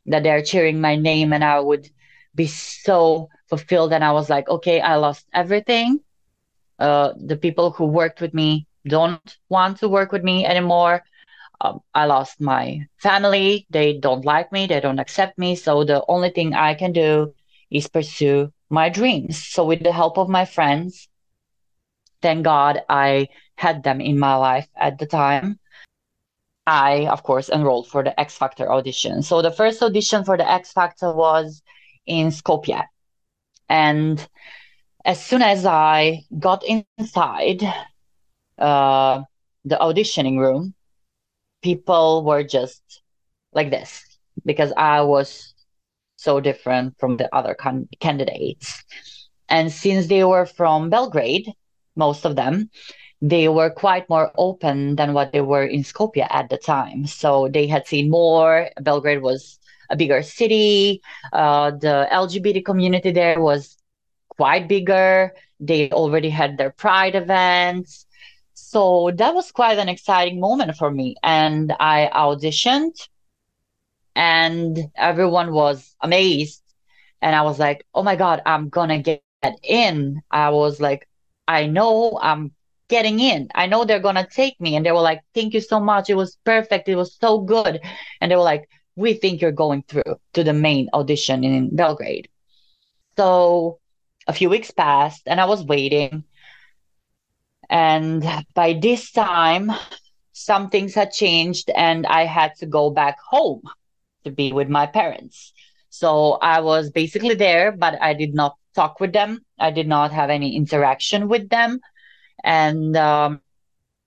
that 0.06 0.22
they're 0.22 0.42
cheering 0.42 0.80
my 0.80 0.96
name 0.96 1.32
and 1.32 1.44
I 1.44 1.60
would 1.60 1.88
be 2.34 2.46
so 2.46 3.28
fulfilled 3.48 3.92
and 3.92 4.04
I 4.04 4.12
was 4.12 4.30
like, 4.30 4.48
okay, 4.48 4.80
I 4.80 4.96
lost 4.96 5.26
everything. 5.32 6.00
uh, 6.78 7.12
the 7.16 7.36
people 7.36 7.70
who 7.70 7.86
worked 7.86 8.20
with 8.20 8.34
me 8.34 8.66
don't 8.86 9.30
want 9.48 9.68
to 9.70 9.88
work 9.88 10.12
with 10.12 10.16
me 10.24 10.44
anymore. 10.44 11.02
Um, 11.60 11.80
I 11.94 12.06
lost 12.06 12.40
my 12.40 12.86
family. 12.98 13.66
They 13.70 13.94
don't 13.98 14.24
like 14.24 14.52
me. 14.52 14.66
They 14.66 14.80
don't 14.80 14.98
accept 14.98 15.38
me. 15.38 15.54
So 15.56 15.84
the 15.84 16.04
only 16.08 16.30
thing 16.30 16.54
I 16.54 16.74
can 16.74 16.92
do 16.92 17.34
is 17.70 17.88
pursue 17.88 18.52
my 18.70 18.88
dreams. 18.88 19.42
So 19.46 19.64
with 19.64 19.82
the 19.82 19.92
help 19.92 20.18
of 20.18 20.28
my 20.28 20.44
friends, 20.44 21.08
thank 22.22 22.44
God 22.44 22.82
I 22.88 23.28
had 23.56 23.82
them 23.82 24.00
in 24.00 24.18
my 24.18 24.34
life 24.36 24.68
at 24.76 24.98
the 24.98 25.06
time. 25.06 25.58
I, 26.66 27.06
of 27.06 27.22
course, 27.22 27.48
enrolled 27.48 27.88
for 27.88 28.02
the 28.04 28.18
X 28.20 28.36
Factor 28.36 28.70
audition. 28.70 29.22
So 29.22 29.42
the 29.42 29.50
first 29.50 29.82
audition 29.82 30.24
for 30.24 30.36
the 30.36 30.48
X 30.48 30.72
Factor 30.72 31.12
was 31.12 31.62
in 32.06 32.28
Skopje. 32.28 32.82
And 33.68 34.26
as 35.04 35.24
soon 35.24 35.42
as 35.42 35.66
I 35.66 36.24
got 36.38 36.64
inside 36.64 37.62
uh, 38.58 39.22
the 39.64 39.76
auditioning 39.76 40.38
room, 40.38 40.74
people 41.62 42.24
were 42.24 42.42
just 42.42 42.82
like 43.52 43.70
this 43.70 44.04
because 44.44 44.72
I 44.76 45.02
was 45.02 45.54
so 46.16 46.40
different 46.40 46.98
from 46.98 47.16
the 47.16 47.34
other 47.34 47.54
can- 47.54 47.88
candidates. 48.00 48.84
And 49.48 49.72
since 49.72 50.06
they 50.06 50.24
were 50.24 50.46
from 50.46 50.90
Belgrade, 50.90 51.52
most 51.96 52.24
of 52.24 52.36
them, 52.36 52.70
they 53.20 53.48
were 53.48 53.70
quite 53.70 54.08
more 54.08 54.32
open 54.36 54.96
than 54.96 55.12
what 55.14 55.32
they 55.32 55.40
were 55.40 55.64
in 55.64 55.82
Skopje 55.82 56.26
at 56.30 56.48
the 56.50 56.58
time. 56.58 57.06
So 57.06 57.48
they 57.48 57.66
had 57.66 57.86
seen 57.86 58.10
more. 58.10 58.70
Belgrade 58.80 59.22
was 59.22 59.58
a 59.92 59.96
bigger 59.96 60.22
city. 60.22 61.02
Uh, 61.32 61.70
the 61.72 62.08
LGBT 62.10 62.64
community 62.64 63.12
there 63.12 63.40
was 63.40 63.76
quite 64.30 64.68
bigger. 64.68 65.32
They 65.60 65.90
already 65.90 66.30
had 66.30 66.58
their 66.58 66.70
pride 66.70 67.14
events. 67.14 68.06
So 68.54 69.12
that 69.16 69.34
was 69.34 69.52
quite 69.52 69.78
an 69.78 69.88
exciting 69.88 70.40
moment 70.40 70.76
for 70.76 70.90
me. 70.90 71.16
And 71.22 71.72
I 71.78 72.10
auditioned, 72.12 72.96
and 74.16 74.78
everyone 74.96 75.52
was 75.52 75.94
amazed. 76.00 76.62
And 77.20 77.36
I 77.36 77.42
was 77.42 77.58
like, 77.58 77.86
oh 77.94 78.02
my 78.02 78.16
God, 78.16 78.42
I'm 78.46 78.68
going 78.68 78.88
to 78.88 78.98
get 78.98 79.22
in. 79.62 80.22
I 80.30 80.50
was 80.50 80.80
like, 80.80 81.08
I 81.46 81.66
know 81.66 82.18
I'm 82.20 82.52
getting 82.88 83.20
in. 83.20 83.48
I 83.54 83.66
know 83.66 83.84
they're 83.84 84.00
going 84.00 84.16
to 84.16 84.26
take 84.26 84.60
me. 84.60 84.76
And 84.76 84.84
they 84.84 84.92
were 84.92 85.00
like, 85.00 85.20
thank 85.34 85.54
you 85.54 85.60
so 85.60 85.80
much. 85.80 86.10
It 86.10 86.14
was 86.14 86.36
perfect. 86.44 86.88
It 86.88 86.96
was 86.96 87.14
so 87.14 87.40
good. 87.40 87.80
And 88.20 88.30
they 88.30 88.36
were 88.36 88.42
like, 88.42 88.68
we 88.96 89.14
think 89.14 89.40
you're 89.40 89.52
going 89.52 89.82
through 89.88 90.16
to 90.34 90.44
the 90.44 90.52
main 90.52 90.88
audition 90.92 91.44
in 91.44 91.74
Belgrade. 91.74 92.28
So 93.16 93.78
a 94.26 94.32
few 94.32 94.48
weeks 94.48 94.70
passed 94.70 95.22
and 95.26 95.40
I 95.40 95.46
was 95.46 95.64
waiting. 95.64 96.24
And 97.68 98.24
by 98.54 98.74
this 98.74 99.10
time, 99.10 99.72
some 100.32 100.70
things 100.70 100.94
had 100.94 101.12
changed 101.12 101.70
and 101.70 102.06
I 102.06 102.24
had 102.24 102.54
to 102.56 102.66
go 102.66 102.90
back 102.90 103.18
home 103.20 103.62
to 104.24 104.30
be 104.30 104.52
with 104.52 104.68
my 104.68 104.86
parents. 104.86 105.52
So 105.88 106.32
I 106.32 106.60
was 106.60 106.90
basically 106.90 107.34
there, 107.34 107.72
but 107.72 108.00
I 108.00 108.14
did 108.14 108.34
not 108.34 108.56
talk 108.74 109.00
with 109.00 109.12
them. 109.12 109.44
I 109.58 109.70
did 109.70 109.86
not 109.86 110.12
have 110.12 110.30
any 110.30 110.56
interaction 110.56 111.28
with 111.28 111.48
them. 111.48 111.80
And 112.42 112.96
um, 112.96 113.40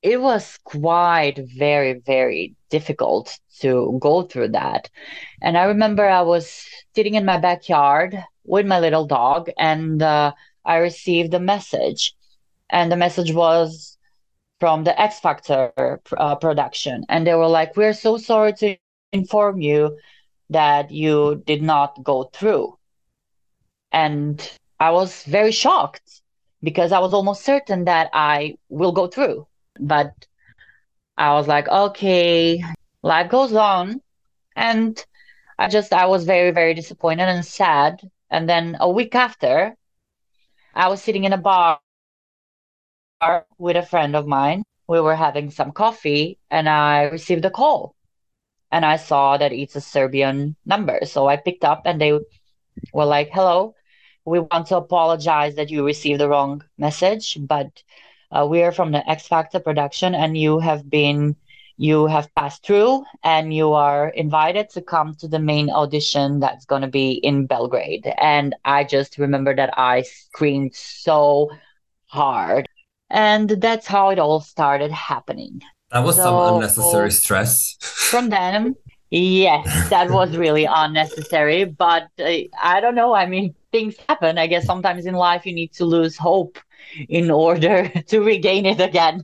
it 0.05 0.21
was 0.21 0.59
quite 0.65 1.39
very, 1.57 1.93
very 1.93 2.55
difficult 2.69 3.39
to 3.59 3.97
go 3.99 4.21
through 4.21 4.49
that. 4.49 4.87
And 5.41 5.57
I 5.57 5.63
remember 5.63 6.07
I 6.07 6.21
was 6.21 6.67
sitting 6.93 7.15
in 7.15 7.25
my 7.25 7.39
backyard 7.39 8.15
with 8.43 8.67
my 8.67 8.79
little 8.79 9.07
dog, 9.07 9.49
and 9.57 10.03
uh, 10.03 10.33
I 10.63 10.75
received 10.77 11.33
a 11.33 11.39
message. 11.39 12.13
And 12.69 12.91
the 12.91 12.95
message 12.95 13.33
was 13.33 13.97
from 14.59 14.83
the 14.83 14.93
X 15.01 15.19
Factor 15.19 15.73
uh, 16.15 16.35
production. 16.35 17.03
And 17.09 17.25
they 17.25 17.33
were 17.33 17.47
like, 17.47 17.75
We're 17.75 17.93
so 17.93 18.17
sorry 18.17 18.53
to 18.61 18.77
inform 19.11 19.59
you 19.59 19.97
that 20.51 20.91
you 20.91 21.41
did 21.47 21.63
not 21.63 22.03
go 22.03 22.25
through. 22.25 22.77
And 23.91 24.37
I 24.79 24.91
was 24.91 25.23
very 25.23 25.51
shocked 25.51 26.21
because 26.61 26.91
I 26.91 26.99
was 26.99 27.13
almost 27.13 27.43
certain 27.43 27.85
that 27.85 28.11
I 28.13 28.57
will 28.69 28.91
go 28.91 29.07
through. 29.07 29.47
But 29.79 30.13
I 31.17 31.33
was 31.33 31.47
like, 31.47 31.67
okay, 31.67 32.63
life 33.01 33.29
goes 33.29 33.53
on. 33.53 34.01
And 34.55 35.03
I 35.57 35.67
just, 35.67 35.93
I 35.93 36.05
was 36.07 36.25
very, 36.25 36.51
very 36.51 36.73
disappointed 36.73 37.27
and 37.29 37.45
sad. 37.45 38.01
And 38.29 38.49
then 38.49 38.77
a 38.79 38.89
week 38.89 39.15
after, 39.15 39.75
I 40.73 40.87
was 40.89 41.01
sitting 41.01 41.23
in 41.25 41.33
a 41.33 41.37
bar 41.37 41.79
with 43.57 43.75
a 43.77 43.81
friend 43.83 44.15
of 44.15 44.27
mine. 44.27 44.63
We 44.87 44.99
were 45.01 45.15
having 45.15 45.49
some 45.51 45.71
coffee 45.71 46.37
and 46.49 46.67
I 46.69 47.03
received 47.03 47.45
a 47.45 47.49
call 47.49 47.95
and 48.71 48.85
I 48.85 48.97
saw 48.97 49.37
that 49.37 49.51
it's 49.53 49.75
a 49.75 49.81
Serbian 49.81 50.55
number. 50.65 50.99
So 51.05 51.27
I 51.27 51.37
picked 51.37 51.63
up 51.63 51.83
and 51.85 51.99
they 52.01 52.11
were 52.93 53.05
like, 53.05 53.29
hello, 53.31 53.75
we 54.25 54.39
want 54.39 54.67
to 54.67 54.77
apologize 54.77 55.55
that 55.55 55.69
you 55.71 55.85
received 55.85 56.19
the 56.19 56.29
wrong 56.29 56.63
message, 56.77 57.37
but 57.39 57.83
uh, 58.31 58.45
we 58.49 58.63
are 58.63 58.71
from 58.71 58.91
the 58.91 59.07
X 59.09 59.27
Factor 59.27 59.59
production, 59.59 60.15
and 60.15 60.37
you 60.37 60.59
have 60.59 60.89
been 60.89 61.35
you 61.77 62.07
have 62.07 62.33
passed 62.35 62.65
through, 62.65 63.03
and 63.23 63.53
you 63.53 63.73
are 63.73 64.09
invited 64.09 64.69
to 64.69 64.81
come 64.81 65.13
to 65.15 65.27
the 65.27 65.39
main 65.39 65.69
audition 65.69 66.39
that's 66.39 66.65
going 66.65 66.81
to 66.81 66.87
be 66.87 67.13
in 67.13 67.47
Belgrade. 67.47 68.13
And 68.17 68.55
I 68.63 68.85
just 68.85 69.17
remember 69.17 69.53
that 69.55 69.77
I 69.77 70.03
screamed 70.03 70.73
so 70.73 71.49
hard, 72.05 72.67
and 73.09 73.49
that's 73.49 73.87
how 73.87 74.09
it 74.09 74.19
all 74.19 74.39
started 74.39 74.91
happening. 74.91 75.61
That 75.91 76.03
was 76.03 76.15
so, 76.15 76.23
some 76.23 76.55
unnecessary 76.55 77.11
stress. 77.11 77.75
From 77.81 78.29
then, 78.29 78.75
yes, 79.09 79.89
that 79.89 80.09
was 80.09 80.35
really 80.37 80.65
unnecessary. 80.65 81.65
But 81.65 82.07
uh, 82.19 82.31
I 82.61 82.79
don't 82.79 82.95
know. 82.95 83.13
I 83.13 83.25
mean, 83.25 83.53
things 83.71 83.95
happen. 84.07 84.37
I 84.37 84.47
guess 84.47 84.65
sometimes 84.65 85.05
in 85.05 85.13
life 85.13 85.45
you 85.45 85.53
need 85.53 85.73
to 85.73 85.85
lose 85.85 86.17
hope 86.17 86.57
in 87.09 87.31
order 87.31 87.89
to 88.07 88.21
regain 88.21 88.65
it 88.65 88.79
again. 88.79 89.21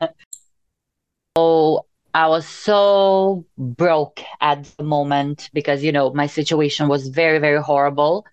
So 1.38 1.86
I 2.14 2.28
was 2.28 2.46
so 2.48 3.46
broke 3.58 4.22
at 4.42 4.66
the 4.78 4.84
moment 4.84 5.50
because, 5.54 5.84
you 5.84 5.92
know, 5.92 6.12
my 6.12 6.28
situation 6.28 6.88
was 6.90 7.08
very, 7.08 7.40
very 7.40 7.62
horrible. 7.62 8.26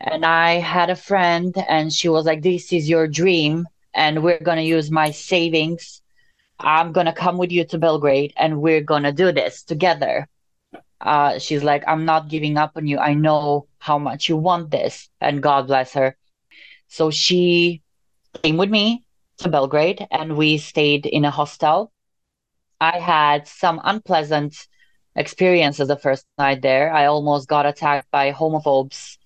And 0.00 0.26
I 0.26 0.54
had 0.54 0.90
a 0.90 0.96
friend, 0.96 1.54
and 1.68 1.90
she 1.90 2.10
was 2.10 2.26
like, 2.26 2.42
This 2.42 2.70
is 2.72 2.88
your 2.88 3.08
dream, 3.08 3.66
and 3.94 4.22
we're 4.22 4.40
going 4.40 4.58
to 4.58 4.62
use 4.62 4.90
my 4.90 5.10
savings. 5.10 6.02
I'm 6.60 6.92
going 6.92 7.06
to 7.06 7.14
come 7.14 7.38
with 7.38 7.50
you 7.50 7.64
to 7.64 7.78
Belgrade, 7.78 8.34
and 8.36 8.60
we're 8.60 8.82
going 8.82 9.04
to 9.04 9.12
do 9.12 9.32
this 9.32 9.62
together. 9.62 10.28
Uh, 11.00 11.38
she's 11.38 11.62
like, 11.62 11.84
I'm 11.86 12.04
not 12.04 12.28
giving 12.28 12.56
up 12.56 12.72
on 12.76 12.86
you. 12.86 12.98
I 12.98 13.14
know 13.14 13.68
how 13.78 13.98
much 13.98 14.28
you 14.28 14.36
want 14.36 14.70
this. 14.70 15.08
And 15.20 15.42
God 15.42 15.66
bless 15.66 15.92
her. 15.94 16.16
So 16.88 17.10
she 17.10 17.82
came 18.42 18.56
with 18.56 18.70
me 18.70 19.04
to 19.38 19.48
Belgrade 19.48 20.06
and 20.10 20.36
we 20.36 20.58
stayed 20.58 21.06
in 21.06 21.24
a 21.24 21.30
hostel. 21.30 21.92
I 22.80 22.98
had 22.98 23.48
some 23.48 23.80
unpleasant 23.84 24.66
experiences 25.14 25.88
the 25.88 25.96
first 25.96 26.26
night 26.38 26.62
there. 26.62 26.92
I 26.92 27.06
almost 27.06 27.48
got 27.48 27.66
attacked 27.66 28.10
by 28.10 28.32
homophobes 28.32 29.16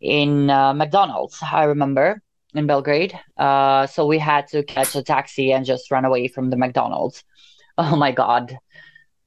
in 0.00 0.50
uh, 0.50 0.74
McDonald's, 0.74 1.38
I 1.42 1.64
remember, 1.64 2.22
in 2.54 2.66
Belgrade. 2.66 3.18
Uh, 3.36 3.86
so 3.86 4.06
we 4.06 4.18
had 4.18 4.48
to 4.48 4.62
catch 4.62 4.94
a 4.94 5.02
taxi 5.02 5.52
and 5.52 5.64
just 5.64 5.90
run 5.90 6.04
away 6.04 6.28
from 6.28 6.50
the 6.50 6.56
McDonald's. 6.56 7.24
Oh 7.78 7.94
my 7.94 8.10
God. 8.10 8.58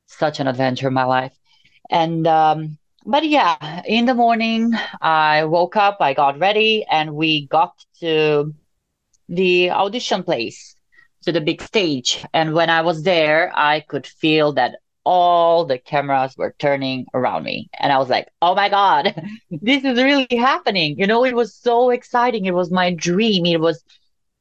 Such 0.08 0.40
an 0.40 0.48
adventure 0.48 0.88
in 0.88 0.94
my 0.96 1.04
life. 1.04 1.38
And, 1.92 2.26
um, 2.26 2.80
but 3.06 3.24
yeah, 3.24 3.84
in 3.86 4.06
the 4.06 4.16
morning, 4.16 4.74
I 5.02 5.46
woke 5.46 5.76
up, 5.76 5.98
I 6.00 6.16
got 6.16 6.40
ready, 6.40 6.84
and 6.90 7.14
we 7.14 7.46
got 7.46 7.74
to 8.00 8.56
the 9.30 9.70
audition 9.70 10.24
place 10.24 10.76
to 11.24 11.32
the 11.32 11.42
big 11.42 11.62
stage. 11.62 12.26
And 12.34 12.54
when 12.54 12.70
I 12.70 12.82
was 12.82 13.04
there, 13.04 13.52
I 13.56 13.82
could 13.82 14.08
feel 14.08 14.54
that 14.54 14.76
all 15.06 15.66
the 15.66 15.78
cameras 15.78 16.36
were 16.38 16.56
turning 16.60 17.06
around 17.14 17.44
me. 17.44 17.70
And 17.80 17.92
I 17.92 17.98
was 17.98 18.10
like, 18.10 18.28
oh 18.42 18.56
my 18.56 18.70
God, 18.70 19.16
this 19.52 19.84
is 19.84 20.02
really 20.02 20.28
happening. 20.32 21.00
You 21.00 21.08
know, 21.08 21.24
it 21.26 21.36
was 21.36 21.56
so 21.56 21.90
exciting. 21.90 22.46
It 22.46 22.54
was 22.54 22.72
my 22.72 22.94
dream. 22.94 23.46
It 23.46 23.62
was 23.62 23.84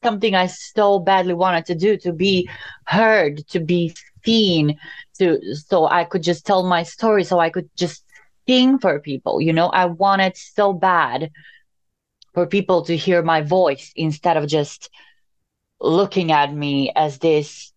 something 0.02 0.34
I 0.34 0.46
so 0.46 0.98
badly 0.98 1.34
wanted 1.34 1.66
to 1.66 1.74
do 1.74 1.96
to 1.98 2.12
be 2.12 2.48
heard, 2.86 3.46
to 3.48 3.60
be 3.60 3.94
seen, 4.24 4.78
to 5.18 5.54
so 5.54 5.86
I 5.86 6.04
could 6.04 6.22
just 6.22 6.46
tell 6.46 6.62
my 6.64 6.82
story, 6.82 7.24
so 7.24 7.38
I 7.38 7.50
could 7.50 7.68
just 7.76 8.04
sing 8.46 8.78
for 8.78 9.00
people. 9.00 9.40
You 9.40 9.52
know, 9.52 9.68
I 9.68 9.86
wanted 9.86 10.36
so 10.36 10.72
bad 10.72 11.30
for 12.38 12.46
people 12.46 12.84
to 12.84 12.96
hear 12.96 13.20
my 13.20 13.42
voice 13.42 13.90
instead 13.96 14.36
of 14.36 14.46
just 14.46 14.90
looking 15.80 16.30
at 16.30 16.54
me 16.54 16.92
as 16.94 17.18
this 17.18 17.72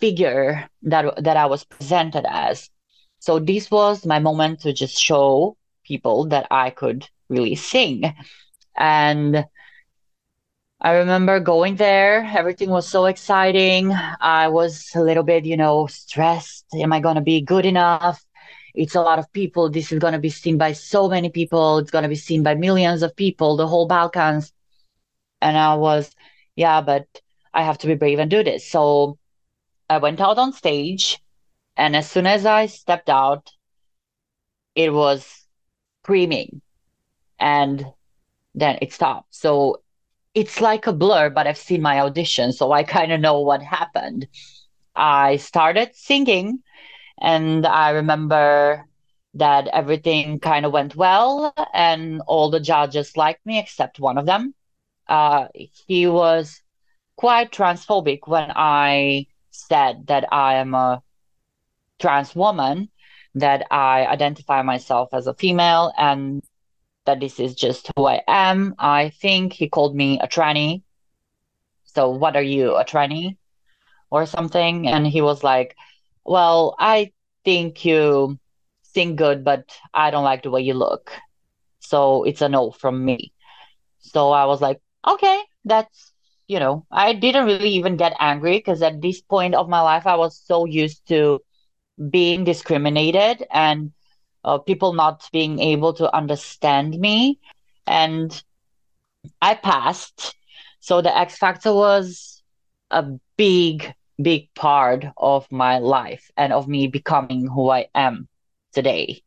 figure 0.00 0.68
that 0.82 1.24
that 1.24 1.38
I 1.38 1.46
was 1.46 1.64
presented 1.64 2.26
as. 2.28 2.68
So 3.20 3.38
this 3.38 3.70
was 3.70 4.04
my 4.04 4.18
moment 4.18 4.60
to 4.60 4.74
just 4.74 5.00
show 5.00 5.56
people 5.82 6.26
that 6.26 6.46
I 6.50 6.68
could 6.68 7.08
really 7.30 7.54
sing. 7.54 8.14
And 8.76 9.46
I 10.78 10.90
remember 10.92 11.40
going 11.40 11.76
there. 11.76 12.22
Everything 12.36 12.68
was 12.68 12.86
so 12.86 13.06
exciting. 13.06 13.94
I 14.20 14.48
was 14.48 14.90
a 14.94 15.00
little 15.00 15.22
bit, 15.22 15.46
you 15.46 15.56
know, 15.56 15.86
stressed. 15.86 16.66
Am 16.74 16.92
I 16.92 17.00
going 17.00 17.16
to 17.16 17.22
be 17.22 17.40
good 17.40 17.64
enough? 17.64 18.22
It's 18.74 18.94
a 18.94 19.02
lot 19.02 19.18
of 19.18 19.32
people. 19.32 19.70
This 19.70 19.92
is 19.92 19.98
going 19.98 20.14
to 20.14 20.18
be 20.18 20.30
seen 20.30 20.58
by 20.58 20.72
so 20.72 21.08
many 21.08 21.30
people. 21.30 21.78
It's 21.78 21.90
going 21.90 22.02
to 22.02 22.08
be 22.08 22.14
seen 22.14 22.42
by 22.42 22.54
millions 22.54 23.02
of 23.02 23.14
people, 23.16 23.56
the 23.56 23.66
whole 23.66 23.86
Balkans. 23.86 24.52
And 25.40 25.56
I 25.56 25.74
was, 25.74 26.14
yeah, 26.56 26.80
but 26.80 27.06
I 27.52 27.62
have 27.62 27.78
to 27.78 27.86
be 27.86 27.94
brave 27.94 28.18
and 28.18 28.30
do 28.30 28.42
this. 28.42 28.66
So 28.66 29.18
I 29.88 29.98
went 29.98 30.20
out 30.20 30.38
on 30.38 30.52
stage. 30.52 31.20
And 31.76 31.96
as 31.96 32.10
soon 32.10 32.26
as 32.26 32.46
I 32.46 32.66
stepped 32.66 33.08
out, 33.08 33.50
it 34.74 34.92
was 34.92 35.46
screaming. 36.02 36.60
And 37.38 37.84
then 38.54 38.78
it 38.82 38.92
stopped. 38.92 39.34
So 39.34 39.82
it's 40.34 40.60
like 40.60 40.86
a 40.86 40.92
blur, 40.92 41.30
but 41.30 41.46
I've 41.46 41.58
seen 41.58 41.82
my 41.82 42.00
audition, 42.00 42.52
so 42.52 42.72
I 42.72 42.84
kind 42.84 43.12
of 43.12 43.20
know 43.20 43.40
what 43.40 43.62
happened. 43.62 44.28
I 44.94 45.36
started 45.36 45.90
singing, 45.94 46.60
and 47.22 47.64
I 47.64 47.90
remember 47.90 48.84
that 49.34 49.68
everything 49.68 50.40
kind 50.40 50.66
of 50.66 50.72
went 50.72 50.96
well, 50.96 51.54
and 51.72 52.20
all 52.26 52.50
the 52.50 52.60
judges 52.60 53.16
liked 53.16 53.46
me 53.46 53.58
except 53.60 54.00
one 54.00 54.18
of 54.18 54.26
them. 54.26 54.54
Uh, 55.08 55.46
he 55.54 56.08
was 56.08 56.60
quite 57.16 57.52
transphobic 57.52 58.26
when 58.26 58.52
I 58.56 59.26
said 59.50 60.08
that 60.08 60.32
I 60.32 60.54
am 60.54 60.74
a 60.74 61.00
trans 62.00 62.34
woman, 62.34 62.90
that 63.36 63.66
I 63.70 64.04
identify 64.04 64.62
myself 64.62 65.10
as 65.12 65.28
a 65.28 65.34
female, 65.34 65.92
and 65.96 66.42
that 67.04 67.20
this 67.20 67.38
is 67.38 67.54
just 67.54 67.88
who 67.96 68.06
I 68.06 68.22
am. 68.26 68.74
I 68.78 69.10
think 69.10 69.52
he 69.52 69.68
called 69.68 69.94
me 69.94 70.18
a 70.20 70.26
tranny. 70.26 70.82
So, 71.84 72.10
what 72.10 72.34
are 72.34 72.42
you, 72.42 72.74
a 72.74 72.84
tranny 72.84 73.36
or 74.10 74.26
something? 74.26 74.88
And 74.88 75.06
he 75.06 75.20
was 75.20 75.44
like, 75.44 75.76
Well, 76.24 76.74
I 76.78 77.12
think 77.44 77.84
you 77.84 78.38
sing 78.82 79.16
good, 79.16 79.44
but 79.44 79.64
I 79.94 80.10
don't 80.10 80.24
like 80.24 80.42
the 80.42 80.50
way 80.50 80.62
you 80.62 80.74
look. 80.74 81.12
So, 81.80 82.24
it's 82.24 82.42
a 82.42 82.48
no 82.48 82.70
from 82.70 83.04
me. 83.04 83.32
So, 84.00 84.30
I 84.32 84.46
was 84.46 84.60
like, 84.60 84.80
Okay, 85.06 85.40
that's, 85.64 86.12
you 86.48 86.58
know, 86.60 86.86
I 86.90 87.14
didn't 87.14 87.46
really 87.46 87.68
even 87.70 87.96
get 87.96 88.14
angry 88.18 88.58
because 88.58 88.82
at 88.82 89.00
this 89.00 89.20
point 89.20 89.54
of 89.54 89.68
my 89.68 89.80
life, 89.80 90.06
I 90.06 90.16
was 90.16 90.36
so 90.38 90.64
used 90.64 91.06
to 91.08 91.40
being 92.10 92.44
discriminated 92.44 93.44
and 93.52 93.92
uh, 94.44 94.58
people 94.58 94.92
not 94.92 95.28
being 95.32 95.58
able 95.60 95.92
to 95.94 96.14
understand 96.14 96.98
me. 96.98 97.38
And 97.86 98.42
I 99.40 99.54
passed. 99.54 100.34
So 100.80 101.00
the 101.00 101.16
X 101.16 101.36
Factor 101.38 101.72
was 101.74 102.42
a 102.90 103.04
big, 103.36 103.94
big 104.20 104.52
part 104.54 105.04
of 105.16 105.50
my 105.50 105.78
life 105.78 106.30
and 106.36 106.52
of 106.52 106.68
me 106.68 106.86
becoming 106.86 107.46
who 107.46 107.70
I 107.70 107.86
am 107.94 108.28
today. 108.72 109.22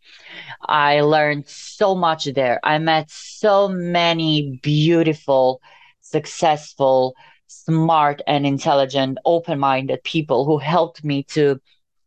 I 0.61 1.01
learned 1.01 1.47
so 1.47 1.95
much 1.95 2.25
there. 2.25 2.59
I 2.63 2.77
met 2.79 3.09
so 3.09 3.67
many 3.67 4.59
beautiful, 4.61 5.61
successful, 6.01 7.15
smart, 7.47 8.21
and 8.27 8.45
intelligent, 8.45 9.17
open 9.25 9.59
minded 9.59 10.03
people 10.03 10.45
who 10.45 10.57
helped 10.57 11.03
me 11.03 11.23
to 11.23 11.59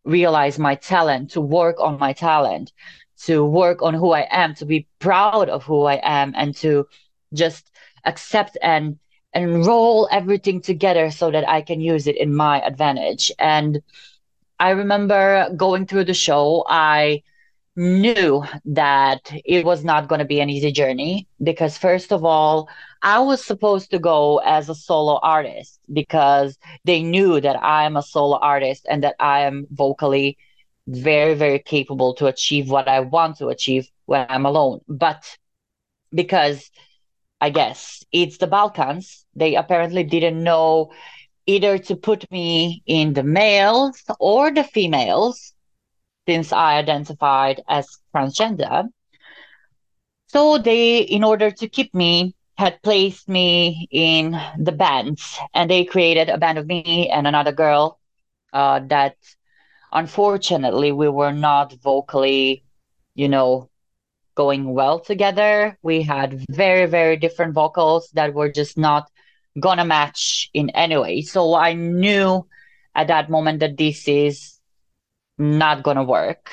realize 0.04 0.58
my 0.58 0.74
talent, 0.74 1.30
to 1.32 1.40
work 1.40 1.80
on 1.80 1.98
my 1.98 2.12
talent, 2.12 2.72
to 3.24 3.44
work 3.44 3.82
on 3.82 3.94
who 3.94 4.12
I 4.12 4.26
am, 4.30 4.54
to 4.56 4.64
be 4.64 4.86
proud 4.98 5.48
of 5.48 5.64
who 5.64 5.84
I 5.84 6.00
am, 6.02 6.32
and 6.36 6.54
to 6.56 6.86
just 7.32 7.70
accept 8.04 8.56
and 8.62 8.98
and 9.32 9.66
roll 9.66 10.08
everything 10.10 10.60
together 10.60 11.10
so 11.10 11.30
that 11.30 11.48
I 11.48 11.62
can 11.62 11.80
use 11.80 12.06
it 12.06 12.16
in 12.16 12.34
my 12.34 12.60
advantage. 12.60 13.30
And 13.38 13.82
I 14.58 14.70
remember 14.70 15.48
going 15.56 15.86
through 15.86 16.04
the 16.04 16.14
show, 16.14 16.64
I 16.68 17.22
knew 17.78 18.42
that 18.64 19.32
it 19.44 19.64
was 19.64 19.84
not 19.84 20.08
going 20.08 20.18
to 20.18 20.24
be 20.24 20.40
an 20.40 20.50
easy 20.50 20.72
journey 20.72 21.28
because 21.40 21.78
first 21.78 22.12
of 22.12 22.24
all 22.24 22.68
i 23.02 23.20
was 23.20 23.44
supposed 23.44 23.88
to 23.92 24.00
go 24.00 24.38
as 24.38 24.68
a 24.68 24.74
solo 24.74 25.20
artist 25.22 25.78
because 25.92 26.58
they 26.84 27.04
knew 27.04 27.40
that 27.40 27.54
i 27.62 27.84
am 27.84 27.96
a 27.96 28.02
solo 28.02 28.36
artist 28.38 28.84
and 28.90 29.04
that 29.04 29.14
i 29.20 29.42
am 29.42 29.64
vocally 29.70 30.36
very 30.88 31.34
very 31.34 31.60
capable 31.60 32.14
to 32.14 32.26
achieve 32.26 32.68
what 32.68 32.88
i 32.88 32.98
want 32.98 33.36
to 33.38 33.46
achieve 33.46 33.88
when 34.06 34.26
i'm 34.28 34.44
alone 34.44 34.80
but 34.88 35.38
because 36.12 36.72
i 37.40 37.50
guess 37.50 38.04
it's 38.12 38.38
the 38.38 38.46
balkans 38.46 39.26
they 39.34 39.54
apparently 39.54 40.04
didn't 40.04 40.42
know 40.42 40.90
either 41.46 41.78
to 41.78 41.96
put 41.96 42.30
me 42.30 42.82
in 42.86 43.14
the 43.14 43.22
males 43.22 44.02
or 44.20 44.50
the 44.50 44.62
females 44.62 45.54
since 46.28 46.52
I 46.52 46.76
identified 46.76 47.62
as 47.68 47.88
transgender. 48.14 48.88
So 50.26 50.58
they, 50.58 50.98
in 51.00 51.24
order 51.24 51.50
to 51.50 51.68
keep 51.68 51.94
me, 51.94 52.34
had 52.58 52.82
placed 52.82 53.28
me 53.28 53.88
in 53.90 54.38
the 54.58 54.72
bands, 54.72 55.38
and 55.54 55.70
they 55.70 55.84
created 55.84 56.28
a 56.28 56.36
band 56.36 56.58
of 56.58 56.66
me 56.66 57.08
and 57.10 57.26
another 57.26 57.52
girl 57.52 57.98
uh, 58.52 58.80
that 58.88 59.16
unfortunately 59.92 60.92
we 60.92 61.08
were 61.08 61.32
not 61.32 61.72
vocally, 61.82 62.62
you 63.14 63.28
know, 63.28 63.70
going 64.38 64.72
well 64.72 65.00
together. 65.00 65.76
We 65.82 66.02
had 66.02 66.46
very, 66.48 66.86
very 66.86 67.16
different 67.16 67.54
vocals 67.54 68.08
that 68.14 68.34
were 68.34 68.52
just 68.60 68.78
not 68.78 69.10
gonna 69.58 69.84
match 69.84 70.48
in 70.54 70.70
any 70.70 70.96
way. 70.96 71.22
So 71.22 71.56
I 71.56 71.72
knew 71.74 72.46
at 72.94 73.08
that 73.08 73.28
moment 73.28 73.58
that 73.60 73.76
this 73.76 74.06
is 74.06 74.60
not 75.38 75.82
to 75.82 76.04
work. 76.04 76.50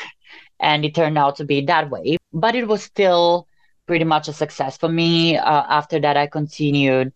And 0.60 0.84
it 0.84 0.96
turned 0.96 1.18
out 1.18 1.36
to 1.36 1.46
be 1.46 1.62
that 1.66 1.92
way. 1.92 2.18
But 2.34 2.56
it 2.56 2.68
was 2.68 2.82
still 2.82 3.48
pretty 3.86 4.06
much 4.06 4.28
a 4.28 4.34
success 4.34 4.78
for 4.78 4.90
me. 4.90 5.38
Uh, 5.38 5.64
after 5.70 6.00
that, 6.00 6.18
I 6.18 6.26
continued 6.26 7.14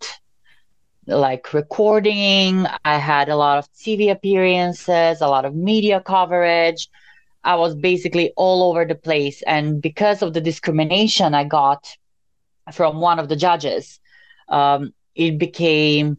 like 1.08 1.52
recording. 1.54 2.68
I 2.86 2.98
had 3.00 3.30
a 3.30 3.36
lot 3.36 3.58
of 3.58 3.66
TV 3.74 4.12
appearances, 4.12 5.22
a 5.22 5.28
lot 5.28 5.46
of 5.46 5.56
media 5.56 6.00
coverage. 6.00 6.90
I 7.44 7.56
was 7.56 7.76
basically 7.76 8.34
all 8.36 8.64
over 8.70 8.86
the 8.86 8.96
place. 8.96 9.42
And 9.44 9.82
because 9.82 10.22
of 10.22 10.34
the 10.34 10.42
discrimination 10.42 11.34
I 11.34 11.44
got 11.44 11.96
from 12.74 13.00
one 13.00 13.20
of 13.20 13.30
the 13.30 13.36
judges, 13.36 14.00
um, 14.50 14.94
it 15.16 15.38
became 15.38 16.18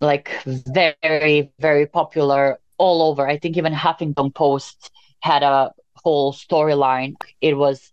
like 0.00 0.42
very, 0.44 1.50
very 1.58 1.86
popular 1.86 2.58
all 2.78 3.02
over. 3.02 3.26
I 3.26 3.38
think 3.38 3.56
even 3.56 3.72
Huffington 3.72 4.34
Post 4.34 4.90
had 5.20 5.42
a 5.42 5.72
whole 5.94 6.32
storyline. 6.32 7.14
It 7.40 7.56
was 7.56 7.92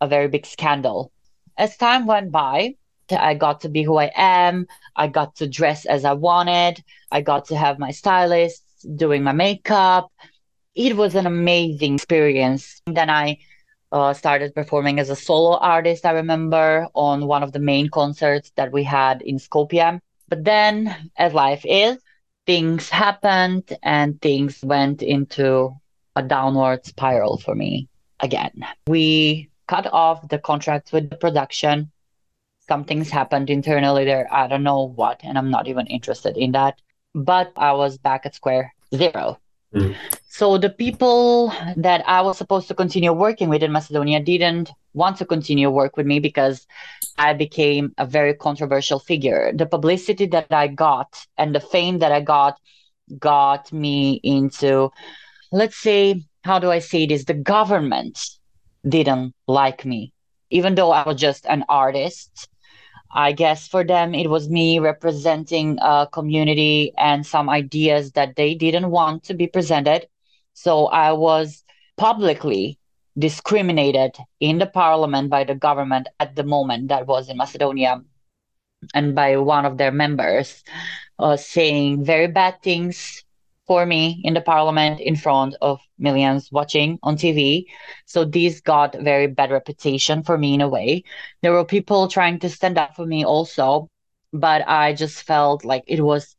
a 0.00 0.08
very 0.08 0.28
big 0.28 0.46
scandal. 0.46 1.12
As 1.56 1.76
time 1.76 2.06
went 2.06 2.32
by, 2.32 2.74
I 3.10 3.34
got 3.34 3.60
to 3.60 3.68
be 3.68 3.82
who 3.82 3.96
I 3.96 4.10
am. 4.14 4.66
I 4.94 5.08
got 5.08 5.36
to 5.36 5.48
dress 5.48 5.86
as 5.86 6.04
I 6.04 6.12
wanted. 6.14 6.82
I 7.10 7.20
got 7.20 7.46
to 7.46 7.56
have 7.56 7.78
my 7.78 7.90
stylist 7.90 8.62
doing 8.96 9.22
my 9.22 9.32
makeup. 9.32 10.10
It 10.76 10.94
was 10.94 11.14
an 11.14 11.26
amazing 11.26 11.94
experience. 11.94 12.82
Then 12.86 13.08
I 13.08 13.38
uh, 13.90 14.12
started 14.12 14.54
performing 14.54 15.00
as 15.00 15.08
a 15.08 15.16
solo 15.16 15.56
artist, 15.56 16.04
I 16.04 16.10
remember, 16.10 16.86
on 16.94 17.26
one 17.26 17.42
of 17.42 17.52
the 17.52 17.58
main 17.58 17.88
concerts 17.88 18.52
that 18.56 18.72
we 18.72 18.84
had 18.84 19.22
in 19.22 19.38
Skopje. 19.38 20.00
But 20.28 20.44
then, 20.44 21.10
as 21.16 21.32
life 21.32 21.64
is, 21.64 21.96
things 22.46 22.90
happened 22.90 23.76
and 23.82 24.20
things 24.20 24.62
went 24.62 25.02
into 25.02 25.74
a 26.14 26.22
downward 26.22 26.84
spiral 26.84 27.38
for 27.38 27.54
me 27.54 27.88
again. 28.20 28.66
We 28.86 29.48
cut 29.68 29.86
off 29.90 30.28
the 30.28 30.38
contract 30.38 30.92
with 30.92 31.08
the 31.08 31.16
production. 31.16 31.90
Something's 32.68 33.10
happened 33.10 33.48
internally 33.48 34.04
there. 34.04 34.28
I 34.30 34.46
don't 34.46 34.62
know 34.62 34.82
what, 34.82 35.20
and 35.22 35.38
I'm 35.38 35.50
not 35.50 35.68
even 35.68 35.86
interested 35.86 36.36
in 36.36 36.52
that. 36.52 36.80
But 37.14 37.52
I 37.56 37.72
was 37.72 37.96
back 37.96 38.26
at 38.26 38.34
square 38.34 38.74
zero. 38.94 39.38
Mm. 39.74 39.94
So 40.28 40.58
the 40.58 40.70
people 40.70 41.52
that 41.76 42.06
I 42.06 42.20
was 42.20 42.36
supposed 42.36 42.68
to 42.68 42.74
continue 42.74 43.12
working 43.12 43.48
with 43.48 43.62
in 43.62 43.72
Macedonia 43.72 44.20
didn't 44.20 44.70
want 44.92 45.16
to 45.18 45.24
continue 45.24 45.70
work 45.70 45.96
with 45.96 46.06
me 46.06 46.20
because 46.20 46.66
I 47.18 47.32
became 47.32 47.94
a 47.96 48.06
very 48.06 48.34
controversial 48.34 48.98
figure. 48.98 49.52
The 49.54 49.66
publicity 49.66 50.26
that 50.26 50.52
I 50.52 50.68
got 50.68 51.26
and 51.38 51.54
the 51.54 51.60
fame 51.60 52.00
that 52.00 52.12
I 52.12 52.20
got 52.20 52.58
got 53.18 53.72
me 53.72 54.20
into, 54.22 54.90
let's 55.52 55.76
say, 55.76 56.22
how 56.44 56.58
do 56.58 56.70
I 56.70 56.80
say 56.80 57.06
this? 57.06 57.24
The 57.24 57.34
government 57.34 58.18
didn't 58.86 59.34
like 59.46 59.84
me, 59.84 60.12
even 60.50 60.74
though 60.74 60.92
I 60.92 61.06
was 61.06 61.20
just 61.20 61.46
an 61.46 61.64
artist. 61.68 62.48
I 63.10 63.32
guess 63.32 63.68
for 63.68 63.84
them, 63.84 64.14
it 64.14 64.28
was 64.30 64.48
me 64.48 64.78
representing 64.78 65.78
a 65.80 66.08
community 66.10 66.92
and 66.98 67.26
some 67.26 67.48
ideas 67.48 68.12
that 68.12 68.36
they 68.36 68.54
didn't 68.54 68.90
want 68.90 69.24
to 69.24 69.34
be 69.34 69.46
presented. 69.46 70.08
So 70.54 70.86
I 70.86 71.12
was 71.12 71.64
publicly 71.96 72.78
discriminated 73.18 74.16
in 74.40 74.58
the 74.58 74.66
parliament 74.66 75.30
by 75.30 75.44
the 75.44 75.54
government 75.54 76.08
at 76.20 76.36
the 76.36 76.44
moment 76.44 76.88
that 76.88 77.06
was 77.06 77.28
in 77.28 77.36
Macedonia. 77.36 78.02
and 78.94 79.14
by 79.14 79.36
one 79.36 79.64
of 79.66 79.78
their 79.78 79.92
members 79.92 80.64
uh, 81.18 81.36
saying 81.36 82.04
very 82.04 82.28
bad 82.28 82.62
things 82.62 83.24
for 83.66 83.84
me 83.86 84.20
in 84.24 84.34
the 84.34 84.40
parliament 84.40 85.00
in 85.00 85.16
front 85.16 85.56
of 85.60 85.80
millions 85.98 86.50
watching 86.52 86.98
on 87.02 87.16
TV. 87.16 87.66
So 88.06 88.24
this 88.24 88.60
got 88.60 88.94
very 89.00 89.26
bad 89.26 89.50
reputation 89.50 90.22
for 90.22 90.38
me 90.38 90.54
in 90.54 90.60
a 90.60 90.68
way. 90.68 91.04
There 91.42 91.52
were 91.52 91.64
people 91.64 92.08
trying 92.08 92.38
to 92.40 92.48
stand 92.48 92.78
up 92.78 92.94
for 92.96 93.06
me 93.06 93.24
also, 93.24 93.88
but 94.32 94.66
I 94.68 94.92
just 94.94 95.22
felt 95.22 95.64
like 95.64 95.84
it 95.86 96.00
was 96.00 96.36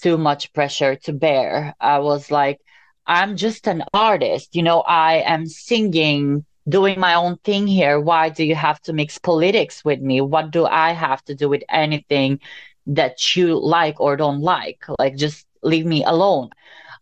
too 0.00 0.16
much 0.16 0.52
pressure 0.52 0.96
to 0.96 1.12
bear. 1.12 1.74
I 1.80 1.98
was 1.98 2.30
like, 2.30 2.60
I'm 3.06 3.36
just 3.36 3.66
an 3.66 3.82
artist, 3.92 4.54
you 4.54 4.62
know, 4.62 4.80
I 4.82 5.22
am 5.26 5.46
singing, 5.46 6.44
doing 6.68 7.00
my 7.00 7.14
own 7.14 7.38
thing 7.38 7.66
here. 7.66 7.98
Why 7.98 8.28
do 8.28 8.44
you 8.44 8.54
have 8.54 8.80
to 8.82 8.92
mix 8.92 9.18
politics 9.18 9.84
with 9.84 10.00
me? 10.00 10.20
What 10.20 10.50
do 10.52 10.66
I 10.66 10.92
have 10.92 11.24
to 11.24 11.34
do 11.34 11.48
with 11.48 11.62
anything 11.68 12.40
that 12.86 13.34
you 13.34 13.58
like 13.58 14.00
or 14.00 14.16
don't 14.16 14.40
like? 14.40 14.84
Like, 14.98 15.16
just 15.16 15.46
leave 15.62 15.86
me 15.86 16.04
alone. 16.04 16.50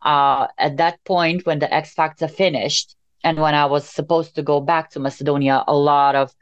Uh, 0.02 0.46
at 0.58 0.76
that 0.76 1.02
point, 1.04 1.44
when 1.46 1.58
the 1.58 1.72
X 1.72 1.94
Factor 1.94 2.28
finished, 2.28 2.94
and 3.24 3.38
when 3.38 3.54
I 3.54 3.66
was 3.66 3.88
supposed 3.88 4.36
to 4.36 4.42
go 4.42 4.60
back 4.60 4.90
to 4.90 5.00
Macedonia, 5.00 5.64
a 5.66 5.74
lot 5.74 6.14
of 6.14 6.32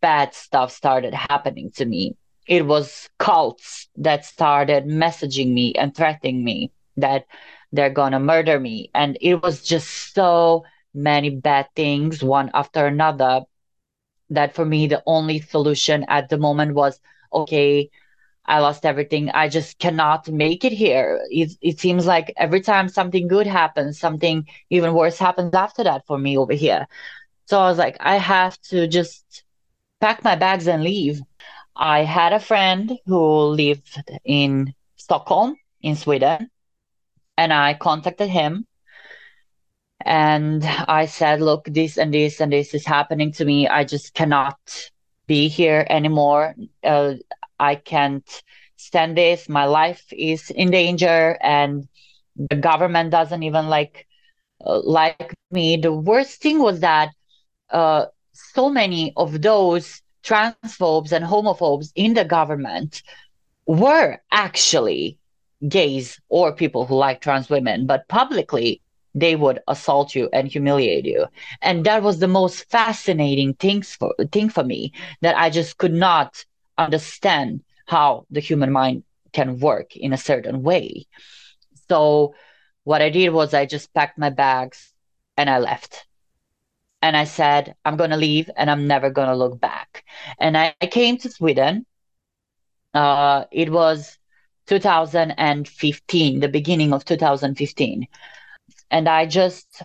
bad 0.00 0.34
stuff 0.34 0.72
started 0.72 1.12
happening 1.14 1.70
to 1.72 1.84
me. 1.84 2.16
It 2.46 2.64
was 2.64 3.08
cults 3.18 3.88
that 3.96 4.24
started 4.24 4.84
messaging 4.84 5.52
me 5.52 5.74
and 5.74 5.94
threatening 5.94 6.44
me 6.44 6.70
that 6.96 7.26
they're 7.72 7.90
gonna 7.90 8.20
murder 8.20 8.60
me. 8.60 8.90
And 8.94 9.18
it 9.20 9.42
was 9.42 9.62
just 9.62 10.14
so 10.14 10.64
many 10.94 11.30
bad 11.30 11.66
things, 11.74 12.22
one 12.22 12.50
after 12.54 12.86
another, 12.86 13.42
that 14.30 14.54
for 14.54 14.64
me, 14.64 14.86
the 14.86 15.02
only 15.06 15.40
solution 15.40 16.04
at 16.08 16.28
the 16.28 16.38
moment 16.38 16.74
was 16.74 17.00
okay, 17.32 17.90
I 18.46 18.60
lost 18.60 18.86
everything. 18.86 19.30
I 19.30 19.48
just 19.48 19.78
cannot 19.78 20.28
make 20.28 20.64
it 20.64 20.72
here. 20.72 21.20
It, 21.30 21.52
it 21.60 21.80
seems 21.80 22.06
like 22.06 22.32
every 22.36 22.60
time 22.60 22.88
something 22.88 23.28
good 23.28 23.46
happens, 23.46 23.98
something 23.98 24.46
even 24.70 24.94
worse 24.94 25.18
happens 25.18 25.54
after 25.54 25.84
that 25.84 26.06
for 26.06 26.18
me 26.18 26.38
over 26.38 26.52
here. 26.52 26.86
So 27.46 27.58
I 27.60 27.68
was 27.68 27.78
like, 27.78 27.96
I 28.00 28.16
have 28.16 28.60
to 28.70 28.86
just 28.88 29.44
pack 30.00 30.22
my 30.24 30.36
bags 30.36 30.66
and 30.68 30.82
leave. 30.82 31.20
I 31.76 32.00
had 32.04 32.32
a 32.32 32.40
friend 32.40 32.98
who 33.06 33.20
lived 33.46 34.02
in 34.24 34.74
Stockholm, 34.96 35.56
in 35.82 35.96
Sweden, 35.96 36.50
and 37.36 37.52
I 37.52 37.74
contacted 37.74 38.28
him 38.28 38.66
and 40.04 40.64
I 40.64 41.06
said, 41.06 41.40
Look, 41.40 41.66
this 41.66 41.98
and 41.98 42.12
this 42.12 42.40
and 42.40 42.52
this 42.52 42.74
is 42.74 42.86
happening 42.86 43.32
to 43.32 43.44
me. 43.44 43.68
I 43.68 43.84
just 43.84 44.14
cannot 44.14 44.58
be 45.26 45.48
here 45.48 45.86
anymore. 45.90 46.54
Uh, 46.84 47.14
I 47.58 47.74
can't 47.76 48.28
stand 48.76 49.16
this. 49.16 49.48
My 49.48 49.64
life 49.66 50.04
is 50.12 50.50
in 50.50 50.70
danger, 50.70 51.36
and 51.40 51.88
the 52.36 52.56
government 52.56 53.10
doesn't 53.10 53.42
even 53.42 53.68
like 53.68 54.06
uh, 54.64 54.80
like 54.82 55.34
me. 55.50 55.76
The 55.76 55.92
worst 55.92 56.40
thing 56.42 56.58
was 56.60 56.80
that 56.80 57.10
uh, 57.70 58.06
so 58.32 58.70
many 58.70 59.12
of 59.16 59.42
those 59.42 60.02
transphobes 60.24 61.12
and 61.12 61.24
homophobes 61.24 61.92
in 61.94 62.14
the 62.14 62.24
government 62.24 63.02
were 63.66 64.18
actually 64.30 65.18
gays 65.66 66.20
or 66.28 66.52
people 66.52 66.86
who 66.86 66.94
like 66.96 67.20
trans 67.20 67.48
women, 67.48 67.86
but 67.86 68.08
publicly 68.08 68.82
they 69.14 69.34
would 69.36 69.60
assault 69.68 70.14
you 70.14 70.28
and 70.32 70.48
humiliate 70.48 71.06
you. 71.06 71.26
And 71.62 71.84
that 71.84 72.02
was 72.02 72.18
the 72.18 72.28
most 72.28 72.68
fascinating 72.70 73.54
things 73.54 73.94
for 73.94 74.14
thing 74.32 74.48
for 74.50 74.64
me 74.64 74.92
that 75.22 75.36
I 75.36 75.50
just 75.50 75.78
could 75.78 75.92
not 75.94 76.44
understand 76.78 77.62
how 77.86 78.26
the 78.30 78.40
human 78.40 78.72
mind 78.72 79.04
can 79.32 79.58
work 79.58 79.96
in 79.96 80.12
a 80.12 80.18
certain 80.18 80.62
way. 80.62 81.06
So 81.88 82.34
what 82.84 83.02
I 83.02 83.10
did 83.10 83.30
was 83.30 83.54
I 83.54 83.66
just 83.66 83.92
packed 83.94 84.18
my 84.18 84.30
bags 84.30 84.92
and 85.36 85.50
I 85.50 85.58
left. 85.58 86.06
And 87.02 87.16
I 87.16 87.24
said, 87.24 87.74
I'm 87.84 87.96
going 87.96 88.10
to 88.10 88.16
leave 88.16 88.50
and 88.56 88.70
I'm 88.70 88.86
never 88.86 89.10
going 89.10 89.28
to 89.28 89.36
look 89.36 89.60
back. 89.60 90.04
And 90.38 90.56
I, 90.56 90.74
I 90.80 90.86
came 90.86 91.18
to 91.18 91.30
Sweden. 91.30 91.86
Uh, 92.94 93.44
it 93.52 93.70
was 93.70 94.18
2015, 94.66 96.40
the 96.40 96.48
beginning 96.48 96.92
of 96.92 97.04
2015. 97.04 98.08
And 98.90 99.08
I 99.08 99.26
just 99.26 99.82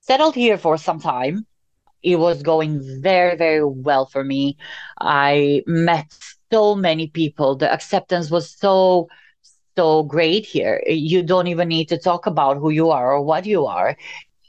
settled 0.00 0.34
here 0.34 0.58
for 0.58 0.76
some 0.76 1.00
time. 1.00 1.46
It 2.02 2.16
was 2.16 2.42
going 2.42 2.80
very, 3.02 3.36
very 3.36 3.64
well 3.64 4.06
for 4.06 4.24
me. 4.24 4.56
I 5.00 5.62
met 5.66 6.06
so 6.52 6.74
many 6.74 7.08
people. 7.08 7.56
The 7.56 7.72
acceptance 7.72 8.30
was 8.30 8.50
so 8.50 9.08
so 9.76 10.02
great 10.02 10.44
here. 10.44 10.82
You 10.86 11.22
don't 11.22 11.46
even 11.46 11.68
need 11.68 11.88
to 11.88 11.98
talk 11.98 12.26
about 12.26 12.56
who 12.56 12.70
you 12.70 12.90
are 12.90 13.12
or 13.12 13.22
what 13.22 13.46
you 13.46 13.66
are. 13.66 13.96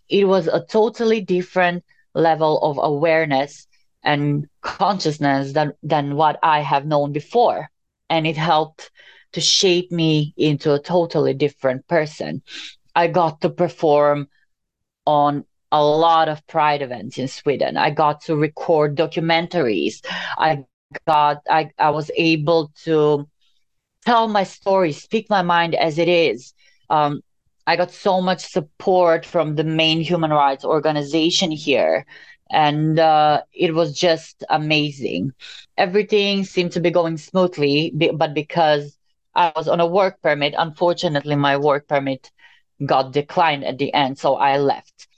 It 0.09 0.25
was 0.25 0.47
a 0.47 0.65
totally 0.65 1.21
different 1.21 1.83
level 2.13 2.59
of 2.61 2.79
awareness 2.81 3.67
and 4.03 4.47
consciousness 4.61 5.53
than 5.53 5.73
than 5.83 6.15
what 6.15 6.39
I 6.43 6.61
have 6.61 6.85
known 6.85 7.11
before. 7.11 7.69
And 8.09 8.25
it 8.25 8.37
helped 8.37 8.91
to 9.33 9.41
shape 9.41 9.91
me 9.91 10.33
into 10.37 10.73
a 10.73 10.79
totally 10.79 11.33
different 11.33 11.87
person. 11.87 12.41
I 12.95 13.07
got 13.07 13.41
to 13.41 13.49
perform 13.49 14.27
on 15.05 15.45
a 15.71 15.83
lot 15.83 16.29
of 16.29 16.45
pride 16.47 16.81
events 16.81 17.17
in 17.17 17.27
Sweden. 17.27 17.77
I 17.77 17.91
got 17.91 18.21
to 18.21 18.35
record 18.35 18.95
documentaries. 18.95 20.01
I 20.37 20.65
got 21.07 21.41
I, 21.49 21.69
I 21.77 21.91
was 21.91 22.09
able 22.15 22.71
to 22.85 23.27
tell 24.05 24.27
my 24.27 24.43
story, 24.43 24.91
speak 24.91 25.29
my 25.29 25.41
mind 25.41 25.75
as 25.75 25.97
it 25.97 26.07
is. 26.07 26.53
Um, 26.89 27.21
I 27.67 27.75
got 27.75 27.91
so 27.91 28.21
much 28.21 28.45
support 28.47 29.25
from 29.25 29.55
the 29.55 29.63
main 29.63 30.01
human 30.01 30.31
rights 30.31 30.65
organization 30.65 31.51
here. 31.51 32.05
And 32.49 32.97
uh, 32.97 33.43
it 33.53 33.75
was 33.75 33.93
just 33.93 34.43
amazing. 34.49 35.33
Everything 35.77 36.45
seemed 36.45 36.71
to 36.71 36.79
be 36.79 36.89
going 36.89 37.17
smoothly, 37.17 37.93
but 38.15 38.33
because 38.33 38.97
I 39.35 39.53
was 39.55 39.67
on 39.67 39.79
a 39.79 39.85
work 39.85 40.19
permit, 40.23 40.55
unfortunately, 40.57 41.35
my 41.35 41.57
work 41.57 41.87
permit 41.87 42.31
got 42.83 43.13
declined 43.13 43.65
at 43.65 43.77
the 43.77 43.93
end. 43.93 44.17
So 44.17 44.35
I 44.35 44.57
left 44.57 45.08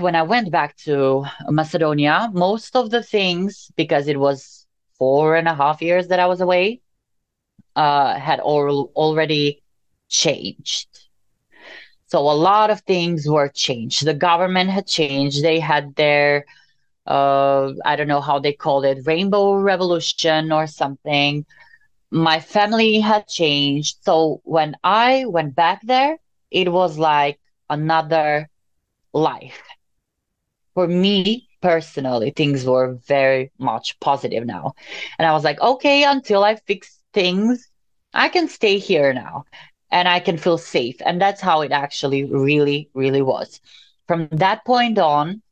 when 0.00 0.14
I 0.14 0.22
went 0.22 0.50
back 0.50 0.76
to 0.86 1.24
Macedonia, 1.48 2.30
most 2.32 2.76
of 2.76 2.90
the 2.90 3.02
things, 3.02 3.70
because 3.76 4.08
it 4.08 4.18
was 4.18 4.66
four 4.98 5.36
and 5.36 5.48
a 5.48 5.54
half 5.54 5.82
years 5.82 6.08
that 6.08 6.18
I 6.20 6.26
was 6.26 6.40
away 6.40 6.80
uh, 7.76 8.18
had 8.18 8.40
al- 8.40 8.90
already 8.96 9.62
changed. 10.08 10.88
So 12.06 12.18
a 12.20 12.32
lot 12.34 12.70
of 12.70 12.80
things 12.82 13.28
were 13.28 13.48
changed. 13.48 14.04
The 14.06 14.14
government 14.14 14.70
had 14.70 14.86
changed. 14.86 15.42
They 15.42 15.60
had 15.60 15.94
their, 15.96 16.44
uh, 17.06 17.72
I 17.84 17.96
don't 17.96 18.08
know 18.08 18.20
how 18.20 18.38
they 18.38 18.52
called 18.52 18.84
it, 18.84 19.06
rainbow 19.06 19.54
revolution 19.54 20.52
or 20.52 20.66
something. 20.66 21.44
My 22.10 22.40
family 22.40 23.00
had 23.00 23.26
changed. 23.28 23.98
So 24.02 24.40
when 24.44 24.76
I 24.82 25.24
went 25.26 25.54
back 25.54 25.80
there, 25.84 26.18
it 26.50 26.72
was 26.72 26.98
like 26.98 27.38
another 27.68 28.48
life. 29.12 29.62
For 30.74 30.86
me, 30.86 31.48
personally 31.60 32.30
things 32.30 32.64
were 32.64 32.94
very 33.06 33.50
much 33.58 33.98
positive 34.00 34.46
now. 34.46 34.74
And 35.18 35.26
i 35.26 35.32
was 35.32 35.44
like 35.44 35.60
okay 35.60 36.04
until 36.04 36.44
i 36.44 36.54
fix 36.54 37.00
things 37.12 37.68
i 38.14 38.28
can 38.28 38.48
stay 38.48 38.78
here 38.78 39.12
now 39.12 39.44
and 39.90 40.08
i 40.08 40.20
can 40.20 40.38
feel 40.38 40.58
safe. 40.58 40.96
And 41.04 41.20
that's 41.20 41.40
how 41.40 41.62
it 41.62 41.72
actually 41.72 42.24
really 42.24 42.90
really 42.94 43.22
was. 43.22 43.60
From 44.06 44.28
that 44.32 44.64
point 44.64 44.98
on 44.98 45.42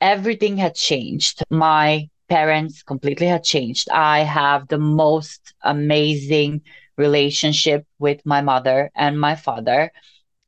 everything 0.00 0.56
had 0.56 0.74
changed. 0.74 1.42
My 1.50 2.08
parents 2.28 2.82
completely 2.82 3.26
had 3.26 3.44
changed. 3.44 3.88
I 3.90 4.20
have 4.20 4.68
the 4.68 4.78
most 4.78 5.54
amazing 5.62 6.62
relationship 6.96 7.86
with 7.98 8.24
my 8.26 8.40
mother 8.42 8.90
and 8.94 9.18
my 9.20 9.34
father 9.34 9.92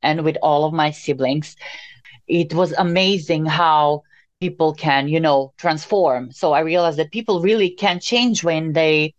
and 0.01 0.23
with 0.23 0.37
all 0.41 0.65
of 0.65 0.73
my 0.73 0.91
siblings 0.91 1.55
it 2.31 2.53
was 2.53 2.71
amazing 2.77 3.45
how 3.45 4.03
people 4.39 4.73
can, 4.73 5.09
you 5.09 5.19
know, 5.19 5.53
transform. 5.57 6.31
So 6.31 6.53
I 6.53 6.61
realized 6.61 6.97
that 6.97 7.11
people 7.11 7.41
really 7.41 7.69
can 7.69 7.99
change 7.99 8.41
when 8.41 8.71
they 8.71 9.13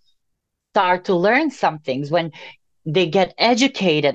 start 0.73 1.05
to 1.05 1.15
learn 1.15 1.51
some 1.51 1.79
things, 1.79 2.11
when 2.11 2.33
they 2.87 3.07
get 3.07 3.35
educated 3.37 4.15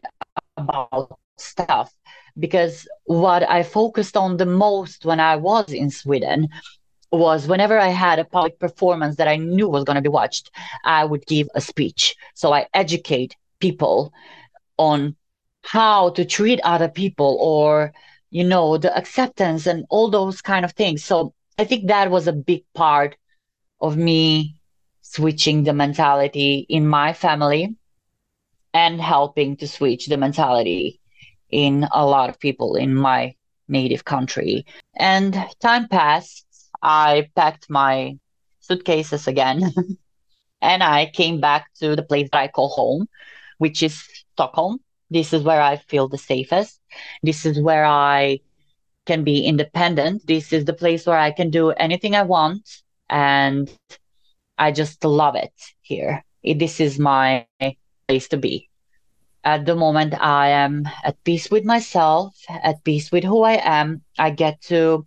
about 0.57 1.19
stuff. 1.37 1.93
Because 2.39 2.87
what 3.05 3.47
I 3.47 3.61
focused 3.61 4.17
on 4.17 4.37
the 4.37 4.47
most 4.47 5.05
when 5.05 5.19
I 5.19 5.35
was 5.35 5.71
in 5.71 5.91
Sweden 5.91 6.49
was 7.11 7.47
whenever 7.47 7.79
I 7.79 7.89
had 7.89 8.17
a 8.17 8.25
public 8.25 8.59
performance 8.59 9.17
that 9.17 9.27
I 9.27 9.37
knew 9.37 9.69
was 9.69 9.83
going 9.83 9.95
to 9.95 10.01
be 10.01 10.09
watched, 10.09 10.49
I 10.83 11.05
would 11.05 11.25
give 11.27 11.47
a 11.53 11.61
speech. 11.61 12.15
So 12.33 12.51
I 12.51 12.65
educate 12.73 13.35
people 13.59 14.11
on 14.77 15.15
how 15.63 16.09
to 16.11 16.25
treat 16.25 16.59
other 16.63 16.89
people 16.89 17.37
or 17.39 17.93
you 18.37 18.43
know 18.43 18.77
the 18.77 18.95
acceptance 18.95 19.67
and 19.67 19.85
all 19.89 20.09
those 20.09 20.41
kind 20.41 20.63
of 20.65 20.71
things 20.73 21.03
so 21.03 21.33
i 21.57 21.63
think 21.63 21.87
that 21.87 22.11
was 22.11 22.27
a 22.27 22.33
big 22.51 22.63
part 22.73 23.17
of 23.81 23.97
me 23.97 24.55
switching 25.01 25.63
the 25.63 25.73
mentality 25.73 26.65
in 26.69 26.87
my 26.87 27.13
family 27.13 27.75
and 28.73 29.01
helping 29.01 29.55
to 29.57 29.67
switch 29.67 30.07
the 30.07 30.17
mentality 30.17 30.99
in 31.49 31.87
a 31.91 32.05
lot 32.05 32.29
of 32.29 32.39
people 32.39 32.75
in 32.75 32.93
my 32.93 33.33
native 33.67 34.05
country. 34.05 34.65
And 34.95 35.35
time 35.59 35.87
passed. 35.87 36.45
I 36.81 37.29
packed 37.35 37.69
my 37.69 38.19
suitcases 38.59 39.27
again 39.27 39.73
and 40.61 40.83
I 40.83 41.09
came 41.11 41.39
back 41.39 41.73
to 41.79 41.95
the 41.95 42.03
place 42.03 42.29
that 42.31 42.39
I 42.39 42.47
call 42.49 42.69
home, 42.69 43.07
which 43.57 43.81
is 43.81 44.03
Stockholm. 44.33 44.79
This 45.09 45.33
is 45.33 45.43
where 45.43 45.61
I 45.61 45.77
feel 45.77 46.07
the 46.07 46.17
safest. 46.17 46.79
This 47.23 47.45
is 47.45 47.61
where 47.61 47.85
I 47.85 48.39
can 49.05 49.23
be 49.23 49.45
independent. 49.45 50.27
This 50.27 50.51
is 50.51 50.65
the 50.65 50.73
place 50.73 51.05
where 51.05 51.17
I 51.17 51.31
can 51.31 51.49
do 51.49 51.71
anything 51.71 52.15
I 52.15 52.23
want. 52.23 52.83
And 53.09 53.71
I 54.57 54.71
just 54.71 55.03
love 55.05 55.35
it 55.35 55.53
here. 55.81 56.23
This 56.43 56.79
is 56.79 56.99
my 56.99 57.45
place 58.07 58.27
to 58.29 58.37
be. 58.37 58.69
At 59.43 59.65
the 59.65 59.75
moment, 59.75 60.13
I 60.19 60.49
am 60.49 60.89
at 61.05 61.23
peace 61.23 61.49
with 61.49 61.63
myself, 61.63 62.35
at 62.49 62.83
peace 62.83 63.11
with 63.11 63.23
who 63.23 63.43
I 63.43 63.61
am. 63.63 64.01
I 64.17 64.31
get 64.31 64.61
to, 64.63 65.05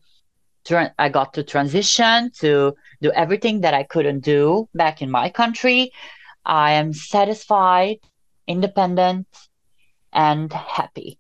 I 0.99 1.09
got 1.11 1.35
to 1.35 1.43
transition 1.43 2.31
to 2.39 2.75
do 3.03 3.11
everything 3.13 3.61
that 3.63 3.75
I 3.75 3.83
couldn't 3.83 4.21
do 4.21 4.69
back 4.73 5.03
in 5.03 5.11
my 5.11 5.29
country. 5.29 5.93
I 6.47 6.73
am 6.73 6.95
satisfied, 6.95 7.99
independent, 8.47 9.27
and 10.13 10.53
happy. 10.53 11.19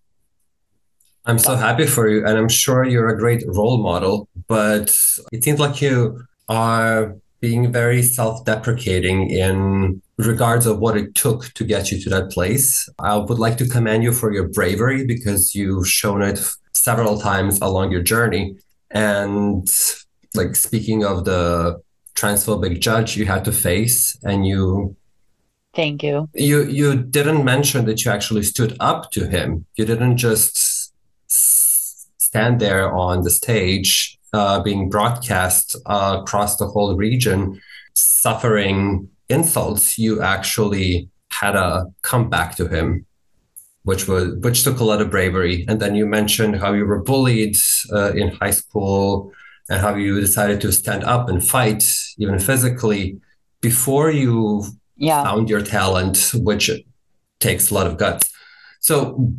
I'm 1.26 1.38
so 1.38 1.54
happy 1.54 1.86
for 1.86 2.08
you, 2.08 2.26
and 2.26 2.38
I'm 2.38 2.48
sure 2.48 2.84
you're 2.84 3.08
a 3.08 3.18
great 3.18 3.44
role 3.46 3.82
model. 3.82 4.28
But 4.48 4.96
it 5.32 5.44
seems 5.44 5.60
like 5.60 5.80
you 5.82 6.24
are 6.48 7.16
being 7.40 7.72
very 7.72 8.02
self-deprecating 8.02 9.30
in 9.30 10.02
regards 10.18 10.66
of 10.66 10.78
what 10.78 10.96
it 10.96 11.14
took 11.14 11.52
to 11.54 11.64
get 11.64 11.90
you 11.90 12.00
to 12.02 12.10
that 12.10 12.30
place. 12.30 12.88
I 12.98 13.16
would 13.16 13.38
like 13.38 13.56
to 13.58 13.68
commend 13.68 14.02
you 14.02 14.12
for 14.12 14.32
your 14.32 14.48
bravery 14.48 15.06
because 15.06 15.54
you've 15.54 15.88
shown 15.88 16.22
it 16.22 16.38
several 16.74 17.18
times 17.18 17.58
along 17.60 17.92
your 17.92 18.02
journey. 18.02 18.56
And 18.90 19.68
like 20.34 20.56
speaking 20.56 21.04
of 21.04 21.24
the 21.24 21.80
transphobic 22.14 22.80
judge 22.80 23.16
you 23.16 23.24
had 23.24 23.44
to 23.46 23.52
face 23.52 24.18
and 24.22 24.46
you 24.46 24.96
thank 25.74 26.02
you. 26.02 26.28
You 26.34 26.64
you 26.64 26.94
didn't 26.96 27.44
mention 27.44 27.84
that 27.86 28.04
you 28.04 28.10
actually 28.10 28.42
stood 28.42 28.76
up 28.80 29.10
to 29.12 29.28
him. 29.28 29.66
You 29.76 29.84
didn't 29.84 30.16
just 30.16 30.92
stand 31.26 32.60
there 32.60 32.92
on 32.92 33.22
the 33.22 33.30
stage 33.30 34.18
uh, 34.32 34.60
being 34.60 34.88
broadcast 34.88 35.76
uh, 35.86 36.18
across 36.20 36.56
the 36.56 36.66
whole 36.66 36.96
region 36.96 37.60
suffering 37.94 39.08
insults. 39.28 39.98
You 39.98 40.22
actually 40.22 41.08
had 41.32 41.56
a 41.56 41.86
comeback 42.02 42.56
to 42.56 42.68
him 42.68 43.06
which 43.82 44.06
was 44.06 44.34
which 44.36 44.62
took 44.62 44.78
a 44.80 44.84
lot 44.84 45.00
of 45.00 45.10
bravery. 45.10 45.64
And 45.68 45.80
then 45.80 45.94
you 45.94 46.06
mentioned 46.06 46.56
how 46.56 46.72
you 46.72 46.84
were 46.84 47.02
bullied 47.02 47.56
uh, 47.92 48.12
in 48.12 48.28
high 48.28 48.50
school 48.50 49.32
and 49.68 49.80
how 49.80 49.94
you 49.94 50.20
decided 50.20 50.60
to 50.60 50.72
stand 50.72 51.04
up 51.04 51.28
and 51.28 51.42
fight 51.42 51.84
even 52.18 52.38
physically 52.38 53.20
before 53.60 54.10
you 54.10 54.64
yeah. 55.00 55.24
found 55.24 55.48
your 55.48 55.62
talent 55.62 56.30
which 56.34 56.70
takes 57.40 57.70
a 57.70 57.74
lot 57.74 57.86
of 57.86 57.96
guts 57.96 58.30
so 58.80 59.32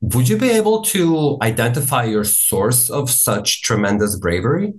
would 0.00 0.28
you 0.28 0.36
be 0.36 0.50
able 0.50 0.82
to 0.82 1.36
identify 1.42 2.04
your 2.04 2.24
source 2.24 2.88
of 2.90 3.10
such 3.10 3.62
tremendous 3.62 4.16
bravery 4.16 4.72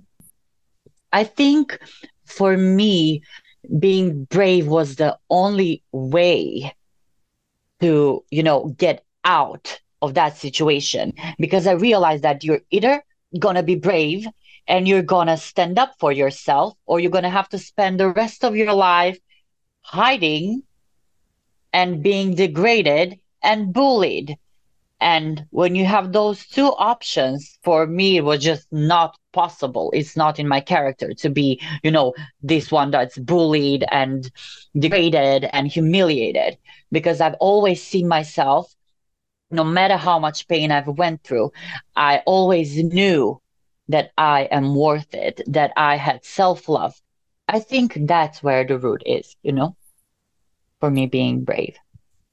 i 1.12 1.22
think 1.22 1.78
for 2.24 2.56
me 2.56 3.22
being 3.78 4.24
brave 4.24 4.66
was 4.66 4.96
the 4.96 5.16
only 5.30 5.82
way 5.92 6.72
to 7.80 8.24
you 8.30 8.42
know 8.42 8.74
get 8.78 9.04
out 9.24 9.80
of 10.00 10.14
that 10.14 10.36
situation 10.36 11.12
because 11.38 11.66
i 11.66 11.72
realized 11.72 12.22
that 12.22 12.42
you're 12.42 12.60
either 12.70 13.02
gonna 13.38 13.62
be 13.62 13.74
brave 13.74 14.26
and 14.68 14.88
you're 14.88 15.02
gonna 15.02 15.36
stand 15.36 15.78
up 15.78 15.92
for 15.98 16.10
yourself 16.10 16.74
or 16.86 17.00
you're 17.00 17.10
gonna 17.10 17.30
have 17.30 17.48
to 17.48 17.58
spend 17.58 18.00
the 18.00 18.08
rest 18.08 18.44
of 18.44 18.56
your 18.56 18.72
life 18.72 19.18
hiding 19.86 20.62
and 21.72 22.02
being 22.02 22.34
degraded 22.34 23.18
and 23.42 23.72
bullied 23.72 24.36
and 25.00 25.46
when 25.50 25.74
you 25.74 25.84
have 25.84 26.12
those 26.12 26.46
two 26.46 26.66
options 26.78 27.58
for 27.62 27.86
me 27.86 28.16
it 28.16 28.24
was 28.24 28.42
just 28.42 28.66
not 28.72 29.16
possible 29.32 29.90
it's 29.94 30.16
not 30.16 30.38
in 30.40 30.48
my 30.48 30.60
character 30.60 31.12
to 31.14 31.28
be 31.28 31.60
you 31.84 31.90
know 31.90 32.12
this 32.42 32.72
one 32.72 32.90
that's 32.90 33.18
bullied 33.18 33.84
and 33.92 34.30
degraded 34.78 35.44
and 35.52 35.68
humiliated 35.68 36.58
because 36.90 37.20
i've 37.20 37.34
always 37.40 37.82
seen 37.82 38.08
myself 38.08 38.74
no 39.50 39.62
matter 39.62 39.96
how 39.96 40.18
much 40.18 40.48
pain 40.48 40.72
i've 40.72 40.88
went 40.88 41.22
through 41.22 41.52
i 41.94 42.22
always 42.26 42.76
knew 42.82 43.40
that 43.88 44.10
I 44.18 44.42
am 44.50 44.74
worth 44.74 45.14
it, 45.14 45.40
that 45.46 45.72
I 45.76 45.96
had 45.96 46.24
self 46.24 46.68
love. 46.68 47.00
I 47.48 47.60
think 47.60 47.96
that's 48.02 48.42
where 48.42 48.64
the 48.64 48.78
root 48.78 49.02
is, 49.06 49.36
you 49.42 49.52
know, 49.52 49.76
for 50.80 50.90
me 50.90 51.06
being 51.06 51.44
brave, 51.44 51.76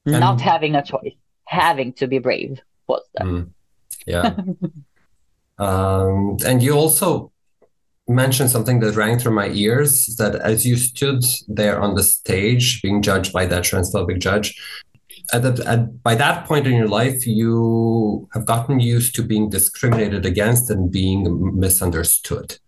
and, 0.04 0.20
not 0.20 0.40
having 0.40 0.74
a 0.74 0.82
choice, 0.82 1.14
having 1.44 1.92
to 1.94 2.06
be 2.06 2.18
brave 2.18 2.60
was 2.86 3.02
there. 3.14 3.26
Mm, 3.26 3.50
yeah. 4.06 4.34
um, 5.58 6.36
and 6.44 6.62
you 6.62 6.72
also 6.72 7.30
mentioned 8.06 8.50
something 8.50 8.80
that 8.80 8.96
rang 8.96 9.18
through 9.18 9.34
my 9.34 9.48
ears 9.48 10.14
that 10.18 10.34
as 10.36 10.66
you 10.66 10.76
stood 10.76 11.24
there 11.48 11.80
on 11.80 11.94
the 11.94 12.02
stage 12.02 12.82
being 12.82 13.00
judged 13.00 13.32
by 13.32 13.46
that 13.46 13.62
transphobic 13.62 14.18
judge, 14.18 14.60
at, 15.32 15.42
the, 15.42 15.64
at 15.66 16.02
by 16.02 16.14
that 16.14 16.46
point 16.46 16.66
in 16.66 16.74
your 16.74 16.88
life, 16.88 17.26
you 17.26 18.28
have 18.34 18.44
gotten 18.44 18.80
used 18.80 19.14
to 19.14 19.22
being 19.22 19.48
discriminated 19.48 20.26
against 20.26 20.70
and 20.70 20.90
being 20.90 21.58
misunderstood. 21.58 22.58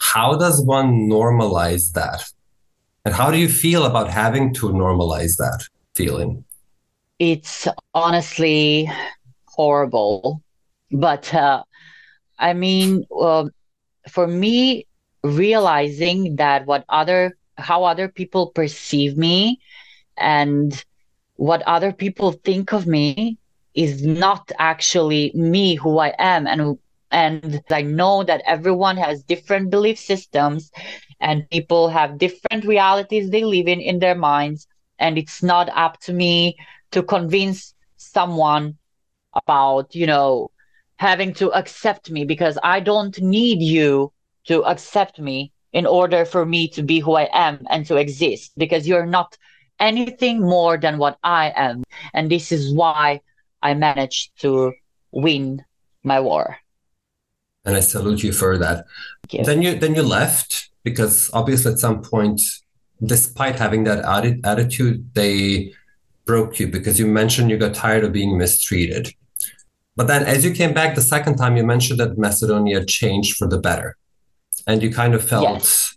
How 0.00 0.36
does 0.36 0.64
one 0.64 1.08
normalize 1.08 1.92
that? 1.92 2.24
And 3.04 3.14
how 3.14 3.30
do 3.30 3.38
you 3.38 3.48
feel 3.48 3.84
about 3.84 4.10
having 4.10 4.54
to 4.54 4.68
normalize 4.70 5.36
that 5.36 5.66
feeling? 5.94 6.44
It's 7.18 7.66
honestly 7.94 8.90
horrible. 9.46 10.42
But 10.90 11.32
uh, 11.34 11.62
I 12.38 12.52
mean, 12.52 13.04
uh, 13.18 13.46
for 14.08 14.26
me, 14.26 14.86
realizing 15.22 16.36
that 16.36 16.66
what 16.66 16.84
other, 16.88 17.36
how 17.56 17.84
other 17.84 18.08
people 18.08 18.50
perceive 18.50 19.16
me 19.16 19.60
and 20.16 20.84
what 21.36 21.62
other 21.62 21.92
people 21.92 22.32
think 22.32 22.72
of 22.72 22.86
me 22.86 23.38
is 23.74 24.04
not 24.04 24.50
actually 24.58 25.32
me 25.34 25.74
who 25.74 25.98
I 25.98 26.14
am 26.18 26.46
and 26.46 26.78
and 27.10 27.62
I 27.70 27.82
know 27.82 28.22
that 28.24 28.42
everyone 28.46 28.96
has 28.96 29.22
different 29.22 29.70
belief 29.70 29.98
systems 29.98 30.70
and 31.20 31.48
people 31.50 31.88
have 31.88 32.18
different 32.18 32.64
realities 32.64 33.30
they 33.30 33.44
live 33.44 33.68
in 33.68 33.80
in 33.80 33.98
their 33.98 34.14
minds 34.14 34.66
and 34.98 35.18
it's 35.18 35.42
not 35.42 35.68
up 35.74 36.00
to 36.00 36.12
me 36.12 36.56
to 36.92 37.02
convince 37.02 37.74
someone 37.96 38.76
about 39.34 39.94
you 39.94 40.06
know 40.06 40.50
having 40.96 41.32
to 41.34 41.50
accept 41.52 42.10
me 42.10 42.24
because 42.24 42.58
I 42.62 42.80
don't 42.80 43.20
need 43.20 43.62
you 43.62 44.12
to 44.46 44.64
accept 44.64 45.18
me 45.18 45.52
in 45.72 45.86
order 45.86 46.24
for 46.24 46.44
me 46.44 46.68
to 46.68 46.82
be 46.82 46.98
who 46.98 47.14
I 47.14 47.28
am 47.32 47.66
and 47.70 47.86
to 47.86 47.96
exist 47.96 48.52
because 48.56 48.88
you're 48.88 49.06
not 49.06 49.36
anything 49.78 50.40
more 50.40 50.76
than 50.78 50.98
what 50.98 51.18
I 51.22 51.52
am. 51.54 51.84
And 52.14 52.30
this 52.30 52.50
is 52.52 52.74
why 52.74 53.20
I 53.62 53.74
managed 53.74 54.40
to 54.40 54.72
win 55.12 55.64
my 56.02 56.20
war. 56.20 56.58
And 57.68 57.76
I 57.76 57.80
salute 57.80 58.22
you 58.22 58.32
for 58.32 58.56
that. 58.56 58.86
You. 59.30 59.44
Then 59.44 59.60
you 59.60 59.78
then 59.78 59.94
you 59.94 60.02
left 60.02 60.70
because 60.84 61.28
obviously 61.34 61.70
at 61.72 61.78
some 61.78 62.00
point, 62.00 62.40
despite 63.04 63.56
having 63.56 63.84
that 63.84 64.02
atti- 64.06 64.40
attitude, 64.42 65.10
they 65.12 65.74
broke 66.24 66.58
you 66.58 66.66
because 66.66 66.98
you 66.98 67.06
mentioned 67.06 67.50
you 67.50 67.58
got 67.58 67.74
tired 67.74 68.04
of 68.04 68.12
being 68.12 68.38
mistreated. 68.38 69.12
But 69.96 70.06
then 70.06 70.24
as 70.24 70.46
you 70.46 70.52
came 70.52 70.72
back 70.72 70.94
the 70.94 71.02
second 71.02 71.36
time, 71.36 71.58
you 71.58 71.64
mentioned 71.74 72.00
that 72.00 72.16
Macedonia 72.16 72.86
changed 72.86 73.36
for 73.36 73.46
the 73.46 73.58
better. 73.58 73.98
And 74.66 74.82
you 74.82 74.90
kind 74.90 75.14
of 75.14 75.22
felt 75.22 75.44
yes. 75.44 75.94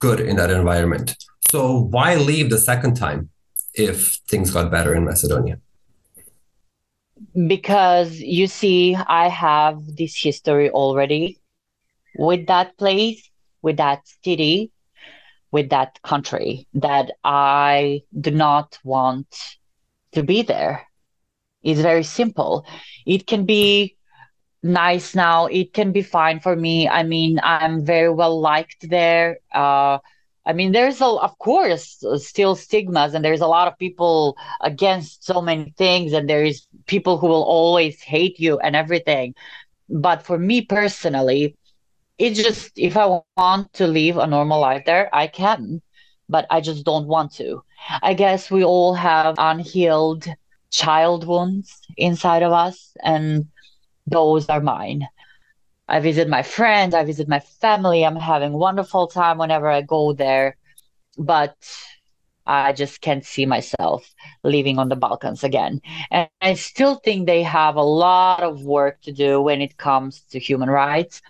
good 0.00 0.20
in 0.20 0.36
that 0.36 0.50
environment. 0.50 1.16
So 1.50 1.80
why 1.80 2.14
leave 2.14 2.48
the 2.48 2.58
second 2.58 2.94
time 2.94 3.28
if 3.74 4.20
things 4.30 4.50
got 4.52 4.70
better 4.70 4.94
in 4.94 5.04
Macedonia? 5.04 5.58
Because 7.46 8.18
you 8.20 8.46
see, 8.46 8.94
I 8.96 9.28
have 9.28 9.96
this 9.96 10.16
history 10.20 10.70
already 10.70 11.40
with 12.16 12.46
that 12.46 12.76
place, 12.76 13.30
with 13.62 13.76
that 13.76 14.02
city, 14.24 14.72
with 15.50 15.70
that 15.70 16.00
country 16.02 16.66
that 16.74 17.12
I 17.22 18.02
do 18.18 18.30
not 18.32 18.78
want 18.82 19.26
to 20.12 20.22
be 20.22 20.42
there. 20.42 20.86
It's 21.62 21.80
very 21.80 22.02
simple. 22.02 22.66
It 23.06 23.26
can 23.26 23.46
be 23.46 23.96
nice 24.62 25.14
now. 25.14 25.46
It 25.46 25.72
can 25.72 25.92
be 25.92 26.02
fine 26.02 26.40
for 26.40 26.56
me. 26.56 26.88
I 26.88 27.04
mean, 27.04 27.38
I'm 27.42 27.84
very 27.84 28.10
well 28.10 28.40
liked 28.40 28.88
there. 28.88 29.38
Uh, 29.52 29.98
I 30.46 30.52
mean, 30.52 30.72
there's 30.72 31.00
a, 31.00 31.06
of 31.06 31.38
course, 31.38 32.02
uh, 32.04 32.18
still 32.18 32.54
stigmas, 32.56 33.14
and 33.14 33.24
there's 33.24 33.40
a 33.40 33.46
lot 33.46 33.68
of 33.68 33.78
people 33.78 34.36
against 34.60 35.24
so 35.24 35.40
many 35.40 35.72
things, 35.76 36.12
and 36.12 36.28
there's 36.28 36.66
people 36.86 37.18
who 37.18 37.26
will 37.28 37.44
always 37.44 38.02
hate 38.02 38.38
you 38.38 38.58
and 38.58 38.76
everything. 38.76 39.34
But 39.88 40.22
for 40.22 40.38
me 40.38 40.62
personally, 40.62 41.56
it 42.18 42.34
just, 42.34 42.72
if 42.76 42.96
I 42.96 43.06
want 43.06 43.50
to 43.52 43.66
live 43.66 43.96
a 43.96 44.06
normal 44.06 44.60
life 44.60 44.64
there, 44.64 44.90
I 44.92 45.06
can, 45.06 45.62
but 46.28 46.34
I 46.34 46.46
just 46.50 46.84
don't 46.84 47.06
want 47.06 47.32
to. 47.34 47.62
I 48.02 48.14
guess 48.14 48.50
we 48.50 48.62
all 48.64 48.94
have 48.94 49.34
unhealed 49.38 50.26
child 50.70 51.26
wounds 51.26 51.80
inside 51.96 52.42
of 52.42 52.52
us, 52.52 52.96
and 53.02 53.46
those 54.06 54.48
are 54.48 54.60
mine. 54.60 55.08
I 55.88 56.00
visit 56.00 56.28
my 56.28 56.42
friends, 56.42 56.94
I 56.94 57.04
visit 57.04 57.28
my 57.28 57.40
family. 57.40 58.04
I'm 58.04 58.16
having 58.16 58.52
wonderful 58.52 59.06
time 59.06 59.38
whenever 59.38 59.68
I 59.68 59.82
go 59.82 60.12
there, 60.12 60.56
but 61.18 61.56
I 62.46 62.72
just 62.72 63.00
can't 63.00 63.24
see 63.24 63.46
myself 63.46 64.10
living 64.42 64.78
on 64.78 64.88
the 64.88 64.96
Balkans 64.96 65.44
again. 65.44 65.80
And 66.10 66.28
I 66.40 66.54
still 66.54 66.96
think 66.96 67.26
they 67.26 67.42
have 67.42 67.76
a 67.76 67.82
lot 67.82 68.42
of 68.42 68.62
work 68.62 69.00
to 69.02 69.12
do 69.12 69.40
when 69.40 69.60
it 69.60 69.76
comes 69.76 70.20
to 70.30 70.38
human 70.38 70.70
rights. 70.70 71.22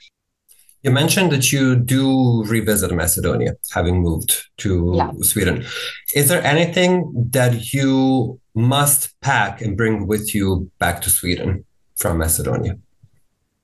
You 0.82 0.90
mentioned 0.90 1.32
that 1.32 1.50
you 1.50 1.76
do 1.76 2.44
revisit 2.44 2.92
Macedonia, 2.92 3.54
having 3.72 4.02
moved 4.02 4.44
to 4.58 4.92
yeah. 4.96 5.12
Sweden. 5.22 5.64
Is 6.14 6.28
there 6.28 6.44
anything 6.44 7.28
that 7.30 7.72
you 7.72 8.38
must 8.54 9.18
pack 9.20 9.62
and 9.62 9.76
bring 9.76 10.06
with 10.06 10.34
you 10.34 10.70
back 10.78 11.00
to 11.02 11.10
Sweden 11.10 11.64
from 11.96 12.18
Macedonia? 12.18 12.76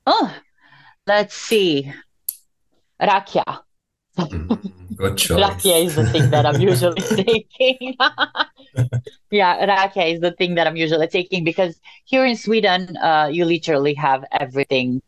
Oh, 0.07 0.33
let's 1.07 1.35
see. 1.35 1.91
Rakia. 3.01 3.61
Mm, 4.17 4.95
good 4.95 5.17
choice. 5.23 5.39
rakia 5.39 5.85
is 5.85 5.95
the 5.95 6.05
thing 6.07 6.29
that 6.29 6.45
I'm 6.45 6.61
usually 6.71 7.01
taking. 7.01 7.95
yeah, 9.31 9.65
rakia 9.65 10.13
is 10.13 10.21
the 10.21 10.31
thing 10.31 10.55
that 10.55 10.67
I'm 10.67 10.75
usually 10.75 11.07
taking 11.07 11.43
because 11.43 11.79
here 12.05 12.25
in 12.25 12.35
Sweden, 12.35 12.97
uh, 12.97 13.29
you 13.31 13.45
literally 13.45 13.93
have 13.95 14.23
everything 14.39 15.01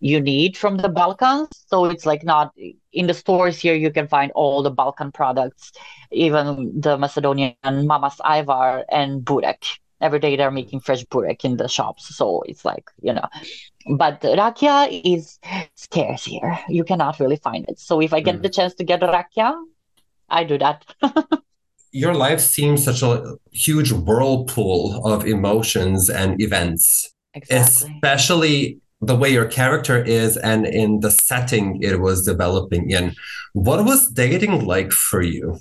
you 0.00 0.20
need 0.20 0.56
from 0.56 0.76
the 0.78 0.88
Balkans. 0.88 1.48
So 1.68 1.86
it's 1.86 2.06
like 2.06 2.24
not 2.24 2.52
in 2.92 3.06
the 3.06 3.14
stores 3.14 3.58
here, 3.58 3.74
you 3.74 3.90
can 3.90 4.08
find 4.08 4.32
all 4.32 4.62
the 4.62 4.70
Balkan 4.70 5.12
products, 5.12 5.72
even 6.12 6.80
the 6.80 6.98
Macedonian 6.98 7.54
Mama's 7.64 8.16
Ajvar 8.24 8.84
and 8.90 9.24
Burek 9.24 9.64
every 10.00 10.18
day 10.18 10.36
they're 10.36 10.50
making 10.50 10.80
fresh 10.80 11.04
burek 11.04 11.44
in 11.44 11.56
the 11.56 11.68
shops 11.68 12.14
so 12.14 12.42
it's 12.46 12.64
like 12.64 12.90
you 13.00 13.12
know 13.12 13.26
but 13.86 14.20
rakia 14.20 14.88
is 15.04 15.38
scarce 15.74 16.24
here 16.24 16.58
you 16.68 16.84
cannot 16.84 17.18
really 17.20 17.36
find 17.36 17.64
it 17.68 17.78
so 17.78 18.00
if 18.00 18.12
i 18.12 18.20
get 18.20 18.36
mm. 18.36 18.42
the 18.42 18.48
chance 18.48 18.74
to 18.74 18.84
get 18.84 19.00
rakia 19.00 19.54
i 20.28 20.42
do 20.42 20.58
that 20.58 20.84
your 21.92 22.14
life 22.14 22.40
seems 22.40 22.84
such 22.84 23.02
a 23.02 23.36
huge 23.52 23.92
whirlpool 23.92 25.06
of 25.06 25.26
emotions 25.26 26.10
and 26.10 26.40
events 26.42 27.14
exactly. 27.34 27.92
especially 27.94 28.80
the 29.00 29.14
way 29.14 29.30
your 29.30 29.46
character 29.46 30.02
is 30.02 30.36
and 30.36 30.66
in 30.66 31.00
the 31.00 31.10
setting 31.10 31.80
it 31.82 32.00
was 32.00 32.24
developing 32.24 32.90
in 32.90 33.14
what 33.52 33.84
was 33.84 34.10
dating 34.10 34.64
like 34.64 34.90
for 34.90 35.22
you 35.22 35.58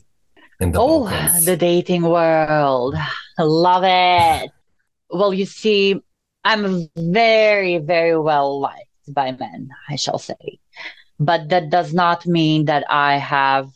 in 0.59 0.71
the 0.71 0.79
oh 0.79 1.07
Balkans? 1.07 1.45
the 1.45 1.57
dating 1.57 2.03
world 2.03 2.95
love 3.37 3.83
it 3.85 4.49
well 5.11 5.33
you 5.33 5.45
see 5.45 6.01
i'm 6.45 6.89
very 6.95 7.77
very 7.79 8.17
well 8.17 8.59
liked 8.59 8.89
by 9.09 9.31
men 9.31 9.69
i 9.89 9.95
shall 9.95 10.17
say 10.17 10.59
but 11.19 11.49
that 11.49 11.69
does 11.69 11.93
not 11.93 12.25
mean 12.25 12.65
that 12.65 12.83
i 12.89 13.17
have 13.17 13.69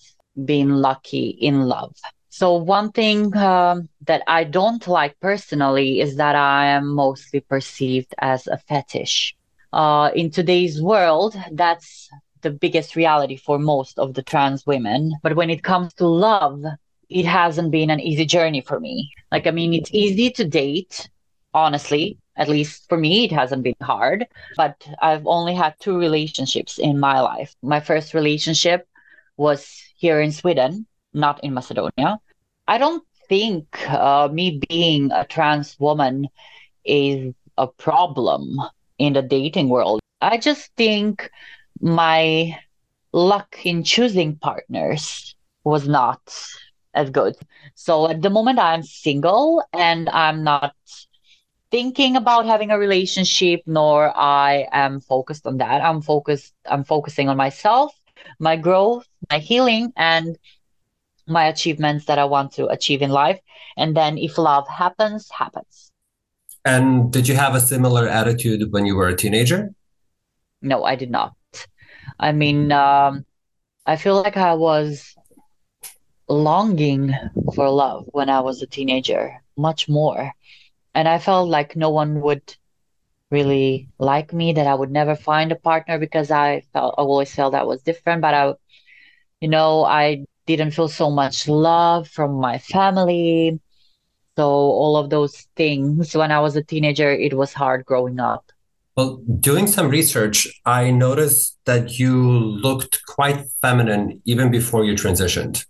been 0.45 0.82
lucky 0.82 1.30
in 1.30 1.63
love 1.63 1.95
so 2.30 2.55
one 2.55 2.91
thing 2.91 3.36
um, 3.38 3.89
that 4.05 4.22
i 4.28 4.43
don't 4.43 4.88
like 4.88 5.20
personally 5.20 5.99
is 5.99 6.15
that 6.15 6.36
i 6.36 6.67
am 6.67 6.88
mostly 6.88 7.41
perceived 7.41 8.13
as 8.20 8.47
a 8.47 8.57
fetish 8.57 9.36
uh, 9.74 10.09
in 10.15 10.32
today's 10.32 10.82
world 10.82 11.36
that's 11.51 12.09
the 12.41 12.51
biggest 12.51 12.95
reality 12.95 13.36
for 13.36 13.59
most 13.59 13.99
of 13.99 14.13
the 14.13 14.24
trans 14.24 14.65
women. 14.65 15.13
But 15.24 15.36
when 15.36 15.49
it 15.49 15.63
comes 15.63 15.93
to 15.95 16.07
love, 16.07 16.63
it 17.09 17.26
hasn't 17.26 17.72
been 17.72 17.89
an 17.89 17.99
easy 17.99 18.26
journey 18.26 18.61
for 18.61 18.80
me. 18.80 19.11
Like, 19.32 19.47
I 19.47 19.51
mean, 19.51 19.74
it's 19.74 19.89
easy 19.93 20.30
to 20.32 20.45
date, 20.45 21.09
honestly. 21.53 22.17
At 22.40 22.50
least 22.50 22.88
for 22.90 22.98
me, 22.98 23.26
it 23.26 23.32
hasn't 23.32 23.64
been 23.64 23.76
hard. 23.82 24.26
But 24.56 24.76
I've 25.02 25.28
only 25.28 25.54
had 25.54 25.76
two 25.80 25.98
relationships 25.98 26.80
in 26.80 27.00
my 27.00 27.20
life. 27.20 27.54
My 27.62 27.82
first 27.82 28.16
relationship 28.16 28.88
was 29.38 29.70
here 29.96 30.22
in 30.22 30.32
Sweden, 30.32 30.88
not 31.14 31.44
in 31.44 31.54
Macedonia. 31.54 32.20
I 32.68 32.78
don't 32.78 33.04
think 33.28 33.64
uh, 33.90 34.30
me 34.32 34.60
being 34.70 35.12
a 35.12 35.26
trans 35.26 35.78
woman 35.80 36.28
is 36.86 37.34
a 37.58 37.68
problem 37.68 38.58
in 38.98 39.14
the 39.14 39.22
dating 39.22 39.70
world. 39.70 40.00
I 40.22 40.38
just 40.38 40.72
think 40.76 41.30
my 41.82 42.58
luck 43.12 43.66
in 43.66 43.84
choosing 43.84 44.38
partners 44.38 45.36
was 45.64 45.88
not 45.88 46.22
as 46.94 47.10
good. 47.10 47.36
So 47.76 48.10
at 48.10 48.22
the 48.22 48.30
moment, 48.30 48.60
I'm 48.60 48.84
single 48.84 49.64
and 49.74 50.10
I'm 50.10 50.44
not 50.44 50.74
thinking 51.72 52.15
about 52.15 52.45
having 52.45 52.72
a 52.72 52.80
relationship, 52.80 53.61
nor 53.65 54.15
I 54.17 54.67
am 54.72 54.99
focused 54.99 55.45
on 55.45 55.57
that. 55.57 55.82
I'm 55.82 56.01
focused. 56.01 56.53
I'm 56.65 56.84
focusing 56.84 57.30
on 57.30 57.38
myself, 57.38 57.93
my 58.39 58.55
growth, 58.55 59.05
my 59.30 59.39
healing, 59.39 59.93
and 59.95 60.38
my 61.28 61.45
achievements 61.45 62.05
that 62.05 62.17
I 62.17 62.26
want 62.26 62.53
to 62.53 62.67
achieve 62.67 63.01
in 63.01 63.11
life. 63.11 63.39
And 63.78 63.95
then 63.95 64.17
if 64.17 64.38
love 64.38 64.67
happens, 64.67 65.30
happens. 65.30 65.91
And 66.65 67.11
did 67.11 67.28
you 67.28 67.36
have 67.36 67.55
a 67.55 67.61
similar 67.61 68.07
attitude 68.07 68.72
when 68.72 68.86
you 68.86 68.95
were 68.95 69.07
a 69.07 69.15
teenager? 69.15 69.74
No, 70.61 70.84
I 70.84 70.95
did 70.95 71.09
not. 71.09 71.34
I 72.20 72.32
mean, 72.32 72.72
um, 72.72 73.26
I 73.86 73.95
feel 73.95 74.22
like 74.22 74.36
I 74.36 74.55
was 74.55 75.15
longing 76.28 77.13
for 77.55 77.70
love 77.70 78.05
when 78.11 78.30
I 78.30 78.41
was 78.41 78.61
a 78.61 78.67
teenager, 78.67 79.41
much 79.57 79.88
more. 79.88 80.34
And 80.94 81.08
I 81.08 81.20
felt 81.20 81.50
like 81.50 81.76
no 81.76 81.90
one 81.90 82.22
would 82.22 82.56
really 83.32 83.90
like 84.00 84.34
me, 84.34 84.54
that 84.54 84.68
I 84.68 84.74
would 84.74 84.92
never 84.92 85.16
find 85.16 85.52
a 85.52 85.56
partner 85.56 86.00
because 86.00 86.32
I 86.32 86.62
felt 86.74 86.96
I 86.98 87.02
always 87.02 87.34
felt 87.34 87.52
that 87.52 87.68
was 87.68 87.82
different. 87.84 88.22
But 88.22 88.34
I, 88.34 88.54
you 89.40 89.48
know, 89.48 89.84
I 89.84 90.26
didn't 90.48 90.72
feel 90.72 90.88
so 90.88 91.12
much 91.12 91.48
love 91.48 92.08
from 92.08 92.40
my 92.40 92.58
family. 92.58 93.60
So 94.38 94.48
all 94.48 94.98
of 94.98 95.10
those 95.10 95.48
things 95.56 96.16
when 96.16 96.32
I 96.32 96.40
was 96.40 96.56
a 96.56 96.64
teenager, 96.64 97.12
it 97.12 97.36
was 97.36 97.54
hard 97.54 97.86
growing 97.86 98.20
up. 98.20 98.52
Well, 98.96 99.22
doing 99.40 99.68
some 99.68 99.90
research, 99.90 100.48
I 100.66 100.92
noticed 100.92 101.58
that 101.66 102.00
you 102.00 102.22
looked 102.22 103.06
quite 103.06 103.46
feminine 103.62 104.22
even 104.26 104.52
before 104.52 104.84
you 104.84 104.94
transitioned. 104.94 105.66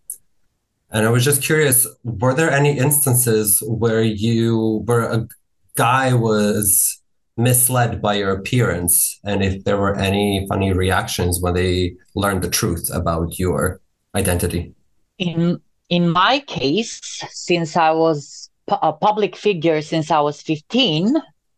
And 0.92 1.06
I 1.06 1.10
was 1.10 1.24
just 1.24 1.44
curious, 1.44 1.88
were 2.04 2.34
there 2.34 2.52
any 2.52 2.78
instances 2.78 3.62
where 3.68 4.02
you 4.02 4.82
where 4.86 5.02
a 5.02 5.28
guy 5.76 6.14
was 6.14 7.00
misled 7.38 8.02
by 8.02 8.16
your 8.16 8.32
appearance 8.32 9.18
and 9.24 9.42
if 9.44 9.64
there 9.64 9.78
were 9.78 9.96
any 9.96 10.46
funny 10.50 10.74
reactions 10.74 11.40
when 11.40 11.54
they 11.54 11.96
learned 12.16 12.42
the 12.42 12.50
truth 12.50 12.90
about 12.94 13.38
your 13.40 13.82
identity? 14.16 14.74
In 15.18 15.62
in 15.90 16.10
my 16.10 16.40
case, 16.40 17.00
since 17.32 17.76
I 17.76 17.92
was 17.92 18.50
a 18.68 18.94
public 18.94 19.36
figure 19.36 19.82
since 19.82 20.12
I 20.12 20.20
was 20.20 20.42
15, 20.42 21.16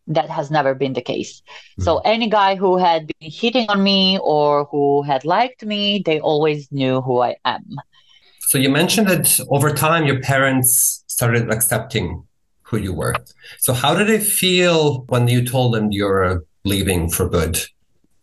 that 0.08 0.30
has 0.30 0.50
never 0.50 0.74
been 0.74 0.94
the 0.94 1.02
case. 1.02 1.40
Mm-hmm. 1.40 1.82
So 1.82 1.98
any 1.98 2.28
guy 2.28 2.56
who 2.56 2.76
had 2.76 3.06
been 3.06 3.30
hitting 3.30 3.68
on 3.68 3.82
me 3.82 4.18
or 4.22 4.64
who 4.64 5.02
had 5.02 5.24
liked 5.24 5.64
me, 5.64 6.02
they 6.04 6.20
always 6.20 6.70
knew 6.72 7.00
who 7.00 7.20
I 7.20 7.36
am. 7.44 7.64
So 8.52 8.58
you 8.58 8.68
mentioned 8.68 9.06
that 9.06 9.40
over 9.48 9.72
time 9.72 10.04
your 10.04 10.20
parents 10.20 11.04
started 11.06 11.50
accepting 11.50 12.22
who 12.60 12.76
you 12.76 12.92
were. 12.92 13.14
So 13.60 13.72
how 13.72 13.94
did 13.94 14.10
it 14.10 14.22
feel 14.22 15.06
when 15.08 15.26
you 15.26 15.42
told 15.42 15.72
them 15.72 15.90
you're 15.90 16.44
leaving 16.62 17.08
for 17.08 17.30
good? 17.30 17.58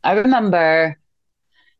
I 0.03 0.11
remember 0.11 0.99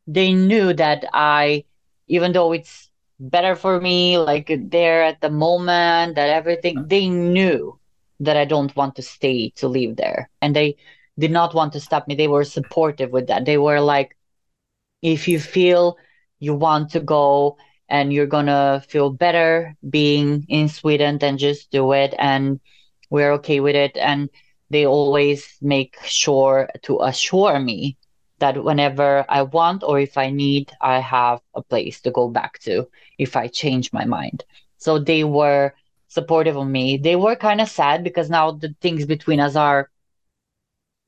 they 0.08 0.34
knew 0.34 0.74
that 0.74 1.06
I, 1.14 1.64
even 2.08 2.32
though 2.32 2.52
it's 2.52 2.90
better 3.20 3.56
for 3.56 3.80
me, 3.80 4.18
like 4.18 4.52
there 4.72 5.04
at 5.04 5.22
the 5.22 5.30
moment, 5.30 6.16
that 6.16 6.30
everything, 6.30 6.88
they 6.88 7.08
knew 7.08 7.78
that 8.20 8.36
I 8.36 8.46
don't 8.46 8.76
want 8.76 8.96
to 8.96 9.04
stay 9.04 9.52
to 9.58 9.68
live 9.68 9.96
there. 9.96 10.28
And 10.42 10.56
they 10.56 10.76
did 11.20 11.30
not 11.30 11.54
want 11.54 11.72
to 11.74 11.80
stop 11.80 12.08
me. 12.08 12.16
They 12.16 12.28
were 12.28 12.46
supportive 12.46 13.12
with 13.12 13.28
that. 13.28 13.46
They 13.46 13.60
were 13.60 13.80
like, 13.80 14.18
if 15.04 15.28
you 15.28 15.40
feel 15.40 15.98
you 16.40 16.56
want 16.56 16.90
to 16.92 17.00
go 17.00 17.58
and 17.90 18.14
you're 18.14 18.28
gonna 18.28 18.84
feel 18.88 19.10
better 19.10 19.76
being 19.90 20.46
in 20.48 20.70
Sweden, 20.70 21.18
than 21.18 21.38
just 21.38 21.72
do 21.72 21.92
it. 21.94 22.14
And 22.18 22.60
we're 23.10 23.34
okay 23.34 23.60
with 23.60 23.76
it. 23.76 23.98
And 23.98 24.30
they 24.70 24.86
always 24.86 25.58
make 25.62 25.98
sure 26.04 26.70
to 26.84 27.02
assure 27.02 27.60
me 27.60 27.98
that 28.40 28.64
whenever 28.64 29.26
I 29.28 29.42
want 29.44 29.84
or 29.84 30.00
if 30.00 30.18
I 30.18 30.30
need, 30.30 30.72
I 30.82 31.00
have 31.00 31.42
a 31.56 31.62
place 31.62 32.02
to 32.02 32.12
go 32.12 32.30
back 32.30 32.60
to 32.60 32.88
if 33.18 33.36
I 33.36 33.48
change 33.48 33.92
my 33.92 34.06
mind. 34.06 34.46
So 34.78 35.00
they 35.00 35.24
were 35.24 35.74
supportive 36.08 36.56
of 36.56 36.68
me. 36.68 36.98
They 36.98 37.16
were 37.16 37.36
kind 37.36 37.62
of 37.62 37.70
sad 37.70 38.04
because 38.04 38.30
now 38.30 38.52
the 38.52 38.76
things 38.82 39.06
between 39.06 39.40
us 39.40 39.56
are 39.56 39.90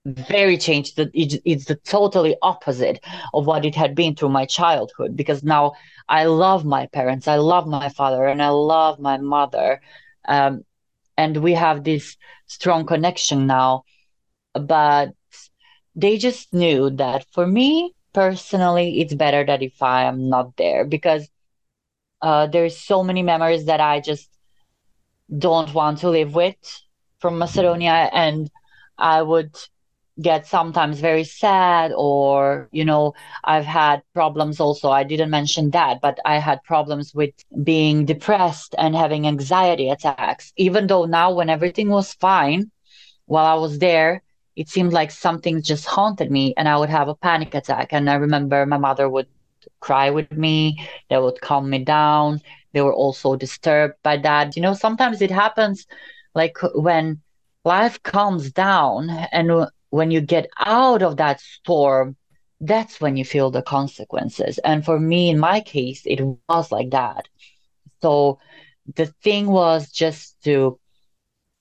very 0.06 0.58
changed. 0.58 0.99
It's 1.14 1.66
the 1.66 1.76
totally 1.76 2.36
opposite 2.41 3.04
of 3.34 3.45
what 3.45 3.66
it 3.66 3.76
had 3.76 3.95
been 3.95 4.16
through 4.16 4.30
my 4.30 4.45
childhood 4.45 5.16
because 5.16 5.43
now 5.43 5.74
I 6.10 6.26
love 6.26 6.66
my 6.66 6.88
parents, 6.88 7.28
I 7.28 7.36
love 7.36 7.68
my 7.68 7.89
father, 7.89 8.26
and 8.26 8.41
I 8.41 8.49
love 8.49 8.99
my 8.99 9.18
mother. 9.18 9.82
Um, 10.28 10.64
and 11.18 11.38
we 11.38 11.54
have 11.54 11.84
this 11.84 12.18
strong 12.47 12.86
connection 12.86 13.47
now. 13.47 13.84
But 14.54 15.14
they 15.95 16.18
just 16.18 16.54
knew 16.54 16.89
that 16.91 17.26
for 17.32 17.45
me 17.47 17.93
personally, 18.14 19.02
it's 19.02 19.14
better 19.14 19.45
that 19.45 19.62
if 19.62 19.82
I 19.82 20.04
am 20.04 20.30
not 20.30 20.58
there 20.58 20.86
because 20.86 21.30
uh, 22.22 22.47
there's 22.47 22.78
so 22.78 23.04
many 23.04 23.24
memories 23.24 23.66
that 23.66 23.80
I 23.82 23.99
just 23.99 24.30
don't 25.38 25.74
want 25.74 25.99
to 25.99 26.10
live 26.10 26.36
with 26.36 26.56
from 27.20 27.38
Macedonia, 27.38 28.10
and 28.12 28.49
I 28.97 29.22
would 29.22 29.56
get 30.22 30.45
sometimes 30.47 30.99
very 30.99 31.24
sad 31.24 31.91
or 31.95 32.69
you 32.72 32.86
know 32.86 33.13
i've 33.43 33.65
had 33.65 34.01
problems 34.13 34.59
also. 34.59 34.89
I 34.89 35.03
didn't 35.03 35.30
mention 35.32 35.72
that 35.72 36.01
but 36.01 36.19
i 36.26 36.38
had 36.38 36.63
problems 36.63 37.13
with 37.15 37.34
being 37.63 38.05
depressed 38.05 38.76
and 38.78 38.95
having 38.95 39.28
anxiety 39.28 39.89
attacks. 39.89 40.53
Even 40.57 40.88
though 40.88 41.05
now 41.05 41.32
when 41.34 41.49
everything 41.49 41.89
was 41.89 42.13
fine 42.13 42.72
while 43.26 43.45
i 43.45 43.53
was 43.55 43.80
there 43.80 44.22
it 44.55 44.69
seemed 44.69 44.93
like 44.93 45.11
something 45.11 45.61
just 45.61 45.86
haunted 45.86 46.30
me 46.32 46.53
and 46.57 46.67
i 46.67 46.78
would 46.78 46.89
have 46.89 47.07
a 47.09 47.15
panic 47.15 47.53
attack. 47.55 47.93
And 47.93 48.09
i 48.09 48.15
remember 48.15 48.65
my 48.65 48.78
mother 48.78 49.09
would 49.09 49.28
cry 49.80 50.09
with 50.09 50.32
me. 50.32 50.80
They 51.09 51.17
would 51.17 51.39
calm 51.41 51.69
me 51.69 51.80
down. 51.80 52.41
They 52.74 52.82
were 52.82 52.93
also 52.93 53.36
disturbed 53.36 53.95
by 54.03 54.17
that. 54.17 54.55
You 54.55 54.61
know 54.61 54.74
sometimes 54.74 55.22
it 55.22 55.32
happens 55.32 55.86
like 56.36 56.57
when 56.76 57.22
life 57.65 58.01
calms 58.03 58.51
down 58.51 59.09
and 59.32 59.67
when 59.92 60.10
you 60.10 60.22
get 60.22 60.50
out 60.58 61.04
of 61.04 61.18
that 61.18 61.39
storm, 61.39 62.16
that's 62.60 63.00
when 63.00 63.18
you 63.18 63.26
feel 63.26 63.52
the 63.52 63.62
consequences. 63.62 64.58
And 64.60 64.84
for 64.84 65.00
me, 65.00 65.30
in 65.30 65.38
my 65.38 65.60
case, 65.62 66.02
it 66.06 66.22
was 66.50 66.72
like 66.72 66.92
that. 66.92 67.28
So 68.02 68.39
the 68.96 69.08
thing 69.22 69.48
was 69.48 69.92
just 69.92 70.42
to 70.44 70.80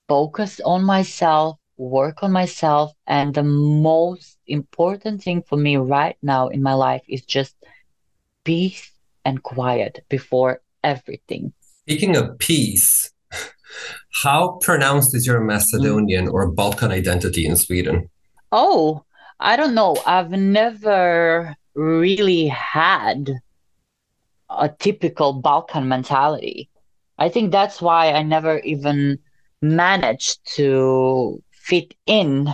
focus 0.08 0.60
on 0.64 0.84
myself, 0.84 1.58
work 1.76 2.22
on 2.22 2.32
myself. 2.32 2.92
And 3.06 3.34
the 3.34 3.42
most 3.42 4.38
important 4.46 5.22
thing 5.22 5.42
for 5.42 5.56
me 5.56 5.76
right 5.76 6.16
now 6.22 6.48
in 6.48 6.62
my 6.62 6.74
life 6.74 7.02
is 7.08 7.22
just 7.22 7.54
peace 8.44 8.90
and 9.24 9.42
quiet 9.42 10.04
before 10.08 10.60
everything. 10.84 11.52
Speaking 11.82 12.16
of 12.16 12.38
peace, 12.38 13.10
how 14.22 14.58
pronounced 14.62 15.14
is 15.16 15.26
your 15.26 15.40
Macedonian 15.40 16.26
mm. 16.26 16.32
or 16.32 16.50
Balkan 16.52 16.92
identity 16.92 17.44
in 17.44 17.56
Sweden? 17.56 18.08
Oh, 18.52 19.04
I 19.38 19.56
don't 19.56 19.74
know. 19.74 19.96
I've 20.06 20.30
never 20.30 21.56
really 21.74 22.46
had 22.48 23.40
a 24.48 24.68
typical 24.68 25.32
Balkan 25.32 25.88
mentality. 25.88 26.68
I 27.18 27.28
think 27.28 27.52
that's 27.52 27.80
why 27.80 28.12
I 28.12 28.22
never 28.22 28.58
even 28.60 29.18
managed 29.62 30.40
to 30.56 31.42
fit 31.50 31.94
in 32.06 32.48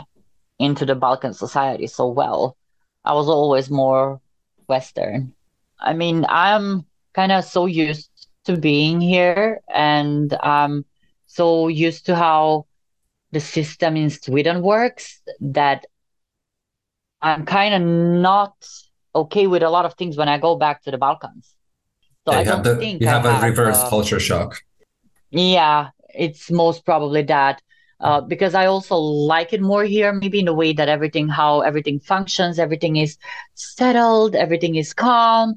into 0.59 0.84
the 0.84 0.94
Balkan 0.94 1.32
society 1.34 1.86
so 1.86 2.09
well. 2.09 2.57
I 3.05 3.14
was 3.14 3.28
always 3.28 3.70
more 3.70 4.20
Western. 4.68 5.34
I 5.80 5.92
mean, 5.94 6.26
I'm 6.28 6.84
kind 7.14 7.32
of 7.32 7.44
so 7.44 7.66
used 7.66 8.11
to 8.44 8.57
being 8.57 9.01
here 9.01 9.61
and 9.72 10.36
I'm 10.42 10.84
so 11.26 11.68
used 11.68 12.07
to 12.07 12.16
how 12.16 12.66
the 13.37 13.41
system 13.41 13.93
in 14.03 14.09
Sweden 14.09 14.62
works 14.62 15.20
that 15.59 15.84
I'm 17.20 17.45
kind 17.45 17.72
of 17.78 17.82
not 18.30 18.55
okay 19.14 19.47
with 19.47 19.62
a 19.62 19.68
lot 19.76 19.84
of 19.89 19.93
things 19.95 20.16
when 20.16 20.28
I 20.34 20.39
go 20.39 20.57
back 20.64 20.76
to 20.84 20.91
the 20.91 21.01
Balkans. 21.07 21.47
So 22.24 22.32
yeah, 22.32 22.39
I 22.41 22.45
don't 22.45 22.64
the, 22.64 22.76
think 22.76 23.03
you 23.03 23.09
have 23.09 23.26
I 23.26 23.32
a 23.37 23.51
reverse 23.51 23.80
uh, 23.82 23.91
culture 23.91 24.20
shock. 24.28 24.51
Yeah, 25.30 25.91
it's 26.24 26.51
most 26.51 26.78
probably 26.91 27.22
that. 27.37 27.57
Uh, 27.99 28.20
because 28.20 28.55
I 28.55 28.66
also 28.74 28.97
like 28.97 29.51
it 29.57 29.62
more 29.72 29.84
here, 29.84 30.12
maybe 30.12 30.39
in 30.41 30.49
a 30.49 30.57
way 30.62 30.70
that 30.78 30.89
everything, 30.97 31.28
how 31.28 31.53
everything 31.61 31.99
functions, 31.99 32.59
everything 32.59 32.97
is 32.97 33.16
settled, 33.55 34.34
everything 34.34 34.76
is 34.76 34.93
calm. 34.93 35.55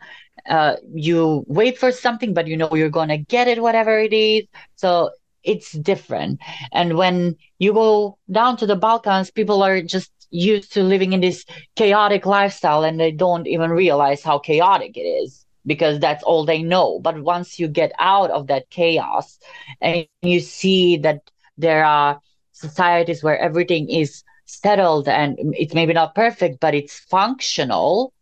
Uh, 0.49 0.75
you 0.93 1.43
wait 1.47 1.77
for 1.77 1.91
something, 1.91 2.33
but 2.33 2.47
you 2.47 2.55
know 2.55 2.73
you're 2.73 2.97
going 2.99 3.09
to 3.09 3.17
get 3.35 3.47
it, 3.53 3.61
whatever 3.61 3.99
it 3.99 4.13
is. 4.13 4.43
So 4.75 5.11
it's 5.43 5.71
different. 5.71 6.39
And 6.71 6.97
when 6.97 7.37
you 7.57 7.73
go 7.73 8.17
down 8.31 8.57
to 8.57 8.65
the 8.65 8.75
Balkans, 8.75 9.31
people 9.31 9.63
are 9.63 9.81
just 9.81 10.11
used 10.31 10.73
to 10.73 10.83
living 10.83 11.13
in 11.13 11.21
this 11.21 11.45
chaotic 11.75 12.25
lifestyle 12.25 12.83
and 12.83 12.99
they 12.99 13.11
don't 13.11 13.47
even 13.47 13.71
realize 13.71 14.23
how 14.23 14.39
chaotic 14.39 14.95
it 14.95 15.01
is 15.01 15.45
because 15.65 15.99
that's 15.99 16.23
all 16.23 16.45
they 16.45 16.63
know. 16.63 16.99
But 16.99 17.21
once 17.21 17.59
you 17.59 17.67
get 17.67 17.91
out 17.99 18.31
of 18.31 18.47
that 18.47 18.69
chaos 18.69 19.39
and 19.81 20.07
you 20.21 20.39
see 20.39 20.97
that 20.97 21.29
there 21.57 21.83
are 21.83 22.19
societies 22.51 23.23
where 23.23 23.37
everything 23.37 23.89
is 23.89 24.23
settled 24.45 25.07
and 25.07 25.37
it's 25.55 25.73
maybe 25.73 25.93
not 25.93 26.15
perfect, 26.15 26.59
but 26.59 26.73
it's 26.73 26.99
functional 26.99 28.13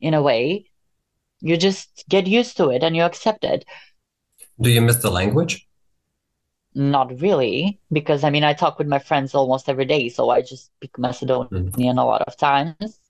in 0.00 0.14
a 0.14 0.22
way, 0.22 0.64
you 1.40 1.56
just 1.56 2.04
get 2.08 2.26
used 2.26 2.56
to 2.56 2.70
it 2.70 2.82
and 2.82 2.96
you 2.96 3.02
accept 3.02 3.44
it. 3.44 3.64
Do 4.60 4.70
you 4.70 4.80
miss 4.80 4.96
the 4.96 5.10
language? 5.10 5.67
Not 6.78 7.20
really, 7.20 7.80
because 7.90 8.22
I 8.22 8.30
mean, 8.30 8.44
I 8.44 8.52
talk 8.52 8.78
with 8.78 8.86
my 8.86 9.00
friends 9.00 9.34
almost 9.34 9.68
every 9.68 9.84
day, 9.84 10.08
so 10.08 10.30
I 10.30 10.42
just 10.42 10.66
speak 10.76 10.96
Macedonian 10.96 11.72
mm-hmm. 11.72 11.98
a 11.98 12.06
lot 12.06 12.22
of 12.22 12.36
times. 12.36 13.00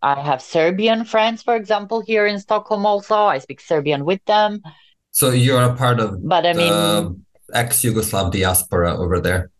I 0.00 0.18
have 0.22 0.40
Serbian 0.40 1.04
friends, 1.04 1.42
for 1.42 1.56
example, 1.56 2.00
here 2.00 2.24
in 2.24 2.40
Stockholm 2.40 2.86
also. 2.86 3.16
I 3.16 3.36
speak 3.36 3.60
Serbian 3.60 4.06
with 4.06 4.24
them. 4.24 4.62
So 5.10 5.28
you're 5.28 5.62
a 5.62 5.74
part 5.74 6.00
of 6.00 6.26
but 6.26 6.46
I 6.46 6.54
mean 6.54 7.26
ex 7.52 7.82
Yugoslav 7.82 8.32
diaspora 8.32 8.96
over 8.96 9.20
there. 9.20 9.50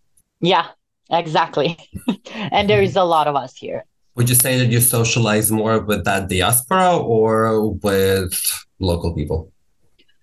Yeah, 0.41 0.69
exactly. 1.11 1.77
and 2.33 2.71
there 2.71 2.81
is 2.81 2.97
a 2.97 3.05
lot 3.05 3.27
of 3.27 3.37
us 3.37 3.55
here. 3.55 3.85
Would 4.15 4.31
you 4.31 4.35
say 4.35 4.59
that 4.59 4.71
you 4.71 4.81
socialize 4.81 5.53
more 5.53 5.81
with 5.81 6.07
that 6.07 6.29
diaspora 6.29 6.97
or 6.97 7.73
with 7.85 8.33
local 8.79 9.15
people? 9.15 9.53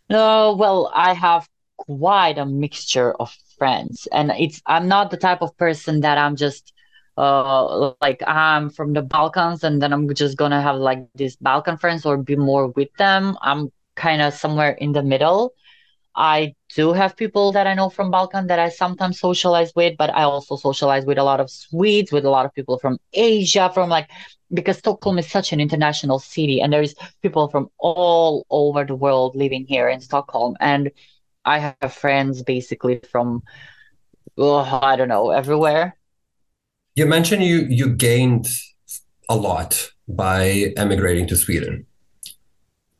No, 0.09 0.55
well, 0.55 0.91
I 0.95 1.13
have 1.13 1.47
quite 1.87 2.37
a 2.37 2.45
mixture 2.45 3.13
of 3.13 3.35
friends. 3.57 4.07
And 4.11 4.31
it's 4.37 4.61
i'm 4.67 4.87
not 4.87 5.11
the 5.11 5.17
type 5.17 5.41
of 5.41 5.57
person 5.57 6.01
that 6.01 6.17
i'm 6.17 6.35
just 6.35 6.73
uh 7.17 7.93
like 8.01 8.21
i'm 8.27 8.69
from 8.69 8.93
the 8.93 9.01
balkans 9.01 9.63
and 9.63 9.81
then 9.81 9.93
i'm 9.93 10.13
just 10.13 10.37
gonna 10.37 10.61
have 10.61 10.77
like 10.77 10.99
these 11.15 11.35
balkan 11.37 11.77
friends 11.77 12.05
or 12.05 12.17
be 12.17 12.35
more 12.35 12.67
with 12.69 12.93
them. 12.97 13.37
I'm 13.41 13.71
kind 13.95 14.21
of 14.21 14.33
somewhere 14.33 14.71
in 14.71 14.91
the 14.93 15.03
middle. 15.03 15.53
I 16.15 16.55
do 16.75 16.93
have 16.93 17.15
people 17.15 17.51
that 17.53 17.67
i 17.67 17.73
know 17.75 17.89
from 17.89 18.11
balkan 18.11 18.47
that 18.47 18.59
i 18.59 18.69
sometimes 18.69 19.19
socialize 19.19 19.71
with 19.75 19.95
but 19.97 20.09
i 20.13 20.23
also 20.23 20.55
socialize 20.55 21.05
with 21.05 21.17
a 21.17 21.23
lot 21.23 21.39
of 21.39 21.49
swedes 21.49 22.11
with 22.11 22.25
a 22.25 22.29
lot 22.29 22.45
of 22.45 22.53
people 22.53 22.77
from 22.79 22.97
asia 23.13 23.71
from 23.73 23.89
like 23.89 24.09
because 24.53 24.77
stockholm 24.77 25.17
is 25.17 25.29
such 25.29 25.51
an 25.53 25.59
international 25.59 26.19
city 26.19 26.61
and 26.61 26.71
there's 26.71 26.95
people 27.21 27.49
from 27.49 27.69
all 27.79 28.45
over 28.49 28.85
the 28.85 28.95
world 28.95 29.35
living 29.35 29.65
here 29.67 29.89
in 29.89 29.99
stockholm. 29.99 30.55
And 30.59 30.91
I 31.47 31.59
have 31.59 31.93
friends 31.93 32.43
basically 32.43 32.99
from 33.11 33.41
oh, 34.37 34.79
I 34.81 34.95
don't 34.95 35.07
know 35.07 35.31
everywhere. 35.31 35.95
You 36.95 37.05
mentioned 37.05 37.43
you 37.43 37.65
you 37.69 37.89
gained 37.89 38.47
a 39.29 39.35
lot 39.35 39.91
by 40.07 40.73
emigrating 40.77 41.27
to 41.27 41.35
Sweden, 41.35 41.85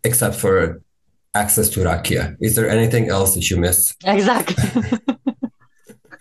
except 0.03 0.35
for 0.35 0.81
access 1.35 1.69
to 1.71 1.81
rakia. 1.81 2.35
Is 2.39 2.55
there 2.55 2.69
anything 2.69 3.09
else 3.09 3.35
that 3.35 3.49
you 3.49 3.57
miss? 3.57 3.95
Exactly. 4.05 4.83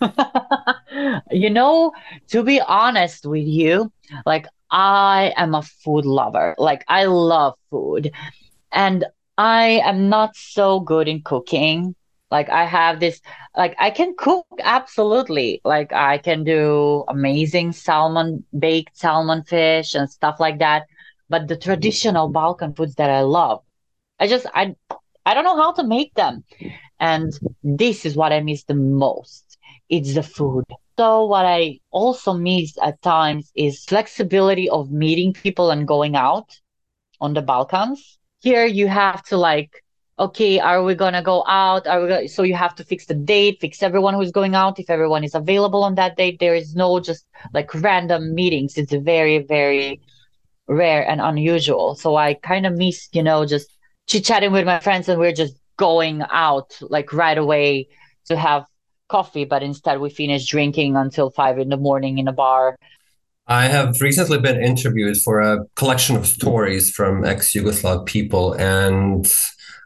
you 1.31 1.49
know, 1.49 1.93
to 2.27 2.43
be 2.43 2.59
honest 2.61 3.25
with 3.25 3.47
you, 3.47 3.91
like 4.25 4.47
I 4.69 5.33
am 5.37 5.55
a 5.55 5.61
food 5.61 6.05
lover. 6.05 6.55
Like 6.57 6.83
I 6.87 7.05
love 7.05 7.55
food. 7.69 8.11
And 8.71 9.05
I 9.37 9.81
am 9.85 10.09
not 10.09 10.35
so 10.35 10.79
good 10.79 11.07
in 11.07 11.21
cooking. 11.21 11.95
Like 12.31 12.49
I 12.49 12.65
have 12.65 12.99
this, 12.99 13.21
like 13.55 13.75
I 13.79 13.89
can 13.91 14.15
cook 14.17 14.45
absolutely. 14.61 15.61
Like 15.63 15.93
I 15.93 16.17
can 16.17 16.43
do 16.43 17.03
amazing 17.07 17.71
salmon, 17.73 18.43
baked 18.57 18.97
salmon 18.97 19.43
fish 19.43 19.95
and 19.95 20.09
stuff 20.09 20.39
like 20.39 20.59
that. 20.59 20.87
But 21.29 21.47
the 21.47 21.57
traditional 21.57 22.29
Balkan 22.29 22.73
foods 22.73 22.95
that 22.95 23.09
I 23.09 23.21
love, 23.21 23.63
I 24.19 24.27
just 24.27 24.45
I 24.53 24.75
I 25.25 25.33
don't 25.33 25.43
know 25.45 25.57
how 25.57 25.73
to 25.73 25.83
make 25.83 26.13
them. 26.15 26.43
And 26.99 27.33
this 27.63 28.05
is 28.05 28.15
what 28.15 28.33
I 28.33 28.41
miss 28.41 28.63
the 28.63 28.75
most. 28.75 29.57
It's 29.89 30.13
the 30.15 30.23
food. 30.23 30.65
so 30.97 31.25
what 31.25 31.45
I 31.45 31.79
also 31.91 32.33
miss 32.33 32.77
at 32.81 33.01
times 33.01 33.51
is 33.55 33.85
flexibility 33.85 34.69
of 34.69 34.91
meeting 34.91 35.33
people 35.33 35.71
and 35.71 35.87
going 35.87 36.15
out 36.15 36.59
on 37.21 37.33
the 37.33 37.41
Balkans. 37.41 38.17
Here 38.41 38.65
you 38.65 38.87
have 38.87 39.23
to 39.25 39.37
like, 39.37 39.83
okay, 40.19 40.59
are 40.59 40.83
we 40.83 40.95
gonna 40.95 41.21
go 41.21 41.43
out? 41.47 41.87
Are 41.87 42.01
we 42.01 42.07
gonna... 42.07 42.27
so 42.27 42.43
you 42.43 42.55
have 42.55 42.75
to 42.75 42.83
fix 42.83 43.05
the 43.05 43.13
date, 43.13 43.59
fix 43.61 43.83
everyone 43.83 44.13
who's 44.13 44.31
going 44.31 44.55
out. 44.55 44.79
If 44.79 44.89
everyone 44.89 45.23
is 45.23 45.35
available 45.35 45.83
on 45.83 45.95
that 45.95 46.17
date, 46.17 46.39
there 46.39 46.55
is 46.55 46.75
no 46.75 46.99
just 46.99 47.25
like 47.53 47.73
random 47.73 48.33
meetings. 48.33 48.77
It's 48.77 48.93
very, 48.93 49.39
very 49.39 50.01
rare 50.67 51.07
and 51.07 51.21
unusual. 51.21 51.95
So 51.95 52.15
I 52.15 52.33
kind 52.33 52.65
of 52.65 52.73
miss, 52.73 53.07
you 53.13 53.23
know, 53.23 53.45
just 53.45 53.69
chit 54.07 54.25
chatting 54.25 54.51
with 54.51 54.65
my 54.65 54.79
friends 54.79 55.07
and 55.07 55.19
we're 55.19 55.33
just 55.33 55.55
going 55.77 56.23
out 56.31 56.77
like 56.81 57.13
right 57.13 57.37
away 57.37 57.87
to 58.25 58.35
have 58.35 58.65
coffee, 59.07 59.45
but 59.45 59.63
instead 59.63 59.99
we 59.99 60.09
finish 60.09 60.45
drinking 60.47 60.95
until 60.95 61.29
five 61.29 61.59
in 61.59 61.69
the 61.69 61.77
morning 61.77 62.17
in 62.17 62.27
a 62.27 62.33
bar. 62.33 62.77
I 63.47 63.67
have 63.67 64.01
recently 64.01 64.39
been 64.39 64.61
interviewed 64.61 65.17
for 65.17 65.39
a 65.39 65.65
collection 65.75 66.17
of 66.17 66.27
stories 66.27 66.91
from 66.91 67.23
ex 67.23 67.53
Yugoslav 67.53 68.05
people, 68.05 68.51
and 68.53 69.25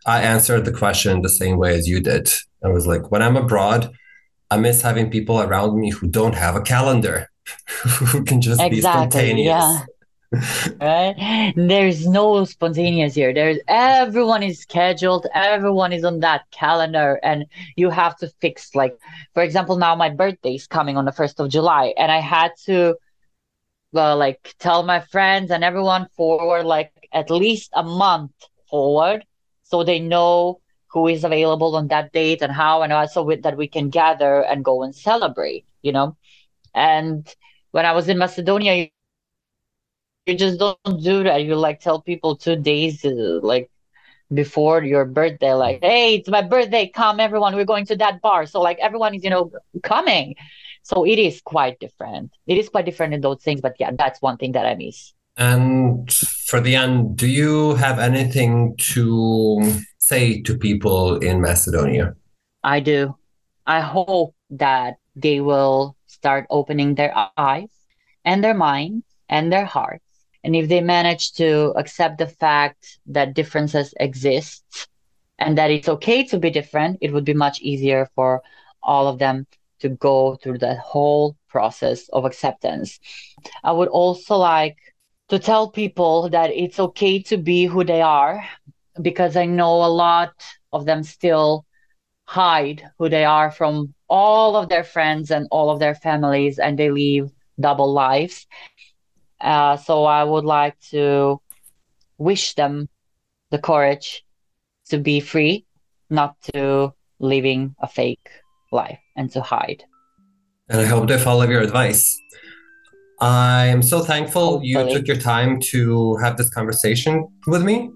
I 0.05 0.21
answered 0.21 0.65
the 0.65 0.71
question 0.71 1.21
the 1.21 1.29
same 1.29 1.57
way 1.57 1.77
as 1.77 1.87
you 1.87 1.99
did. 1.99 2.29
I 2.63 2.69
was 2.69 2.87
like, 2.87 3.11
when 3.11 3.21
I'm 3.21 3.37
abroad, 3.37 3.91
I 4.49 4.57
miss 4.57 4.81
having 4.81 5.09
people 5.09 5.41
around 5.41 5.79
me 5.79 5.91
who 5.91 6.07
don't 6.07 6.35
have 6.35 6.55
a 6.55 6.61
calendar, 6.61 7.29
who 7.69 8.23
can 8.23 8.41
just 8.41 8.61
exactly, 8.61 8.77
be 8.77 8.81
spontaneous. 8.81 9.45
Yeah 9.47 9.85
right 10.79 11.53
there's 11.57 12.07
no 12.07 12.45
spontaneous 12.45 13.13
here 13.13 13.33
there's 13.33 13.57
everyone 13.67 14.41
is 14.41 14.59
scheduled 14.59 15.27
everyone 15.33 15.91
is 15.91 16.05
on 16.05 16.21
that 16.21 16.49
calendar 16.51 17.19
and 17.21 17.45
you 17.75 17.89
have 17.89 18.15
to 18.15 18.29
fix 18.39 18.73
like 18.73 18.97
for 19.33 19.43
example 19.43 19.75
now 19.75 19.93
my 19.93 20.07
birthday 20.07 20.55
is 20.55 20.67
coming 20.67 20.95
on 20.95 21.03
the 21.03 21.11
1st 21.11 21.43
of 21.43 21.49
july 21.49 21.93
and 21.97 22.11
i 22.11 22.21
had 22.21 22.51
to 22.63 22.95
well 23.91 24.15
like 24.15 24.55
tell 24.57 24.83
my 24.83 25.01
friends 25.01 25.51
and 25.51 25.65
everyone 25.65 26.07
forward 26.15 26.65
like 26.65 26.93
at 27.11 27.29
least 27.29 27.69
a 27.73 27.83
month 27.83 28.31
forward 28.69 29.25
so 29.71 29.83
they 29.83 29.99
know 29.99 30.61
who 30.91 31.07
is 31.07 31.23
available 31.23 31.75
on 31.75 31.87
that 31.87 32.11
date 32.13 32.41
and 32.41 32.51
how 32.51 32.81
and 32.83 32.93
also 32.93 33.23
with, 33.23 33.43
that 33.43 33.57
we 33.57 33.67
can 33.67 33.89
gather 33.89 34.41
and 34.41 34.65
go 34.65 34.83
and 34.83 34.95
celebrate 34.95 35.65
you 35.81 35.91
know 35.91 36.15
and 36.75 37.35
when 37.71 37.85
i 37.85 37.93
was 37.93 38.09
in 38.09 38.17
macedonia 38.17 38.89
you 40.25 40.35
just 40.37 40.59
don't 40.59 41.03
do 41.03 41.23
that. 41.23 41.43
You 41.43 41.55
like 41.55 41.79
tell 41.79 42.01
people 42.01 42.35
two 42.35 42.55
days 42.55 43.03
uh, 43.05 43.39
like 43.41 43.69
before 44.33 44.83
your 44.83 45.05
birthday, 45.05 45.53
like, 45.53 45.79
hey, 45.81 46.15
it's 46.15 46.29
my 46.29 46.41
birthday, 46.41 46.87
come 46.87 47.19
everyone, 47.19 47.55
we're 47.55 47.65
going 47.65 47.85
to 47.87 47.95
that 47.97 48.21
bar. 48.21 48.45
So 48.45 48.61
like 48.61 48.79
everyone 48.79 49.15
is, 49.15 49.23
you 49.23 49.29
know, 49.29 49.51
coming. 49.83 50.35
So 50.83 51.05
it 51.05 51.19
is 51.19 51.41
quite 51.41 51.79
different. 51.79 52.31
It 52.47 52.57
is 52.57 52.69
quite 52.69 52.85
different 52.85 53.13
in 53.13 53.21
those 53.21 53.41
things, 53.43 53.61
but 53.61 53.75
yeah, 53.79 53.91
that's 53.97 54.21
one 54.21 54.37
thing 54.37 54.53
that 54.53 54.65
I 54.65 54.75
miss. 54.75 55.13
And 55.41 56.11
for 56.13 56.61
the 56.61 56.75
end, 56.75 57.17
do 57.17 57.27
you 57.27 57.75
have 57.75 57.97
anything 57.99 58.75
to 58.93 59.81
say 59.97 60.41
to 60.43 60.57
people 60.57 61.17
in 61.17 61.41
Macedonia? 61.41 62.15
I 62.63 62.79
do. 62.79 63.15
I 63.65 63.81
hope 63.81 64.35
that 64.51 64.97
they 65.15 65.41
will 65.41 65.95
start 66.07 66.45
opening 66.49 66.95
their 66.95 67.13
eyes 67.37 67.69
and 68.23 68.43
their 68.43 68.53
minds 68.53 69.05
and 69.29 69.51
their 69.51 69.65
hearts 69.65 70.05
and 70.43 70.55
if 70.55 70.69
they 70.69 70.81
manage 70.81 71.33
to 71.33 71.73
accept 71.77 72.17
the 72.17 72.27
fact 72.27 72.99
that 73.07 73.33
differences 73.33 73.93
exist 73.99 74.87
and 75.37 75.57
that 75.57 75.71
it's 75.71 75.89
okay 75.89 76.23
to 76.25 76.39
be 76.39 76.49
different, 76.49 76.97
it 77.01 77.13
would 77.13 77.25
be 77.25 77.33
much 77.33 77.61
easier 77.61 78.09
for 78.15 78.41
all 78.81 79.07
of 79.07 79.19
them 79.19 79.45
to 79.79 79.89
go 79.89 80.35
through 80.35 80.59
that 80.59 80.79
whole 80.79 81.35
process 81.47 82.09
of 82.09 82.25
acceptance. 82.25 82.99
I 83.63 83.71
would 83.71 83.89
also 83.89 84.37
like 84.37 84.77
to 85.31 85.39
tell 85.39 85.71
people 85.71 86.29
that 86.29 86.51
it's 86.51 86.79
okay 86.79 87.21
to 87.23 87.37
be 87.37 87.65
who 87.65 87.83
they 87.83 88.01
are 88.01 88.43
because 89.01 89.37
I 89.37 89.45
know 89.45 89.83
a 89.83 89.87
lot 89.87 90.33
of 90.73 90.85
them 90.85 91.03
still 91.03 91.65
hide 92.25 92.83
who 92.99 93.07
they 93.07 93.23
are 93.23 93.49
from 93.49 93.93
all 94.09 94.57
of 94.57 94.67
their 94.67 94.83
friends 94.83 95.31
and 95.31 95.47
all 95.49 95.69
of 95.69 95.79
their 95.79 95.95
families 95.95 96.59
and 96.59 96.77
they 96.77 96.91
live 96.91 97.31
double 97.57 97.93
lives 97.93 98.45
uh, 99.41 99.77
so 99.77 100.03
I 100.03 100.23
would 100.23 100.45
like 100.45 100.77
to 100.91 101.41
wish 102.17 102.53
them 102.55 102.89
the 103.49 103.57
courage 103.57 104.23
to 104.89 104.97
be 104.99 105.19
free, 105.19 105.65
not 106.09 106.35
to 106.53 106.93
living 107.19 107.75
a 107.79 107.87
fake 107.87 108.29
life 108.71 108.99
and 109.15 109.31
to 109.31 109.41
hide. 109.41 109.83
And 110.69 110.81
I 110.81 110.85
hope 110.85 111.07
they 111.07 111.17
follow 111.17 111.47
your 111.49 111.61
advice. 111.61 112.05
I 113.21 113.67
am 113.67 113.83
so 113.83 113.99
thankful 113.99 114.61
you 114.63 114.83
took 114.89 115.05
your 115.05 115.15
time 115.15 115.59
to 115.69 116.15
have 116.17 116.37
this 116.37 116.49
conversation 116.49 117.27
with 117.45 117.61
me. 117.61 117.91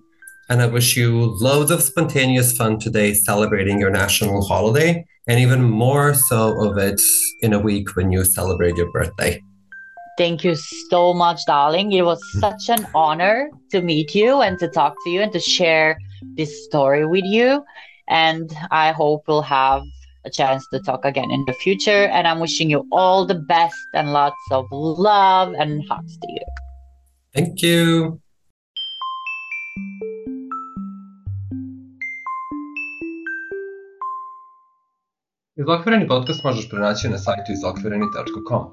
And 0.49 0.61
I 0.61 0.67
wish 0.67 0.95
you 0.95 1.35
loads 1.41 1.71
of 1.71 1.81
spontaneous 1.81 2.55
fun 2.55 2.77
today 2.77 3.15
celebrating 3.15 3.79
your 3.79 3.89
national 3.89 4.45
holiday, 4.45 5.03
and 5.27 5.39
even 5.39 5.63
more 5.63 6.13
so 6.13 6.69
of 6.69 6.77
it 6.77 7.01
in 7.41 7.53
a 7.53 7.59
week 7.59 7.95
when 7.95 8.11
you 8.11 8.23
celebrate 8.23 8.77
your 8.77 8.91
birthday. 8.91 9.41
Thank 10.19 10.43
you 10.43 10.53
so 10.91 11.11
much, 11.11 11.43
darling. 11.47 11.91
It 11.93 12.05
was 12.05 12.21
hmm. 12.33 12.41
such 12.41 12.69
an 12.69 12.85
honor 12.93 13.49
to 13.71 13.81
meet 13.81 14.13
you 14.13 14.41
and 14.41 14.59
to 14.59 14.67
talk 14.67 14.93
to 15.05 15.09
you 15.09 15.21
and 15.21 15.33
to 15.33 15.39
share 15.39 15.97
this 16.35 16.65
story 16.65 17.07
with 17.07 17.25
you. 17.25 17.65
And 18.07 18.55
I 18.69 18.91
hope 18.91 19.23
we'll 19.27 19.41
have 19.41 19.81
a 20.25 20.29
chance 20.29 20.67
to 20.71 20.79
talk 20.79 21.05
again 21.05 21.29
in 21.31 21.43
the 21.45 21.53
future. 21.53 22.03
And 22.15 22.27
I'm 22.27 22.39
wishing 22.39 22.69
you 22.69 22.87
all 22.91 23.25
the 23.25 23.39
best 23.55 23.87
and 23.93 24.13
lots 24.13 24.43
of 24.51 24.65
love 24.71 25.53
and 25.61 25.81
hugs 25.89 26.17
to 26.21 26.27
you. 26.35 26.45
Thank 27.33 27.63
you. 27.63 28.19
Izokvireni 35.57 36.07
podcast 36.07 36.43
možeš 36.43 36.69
pronaći 36.69 37.09
na 37.09 37.17
sajtu 37.17 37.51
izokvireni.com. 37.51 38.63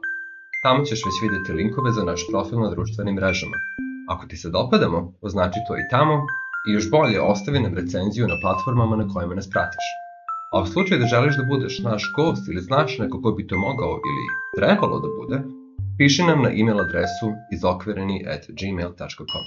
Tamo 0.63 0.85
ćeš 0.85 1.01
već 1.07 1.17
videti 1.23 1.53
linkove 1.53 1.93
za 1.93 2.05
naš 2.05 2.21
profil 2.31 2.59
na 2.61 2.71
društvenim 2.71 3.15
mrežama. 3.15 3.57
Ako 4.09 4.27
ti 4.27 4.37
se 4.37 4.49
dopadamo, 4.51 5.13
označi 5.21 5.61
to 5.69 5.77
i 5.77 5.89
tamo 5.91 6.15
i 6.69 6.73
još 6.73 6.91
bolje 6.91 7.21
ostavi 7.21 7.61
nam 7.61 7.75
recenziju 7.75 8.29
na 8.29 8.37
platformama 8.43 8.97
na 8.97 9.09
kojima 9.13 9.35
nas 9.35 9.51
pratiš. 9.51 9.87
A 10.53 10.63
u 10.63 10.67
slučaju 10.67 11.01
da 11.01 11.07
želiš 11.07 11.37
da 11.37 11.45
budeš 11.45 11.79
naš 11.79 12.13
gost 12.17 12.49
ili 12.49 12.61
znaš 12.61 12.99
neko 12.99 13.23
ko 13.23 13.33
bi 13.33 13.47
to 13.47 13.59
mogao 13.59 13.93
ili 14.09 14.25
trebalo 14.57 15.01
da 15.01 15.09
bude, 15.21 15.39
piši 15.99 16.23
nam 16.23 16.43
na 16.43 16.51
e-mail 16.51 16.81
adresu 16.81 17.27
izokvereni 17.53 18.25
at 18.35 18.43
gmail.com. 18.59 19.45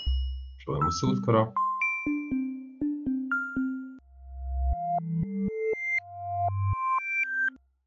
Čujemo 0.64 0.91
se 0.91 1.06
uskoro. 1.14 1.41